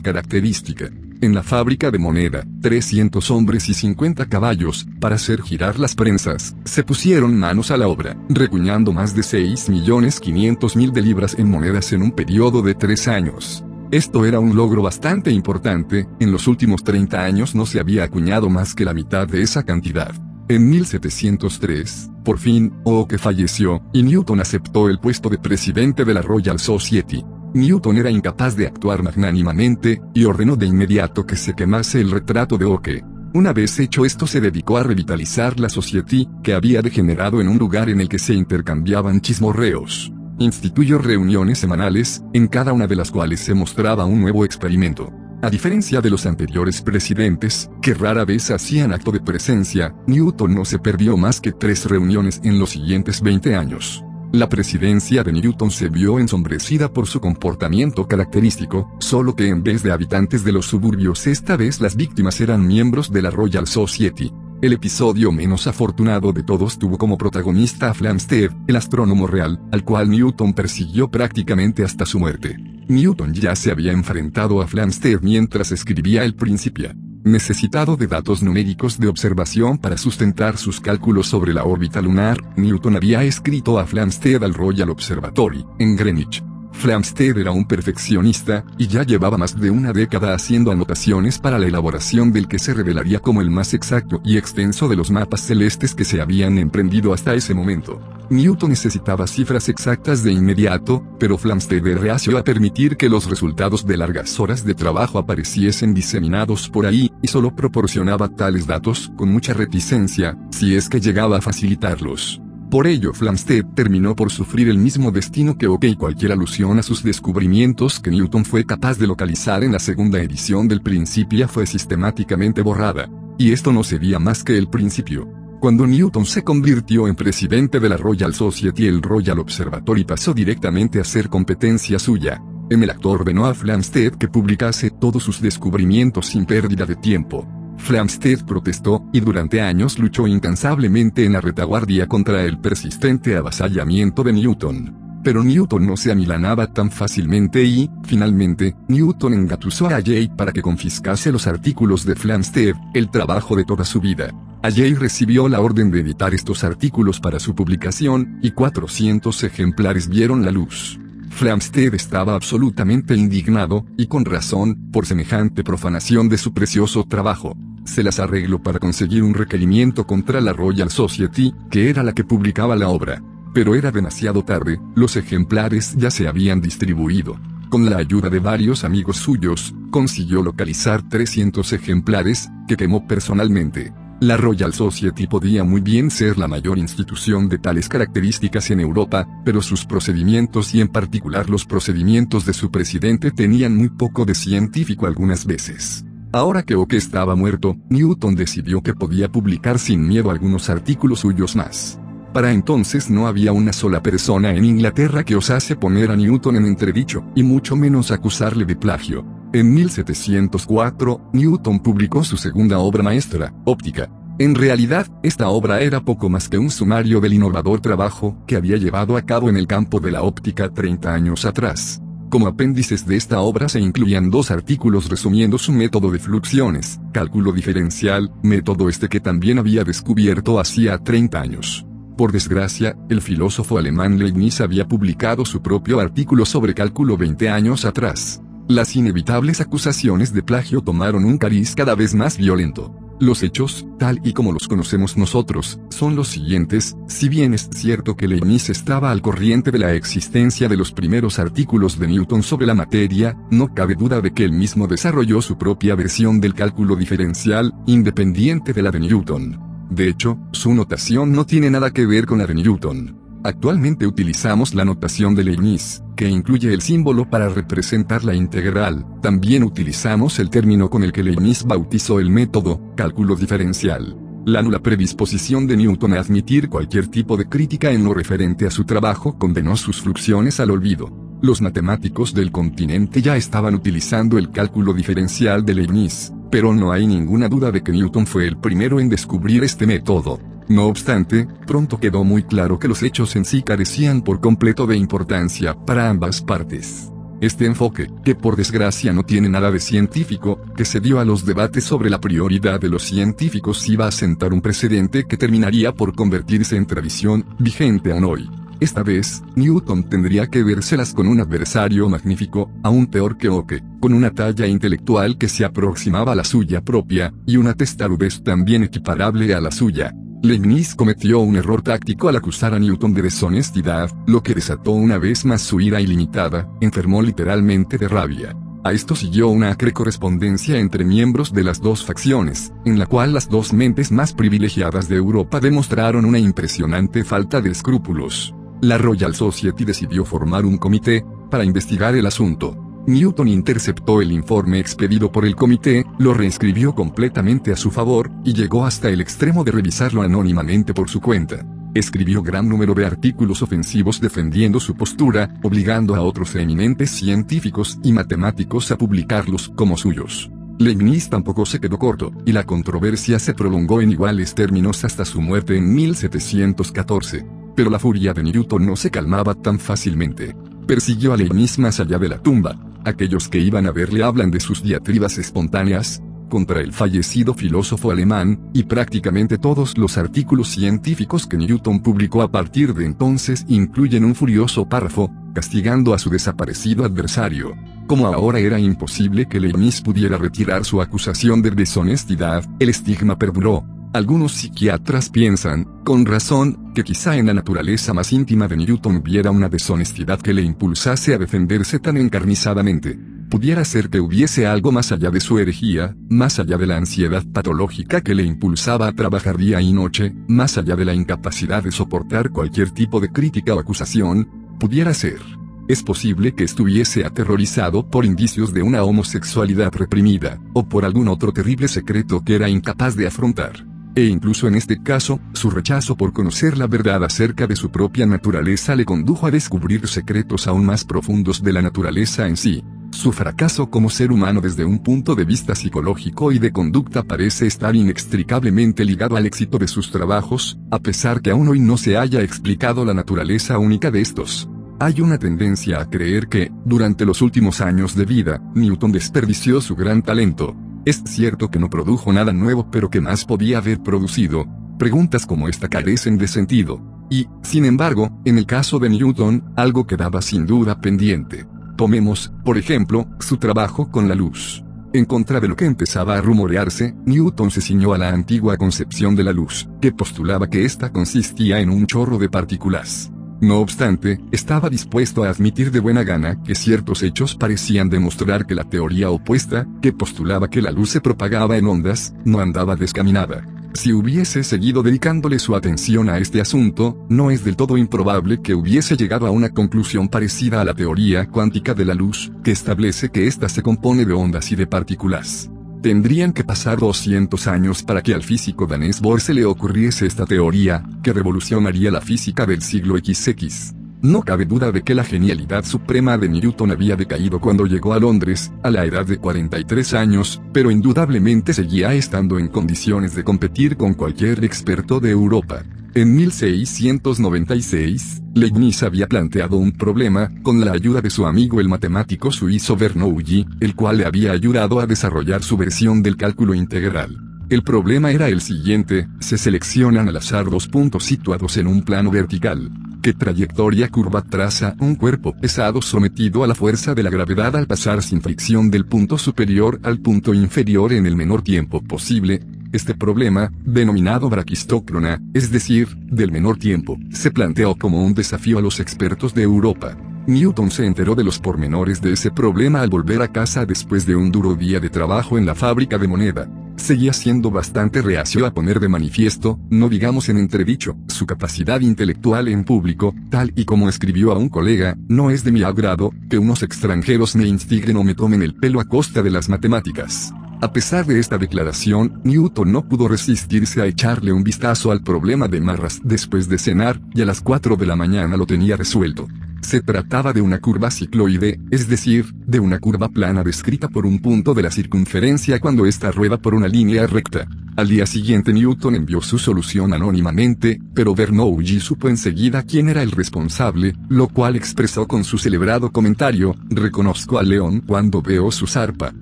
[0.00, 0.90] característica.
[1.24, 6.54] En la fábrica de moneda, 300 hombres y 50 caballos, para hacer girar las prensas,
[6.66, 12.02] se pusieron manos a la obra, recuñando más de 6.500.000 de libras en monedas en
[12.02, 13.64] un periodo de tres años.
[13.90, 18.50] Esto era un logro bastante importante, en los últimos 30 años no se había acuñado
[18.50, 20.14] más que la mitad de esa cantidad.
[20.50, 26.20] En 1703, por fin, Oke falleció, y Newton aceptó el puesto de presidente de la
[26.20, 27.24] Royal Society.
[27.54, 32.58] Newton era incapaz de actuar magnánimamente, y ordenó de inmediato que se quemase el retrato
[32.58, 33.04] de Oke.
[33.32, 37.58] Una vez hecho esto se dedicó a revitalizar la Society, que había degenerado en un
[37.58, 43.10] lugar en el que se intercambiaban chismorreos instituyó reuniones semanales, en cada una de las
[43.10, 45.12] cuales se mostraba un nuevo experimento.
[45.42, 50.64] A diferencia de los anteriores presidentes, que rara vez hacían acto de presencia, Newton no
[50.64, 54.03] se perdió más que tres reuniones en los siguientes 20 años.
[54.34, 59.84] La presidencia de Newton se vio ensombrecida por su comportamiento característico, solo que en vez
[59.84, 64.32] de habitantes de los suburbios esta vez las víctimas eran miembros de la Royal Society.
[64.60, 69.84] El episodio menos afortunado de todos tuvo como protagonista a Flamsteed, el astrónomo real, al
[69.84, 72.56] cual Newton persiguió prácticamente hasta su muerte.
[72.88, 76.96] Newton ya se había enfrentado a Flamsteed mientras escribía el Principia.
[77.24, 82.96] Necesitado de datos numéricos de observación para sustentar sus cálculos sobre la órbita lunar, Newton
[82.96, 86.53] había escrito a Flamsteed al Royal Observatory, en Greenwich.
[86.74, 91.66] Flamsteed era un perfeccionista, y ya llevaba más de una década haciendo anotaciones para la
[91.66, 95.94] elaboración del que se revelaría como el más exacto y extenso de los mapas celestes
[95.94, 98.00] que se habían emprendido hasta ese momento.
[98.28, 103.86] Newton necesitaba cifras exactas de inmediato, pero Flamsteed era reacio a permitir que los resultados
[103.86, 109.30] de largas horas de trabajo apareciesen diseminados por ahí, y solo proporcionaba tales datos con
[109.30, 112.40] mucha reticencia, si es que llegaba a facilitarlos.
[112.74, 116.82] Por ello Flamsteed terminó por sufrir el mismo destino que Oke y cualquier alusión a
[116.82, 121.66] sus descubrimientos que Newton fue capaz de localizar en la segunda edición del Principia fue
[121.66, 123.08] sistemáticamente borrada.
[123.38, 125.28] Y esto no sería más que el principio.
[125.60, 130.98] Cuando Newton se convirtió en presidente de la Royal Society el Royal Observatory pasó directamente
[130.98, 132.42] a ser competencia suya.
[132.70, 137.46] Emelactor ordenó a Flamsteed que publicase todos sus descubrimientos sin pérdida de tiempo.
[137.78, 144.32] Flamsteed protestó, y durante años luchó incansablemente en la retaguardia contra el persistente avasallamiento de
[144.32, 145.20] Newton.
[145.22, 150.60] Pero Newton no se amilanaba tan fácilmente y, finalmente, Newton engatusó a Jay para que
[150.60, 154.30] confiscase los artículos de Flamsteed, el trabajo de toda su vida.
[154.62, 160.44] Jay recibió la orden de editar estos artículos para su publicación, y 400 ejemplares vieron
[160.44, 160.98] la luz.
[161.34, 167.56] Flamsteed estaba absolutamente indignado, y con razón, por semejante profanación de su precioso trabajo.
[167.84, 172.22] Se las arregló para conseguir un requerimiento contra la Royal Society, que era la que
[172.22, 173.20] publicaba la obra.
[173.52, 177.36] Pero era demasiado tarde, los ejemplares ya se habían distribuido.
[177.68, 183.92] Con la ayuda de varios amigos suyos, consiguió localizar 300 ejemplares, que quemó personalmente.
[184.20, 189.26] La Royal Society podía muy bien ser la mayor institución de tales características en Europa,
[189.44, 194.34] pero sus procedimientos y en particular los procedimientos de su presidente tenían muy poco de
[194.34, 196.04] científico algunas veces.
[196.32, 201.54] Ahora que Oke estaba muerto, Newton decidió que podía publicar sin miedo algunos artículos suyos
[201.54, 201.98] más.
[202.32, 206.66] Para entonces no había una sola persona en Inglaterra que osase poner a Newton en
[206.66, 209.43] entredicho, y mucho menos acusarle de plagio.
[209.54, 214.10] En 1704, Newton publicó su segunda obra maestra, Óptica.
[214.40, 218.78] En realidad, esta obra era poco más que un sumario del innovador trabajo que había
[218.78, 222.02] llevado a cabo en el campo de la óptica 30 años atrás.
[222.30, 227.52] Como apéndices de esta obra se incluían dos artículos resumiendo su método de fluxiones, cálculo
[227.52, 231.86] diferencial, método este que también había descubierto hacía 30 años.
[232.16, 237.84] Por desgracia, el filósofo alemán Leibniz había publicado su propio artículo sobre cálculo 20 años
[237.84, 238.40] atrás.
[238.68, 242.94] Las inevitables acusaciones de plagio tomaron un cariz cada vez más violento.
[243.20, 248.16] Los hechos, tal y como los conocemos nosotros, son los siguientes, si bien es cierto
[248.16, 252.64] que Leibniz estaba al corriente de la existencia de los primeros artículos de Newton sobre
[252.64, 256.96] la materia, no cabe duda de que él mismo desarrolló su propia versión del cálculo
[256.96, 259.60] diferencial, independiente de la de Newton.
[259.90, 263.23] De hecho, su notación no tiene nada que ver con la de Newton.
[263.46, 269.04] Actualmente utilizamos la notación de Leibniz, que incluye el símbolo para representar la integral.
[269.20, 274.16] También utilizamos el término con el que Leibniz bautizó el método, cálculo diferencial.
[274.46, 278.70] La nula predisposición de Newton a admitir cualquier tipo de crítica en lo referente a
[278.70, 281.12] su trabajo condenó sus fluxiones al olvido.
[281.42, 287.06] Los matemáticos del continente ya estaban utilizando el cálculo diferencial de Leibniz, pero no hay
[287.06, 290.40] ninguna duda de que Newton fue el primero en descubrir este método.
[290.68, 294.96] No obstante, pronto quedó muy claro que los hechos en sí carecían por completo de
[294.96, 297.10] importancia para ambas partes.
[297.40, 301.44] Este enfoque, que por desgracia no tiene nada de científico, que se dio a los
[301.44, 306.14] debates sobre la prioridad de los científicos iba a sentar un precedente que terminaría por
[306.14, 308.50] convertirse en tradición, vigente aún hoy.
[308.80, 314.14] Esta vez, Newton tendría que vérselas con un adversario magnífico, aún peor que Oke, con
[314.14, 319.54] una talla intelectual que se aproximaba a la suya propia, y una testarudez también equiparable
[319.54, 320.14] a la suya.
[320.44, 325.16] Leibniz cometió un error táctico al acusar a Newton de deshonestidad, lo que desató una
[325.16, 328.54] vez más su ira ilimitada, enfermó literalmente de rabia.
[328.84, 333.32] A esto siguió una acre correspondencia entre miembros de las dos facciones, en la cual
[333.32, 338.54] las dos mentes más privilegiadas de Europa demostraron una impresionante falta de escrúpulos.
[338.82, 342.76] La Royal Society decidió formar un comité, para investigar el asunto.
[343.06, 348.54] Newton interceptó el informe expedido por el comité, lo reescribió completamente a su favor, y
[348.54, 351.66] llegó hasta el extremo de revisarlo anónimamente por su cuenta.
[351.94, 358.12] Escribió gran número de artículos ofensivos defendiendo su postura, obligando a otros eminentes científicos y
[358.12, 360.50] matemáticos a publicarlos como suyos.
[360.78, 365.42] Leibniz tampoco se quedó corto, y la controversia se prolongó en iguales términos hasta su
[365.42, 367.46] muerte en 1714.
[367.76, 370.56] Pero la furia de Newton no se calmaba tan fácilmente.
[370.86, 374.60] Persiguió a Leibniz más allá de la tumba, Aquellos que iban a verle hablan de
[374.60, 381.56] sus diatribas espontáneas, contra el fallecido filósofo alemán, y prácticamente todos los artículos científicos que
[381.56, 387.74] Newton publicó a partir de entonces incluyen un furioso párrafo, castigando a su desaparecido adversario.
[388.06, 393.84] Como ahora era imposible que Leibniz pudiera retirar su acusación de deshonestidad, el estigma perduró,
[394.14, 399.50] algunos psiquiatras piensan, con razón, que quizá en la naturaleza más íntima de Newton hubiera
[399.50, 403.18] una deshonestidad que le impulsase a defenderse tan encarnizadamente.
[403.50, 407.42] Pudiera ser que hubiese algo más allá de su herejía, más allá de la ansiedad
[407.52, 411.90] patológica que le impulsaba a trabajar día y noche, más allá de la incapacidad de
[411.90, 415.40] soportar cualquier tipo de crítica o acusación, pudiera ser.
[415.88, 421.52] Es posible que estuviese aterrorizado por indicios de una homosexualidad reprimida, o por algún otro
[421.52, 423.93] terrible secreto que era incapaz de afrontar.
[424.16, 428.26] E incluso en este caso, su rechazo por conocer la verdad acerca de su propia
[428.26, 432.84] naturaleza le condujo a descubrir secretos aún más profundos de la naturaleza en sí.
[433.10, 437.66] Su fracaso como ser humano desde un punto de vista psicológico y de conducta parece
[437.66, 442.16] estar inextricablemente ligado al éxito de sus trabajos, a pesar que aún hoy no se
[442.16, 444.68] haya explicado la naturaleza única de estos.
[445.00, 449.96] Hay una tendencia a creer que, durante los últimos años de vida, Newton desperdició su
[449.96, 454.66] gran talento, es cierto que no produjo nada nuevo, pero ¿qué más podía haber producido?
[454.98, 457.00] Preguntas como esta carecen de sentido.
[457.30, 461.66] Y, sin embargo, en el caso de Newton, algo quedaba sin duda pendiente.
[461.96, 464.82] Tomemos, por ejemplo, su trabajo con la luz.
[465.12, 469.36] En contra de lo que empezaba a rumorearse, Newton se ciñó a la antigua concepción
[469.36, 473.30] de la luz, que postulaba que ésta consistía en un chorro de partículas.
[473.60, 478.74] No obstante, estaba dispuesto a admitir de buena gana que ciertos hechos parecían demostrar que
[478.74, 483.66] la teoría opuesta, que postulaba que la luz se propagaba en ondas, no andaba descaminada.
[483.94, 488.74] Si hubiese seguido dedicándole su atención a este asunto, no es del todo improbable que
[488.74, 493.28] hubiese llegado a una conclusión parecida a la teoría cuántica de la luz, que establece
[493.28, 495.70] que ésta se compone de ondas y de partículas.
[496.04, 500.44] Tendrían que pasar 200 años para que al físico danés Bohr se le ocurriese esta
[500.44, 503.94] teoría, que revolucionaría la física del siglo XX.
[504.20, 508.20] No cabe duda de que la genialidad suprema de Newton había decaído cuando llegó a
[508.20, 513.96] Londres, a la edad de 43 años, pero indudablemente seguía estando en condiciones de competir
[513.96, 515.84] con cualquier experto de Europa.
[516.16, 522.52] En 1696, Leibniz había planteado un problema, con la ayuda de su amigo el matemático
[522.52, 527.53] suizo Bernoulli, el cual le había ayudado a desarrollar su versión del cálculo integral.
[527.74, 532.30] El problema era el siguiente, se seleccionan al azar dos puntos situados en un plano
[532.30, 532.88] vertical.
[533.20, 537.88] ¿Qué trayectoria curva traza un cuerpo pesado sometido a la fuerza de la gravedad al
[537.88, 542.60] pasar sin fricción del punto superior al punto inferior en el menor tiempo posible?
[542.92, 548.82] Este problema, denominado braquistócrona, es decir, del menor tiempo, se planteó como un desafío a
[548.82, 550.16] los expertos de Europa.
[550.46, 554.36] Newton se enteró de los pormenores de ese problema al volver a casa después de
[554.36, 556.68] un duro día de trabajo en la fábrica de moneda.
[556.96, 562.68] seguía siendo bastante reacio a poner de manifiesto, no digamos en entredicho, su capacidad intelectual
[562.68, 566.58] en público, tal y como escribió a un colega, no es de mi agrado, que
[566.58, 570.52] unos extranjeros me instiguen o me tomen el pelo a costa de las matemáticas.
[570.82, 575.66] A pesar de esta declaración, Newton no pudo resistirse a echarle un vistazo al problema
[575.68, 579.48] de Marras después de cenar, y a las 4 de la mañana lo tenía resuelto.
[579.84, 584.38] Se trataba de una curva cicloide, es decir, de una curva plana descrita por un
[584.40, 587.68] punto de la circunferencia cuando ésta rueda por una línea recta.
[587.94, 593.30] Al día siguiente Newton envió su solución anónimamente, pero Bernoulli supo enseguida quién era el
[593.30, 599.34] responsable, lo cual expresó con su celebrado comentario, reconozco a León cuando veo su zarpa.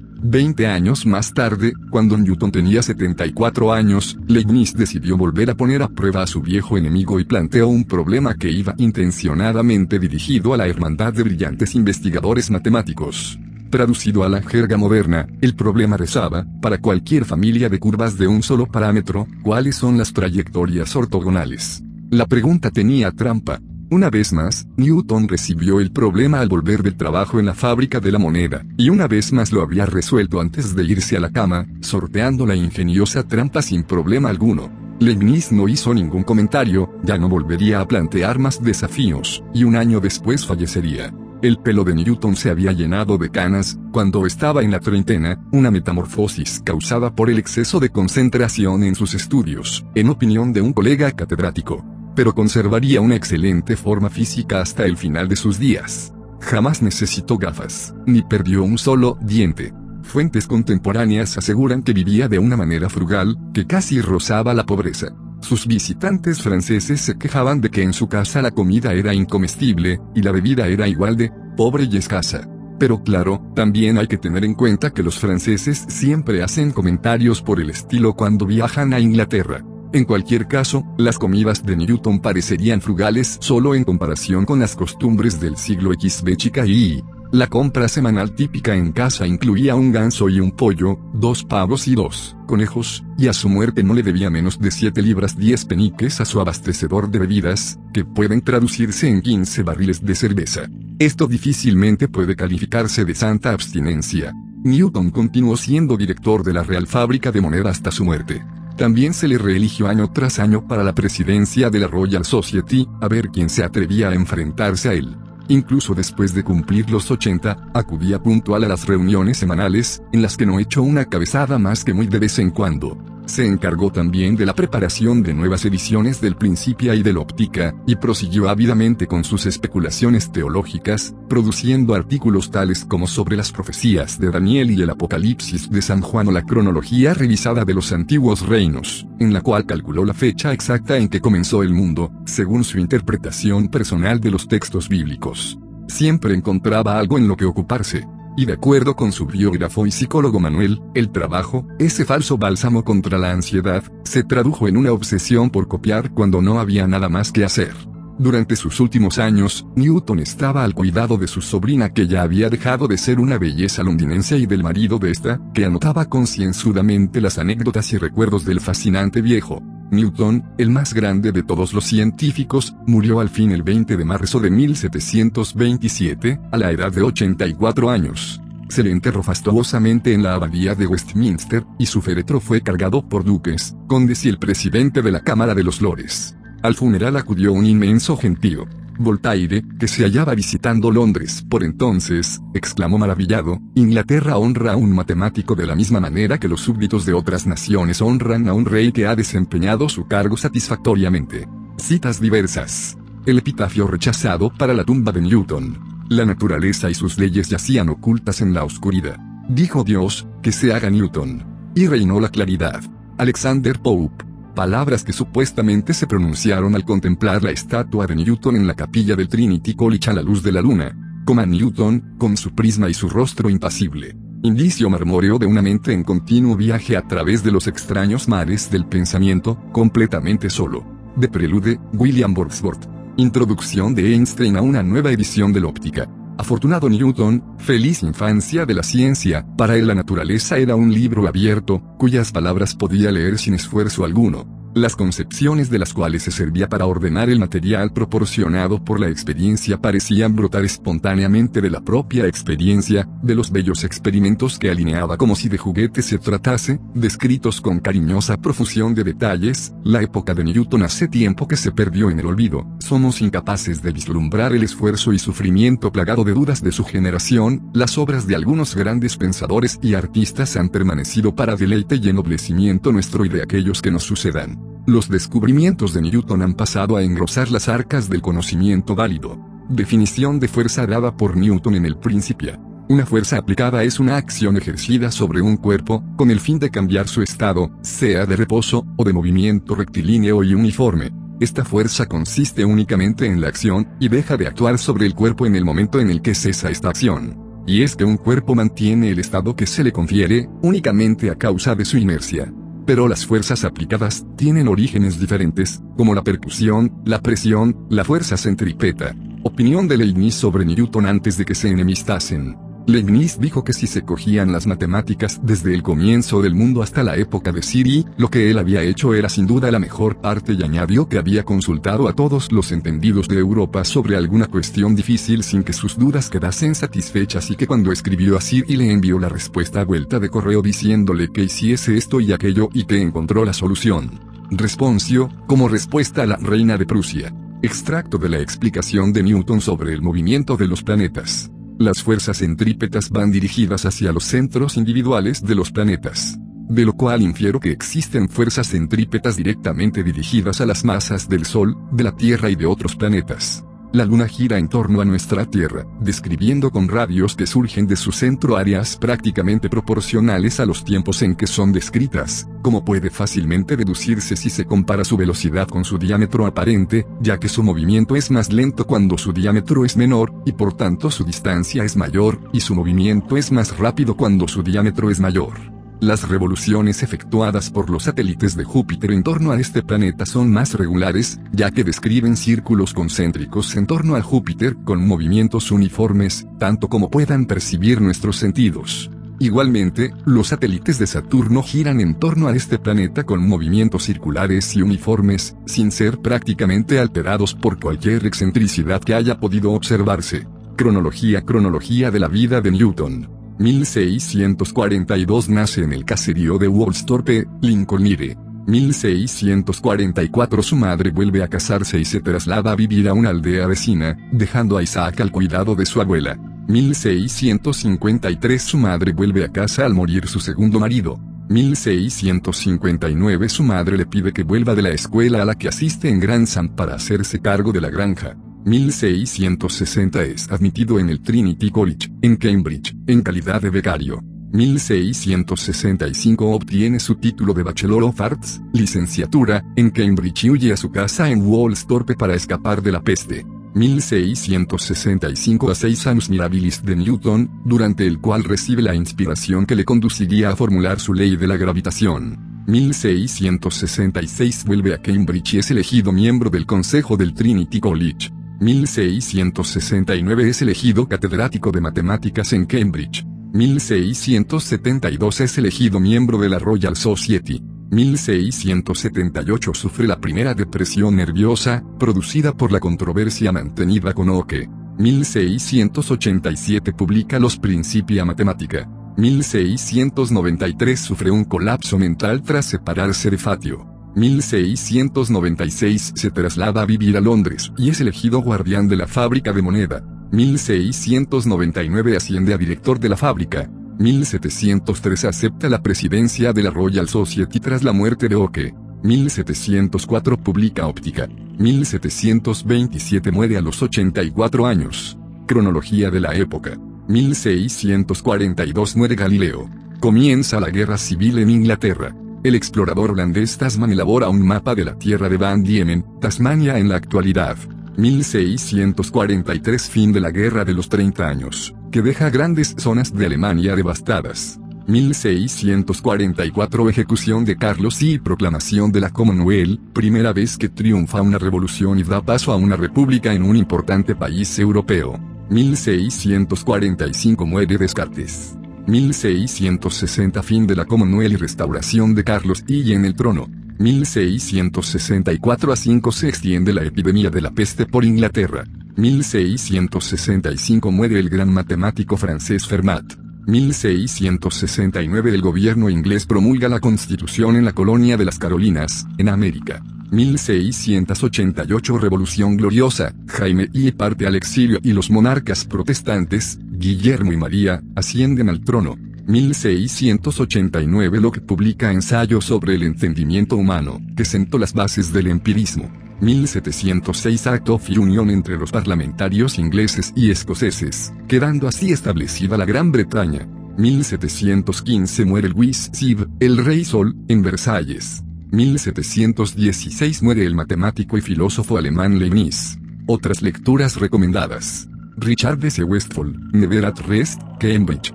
[0.25, 5.89] Veinte años más tarde, cuando Newton tenía 74 años, Leibniz decidió volver a poner a
[5.89, 10.69] prueba a su viejo enemigo y planteó un problema que iba intencionadamente dirigido a la
[10.69, 13.37] hermandad de brillantes investigadores matemáticos.
[13.69, 18.45] Traducido a la jerga moderna, el problema rezaba, para cualquier familia de curvas de un
[18.45, 21.83] solo parámetro, ¿cuáles son las trayectorias ortogonales?
[22.11, 23.59] La pregunta tenía trampa,
[23.93, 28.11] una vez más, Newton recibió el problema al volver del trabajo en la fábrica de
[28.11, 31.67] la moneda, y una vez más lo había resuelto antes de irse a la cama,
[31.83, 34.73] sorteando la ingeniosa trampa sin problema alguno.
[34.99, 40.01] Leibniz no hizo ningún comentario, ya no volvería a plantear más desafíos, y un año
[40.01, 41.13] después fallecería.
[41.43, 45.71] El pelo de Newton se había llenado de canas, cuando estaba en la treintena, una
[45.71, 51.11] metamorfosis causada por el exceso de concentración en sus estudios, en opinión de un colega
[51.11, 56.13] catedrático pero conservaría una excelente forma física hasta el final de sus días.
[56.41, 59.73] Jamás necesitó gafas, ni perdió un solo diente.
[60.03, 65.15] Fuentes contemporáneas aseguran que vivía de una manera frugal, que casi rozaba la pobreza.
[65.41, 70.23] Sus visitantes franceses se quejaban de que en su casa la comida era incomestible, y
[70.23, 72.49] la bebida era igual de pobre y escasa.
[72.79, 77.61] Pero claro, también hay que tener en cuenta que los franceses siempre hacen comentarios por
[77.61, 79.65] el estilo cuando viajan a Inglaterra.
[79.93, 85.39] En cualquier caso, las comidas de Newton parecerían frugales solo en comparación con las costumbres
[85.39, 87.03] del siglo XB chica y
[87.33, 91.95] la compra semanal típica en casa incluía un ganso y un pollo, dos pavos y
[91.95, 96.21] dos conejos, y a su muerte no le debía menos de 7 libras 10 peniques
[96.21, 100.69] a su abastecedor de bebidas, que pueden traducirse en 15 barriles de cerveza.
[100.99, 104.35] Esto difícilmente puede calificarse de santa abstinencia.
[104.63, 108.45] Newton continuó siendo director de la Real Fábrica de Moneda hasta su muerte.
[108.77, 113.09] También se le reeligió año tras año para la presidencia de la Royal Society, a
[113.09, 115.17] ver quién se atrevía a enfrentarse a él.
[115.49, 120.47] Incluso después de cumplir los 80, acudía puntual a las reuniones semanales, en las que
[120.47, 123.12] no echó una cabezada más que muy de vez en cuando.
[123.27, 127.97] Se encargó también de la preparación de nuevas ediciones del Principia y del Óptica, y
[127.97, 134.71] prosiguió ávidamente con sus especulaciones teológicas, produciendo artículos tales como sobre las profecías de Daniel
[134.71, 139.33] y el Apocalipsis de San Juan o la cronología revisada de los antiguos reinos, en
[139.33, 144.21] la cual calculó la fecha exacta en que comenzó el mundo, según su interpretación personal
[144.21, 145.59] de los textos bíblicos.
[145.87, 148.07] Siempre encontraba algo en lo que ocuparse,
[148.37, 153.19] y de acuerdo con su biógrafo y psicólogo Manuel, el trabajo, ese falso bálsamo contra
[153.19, 157.45] la ansiedad, se tradujo en una obsesión por copiar cuando no había nada más que
[157.45, 157.92] hacer.
[158.19, 162.87] Durante sus últimos años, Newton estaba al cuidado de su sobrina que ya había dejado
[162.87, 167.93] de ser una belleza londinense y del marido de esta, que anotaba concienzudamente las anécdotas
[167.93, 169.63] y recuerdos del fascinante viejo.
[169.91, 174.41] Newton, el más grande de todos los científicos, murió al fin el 20 de marzo
[174.41, 178.41] de 1727, a la edad de 84 años.
[178.69, 183.25] Se le enterró fastuosamente en la abadía de Westminster, y su féretro fue cargado por
[183.25, 186.37] duques, condes y el presidente de la Cámara de los Lores.
[186.63, 188.67] Al funeral acudió un inmenso gentío.
[188.97, 195.57] Voltaire, que se hallaba visitando Londres por entonces, exclamó maravillado, Inglaterra honra a un matemático
[195.57, 199.09] de la misma manera que los súbditos de otras naciones honran a un rey que
[199.09, 201.49] ha desempeñado su cargo satisfactoriamente.
[201.79, 202.97] Citas diversas.
[203.27, 206.07] El epitafio rechazado para la tumba de Newton.
[206.11, 209.19] La naturaleza y sus leyes yacían ocultas en la oscuridad.
[209.49, 211.45] Dijo Dios, que se haga Newton.
[211.75, 212.83] Y reinó la claridad.
[213.19, 218.75] Alexander Pope palabras que supuestamente se pronunciaron al contemplar la estatua de Newton en la
[218.75, 221.23] capilla del Trinity College a la luz de la luna.
[221.25, 224.17] Coma Newton, con su prisma y su rostro impasible.
[224.43, 228.87] Indicio marmóreo de una mente en continuo viaje a través de los extraños mares del
[228.87, 230.85] pensamiento, completamente solo.
[231.17, 232.89] De Prelude, William Wordsworth.
[233.17, 236.09] Introducción de Einstein a una nueva edición de la óptica.
[236.39, 241.83] Afortunado Newton, feliz infancia de la ciencia, para él la naturaleza era un libro abierto,
[241.99, 244.62] cuyas palabras podía leer sin esfuerzo alguno.
[244.75, 249.77] Las concepciones de las cuales se servía para ordenar el material proporcionado por la experiencia
[249.77, 255.51] parecían brotar espontáneamente de la propia experiencia, de los bellos experimentos que alineaba como si
[255.51, 261.07] de juguete se tratase, descritos con cariñosa profusión de detalles, la época de Newton hace
[261.07, 265.93] tiempo que se perdió en el olvido, somos incapaces de vislumbrar el esfuerzo y sufrimiento
[265.93, 270.71] plagado de dudas de su generación, las obras de algunos grandes pensadores y artistas han
[270.71, 274.62] permanecido para deleite y ennoblecimiento nuestro y de aquellos que nos sucedan.
[274.87, 279.39] Los descubrimientos de Newton han pasado a engrosar las arcas del conocimiento válido.
[279.69, 282.59] Definición de fuerza dada por Newton en el Principia.
[282.89, 287.07] Una fuerza aplicada es una acción ejercida sobre un cuerpo, con el fin de cambiar
[287.07, 291.13] su estado, sea de reposo, o de movimiento rectilíneo y uniforme.
[291.41, 295.57] Esta fuerza consiste únicamente en la acción, y deja de actuar sobre el cuerpo en
[295.57, 297.39] el momento en el que cesa esta acción.
[297.67, 301.75] Y es que un cuerpo mantiene el estado que se le confiere, únicamente a causa
[301.75, 302.53] de su inercia.
[302.87, 309.15] Pero las fuerzas aplicadas tienen orígenes diferentes, como la percusión, la presión, la fuerza centrípeta.
[309.45, 312.72] Opinión de Leibniz sobre Newton antes de que se enemistasen.
[312.87, 317.17] Leibniz dijo que si se cogían las matemáticas desde el comienzo del mundo hasta la
[317.17, 320.63] época de Siri, lo que él había hecho era sin duda la mejor parte y
[320.65, 325.63] añadió que había consultado a todos los entendidos de Europa sobre alguna cuestión difícil sin
[325.63, 329.83] que sus dudas quedasen satisfechas y que cuando escribió a Siri le envió la respuesta
[329.83, 334.21] a vuelta de correo diciéndole que hiciese esto y aquello y que encontró la solución.
[334.51, 337.33] Responcio, como respuesta a la reina de Prusia.
[337.63, 341.51] Extracto de la explicación de Newton sobre el movimiento de los planetas.
[341.83, 346.39] Las fuerzas centrípetas van dirigidas hacia los centros individuales de los planetas.
[346.69, 351.77] De lo cual infiero que existen fuerzas centrípetas directamente dirigidas a las masas del Sol,
[351.91, 353.65] de la Tierra y de otros planetas.
[353.93, 358.11] La Luna gira en torno a nuestra Tierra, describiendo con radios que surgen de su
[358.11, 364.35] centro áreas prácticamente proporcionales a los tiempos en que son descritas, como puede fácilmente deducirse
[364.35, 368.51] si se compara su velocidad con su diámetro aparente, ya que su movimiento es más
[368.51, 372.75] lento cuando su diámetro es menor, y por tanto su distancia es mayor, y su
[372.75, 375.82] movimiento es más rápido cuando su diámetro es mayor.
[376.03, 380.75] Las revoluciones efectuadas por los satélites de Júpiter en torno a este planeta son más
[380.75, 387.09] regulares, ya que describen círculos concéntricos en torno a Júpiter con movimientos uniformes, tanto como
[387.09, 389.13] puedan percibir nuestros sentidos.
[389.39, 394.83] Igualmente, los satélites de Saturno giran en torno a este planeta con movimientos circulares y
[394.83, 400.49] uniformes, sin ser prácticamente alterados por cualquier excentricidad que haya podido observarse.
[400.77, 403.42] Cronología Cronología de la vida de Newton.
[403.63, 408.37] 1642 nace en el caserío de Woolsthorpe, Lincolnshire.
[408.67, 414.19] 1644 su madre vuelve a casarse y se traslada a vivir a una aldea vecina,
[414.33, 416.37] dejando a Isaac al cuidado de su abuela.
[416.69, 421.21] 1653 su madre vuelve a casa al morir su segundo marido.
[421.49, 426.19] 1659 su madre le pide que vuelva de la escuela a la que asiste en
[426.19, 428.37] Grantham para hacerse cargo de la granja.
[428.65, 434.23] 1660 es admitido en el Trinity College, en Cambridge, en calidad de becario.
[434.53, 440.91] 1665 obtiene su título de Bachelor of Arts, licenciatura, en Cambridge y huye a su
[440.91, 443.45] casa en Woolsthorpe para escapar de la peste.
[443.75, 449.87] 1665 a 6 años mirabilis de Newton, durante el cual recibe la inspiración que le
[449.87, 452.65] conduciría a formular su ley de la gravitación.
[452.67, 458.31] 1666 vuelve a Cambridge y es elegido miembro del Consejo del Trinity College.
[458.63, 463.27] 1669 es elegido catedrático de matemáticas en Cambridge.
[463.53, 467.61] 1672 es elegido miembro de la Royal Society.
[467.91, 474.69] 1678 sufre la primera depresión nerviosa, producida por la controversia mantenida con Oke.
[474.97, 478.89] 1687 publica Los Principia Mathematica.
[479.17, 483.92] 1693 sufre un colapso mental tras separarse de Fatio.
[484.15, 489.63] 1696 se traslada a vivir a Londres y es elegido guardián de la fábrica de
[489.63, 490.05] moneda.
[490.33, 493.71] 1699 asciende a director de la fábrica.
[493.99, 498.75] 1703 acepta la presidencia de la Royal Society tras la muerte de Oke.
[499.03, 501.29] 1704 publica Óptica.
[501.59, 505.19] 1727 muere a los 84 años.
[505.47, 506.79] Cronología de la época.
[507.09, 509.69] 1642 muere Galileo.
[510.01, 512.15] Comienza la guerra civil en Inglaterra.
[512.43, 516.89] El explorador holandés Tasman elabora un mapa de la tierra de Van Diemen, Tasmania en
[516.89, 517.57] la actualidad.
[517.97, 523.77] 1643 Fin de la Guerra de los 30 años, que deja grandes zonas de Alemania
[523.77, 524.59] devastadas.
[524.89, 532.01] 1644 Ejecución de Carlos y proclamación de la Commonwealth, primera vez que triunfa una revolución
[532.01, 535.17] y da paso a una república en un importante país europeo.
[535.49, 538.57] 1645 Muere Descartes.
[538.87, 543.49] 1660 Fin de la Commonwealth y restauración de Carlos I en el trono.
[543.79, 548.65] 1664 a 5 se extiende la epidemia de la peste por Inglaterra.
[548.97, 553.05] 1665 muere el gran matemático francés Fermat.
[553.47, 559.83] 1669 el gobierno inglés promulga la constitución en la colonia de las Carolinas, en América.
[560.13, 567.83] 1688 Revolución Gloriosa, Jaime I parte al exilio y los monarcas protestantes, Guillermo y María,
[567.97, 568.99] ascienden al trono.
[569.27, 575.91] 1689 Locke publica ensayo sobre el entendimiento humano, que sentó las bases del empirismo.
[576.21, 582.93] 1706 Act of Union entre los parlamentarios ingleses y escoceses, quedando así establecida la Gran
[582.93, 583.49] Bretaña.
[583.79, 588.23] 1715 muere Louis Siv, el rey Sol, en Versalles.
[588.53, 592.79] 1716 muere el matemático y filósofo alemán Leibniz.
[593.07, 594.89] Otras lecturas recomendadas.
[595.17, 595.83] Richard S.
[595.83, 598.13] Westphal, Never at Rest, Cambridge,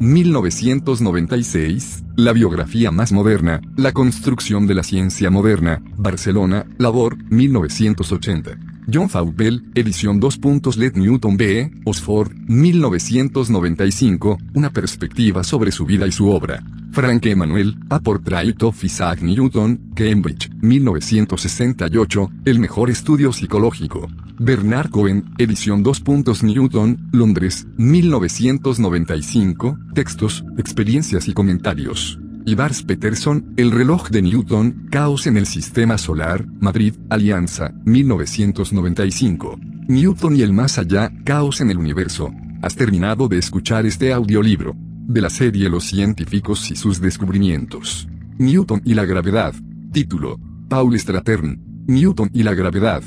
[0.00, 8.75] 1996, La biografía más moderna, La construcción de la ciencia moderna, Barcelona, Labor, 1980.
[8.92, 10.38] John Faubel, edición 2.
[10.76, 11.72] Let Newton B.
[11.84, 16.62] Oxford, 1995, una perspectiva sobre su vida y su obra.
[16.92, 24.06] Frank Emanuel, A Portrait of Isaac Newton, Cambridge, 1968, el mejor estudio psicológico.
[24.38, 26.04] Bernard Cohen, edición 2.
[26.44, 32.20] Newton, Londres, 1995, textos, experiencias y comentarios.
[32.48, 39.58] Ivars Peterson, El reloj de Newton, Caos en el Sistema Solar, Madrid, Alianza, 1995.
[39.88, 42.32] Newton y el más allá, Caos en el Universo.
[42.62, 48.06] Has terminado de escuchar este audiolibro de la serie Los científicos y sus descubrimientos.
[48.38, 49.52] Newton y la gravedad.
[49.92, 50.38] Título.
[50.68, 51.84] Paul Stratern.
[51.88, 53.02] Newton y la gravedad.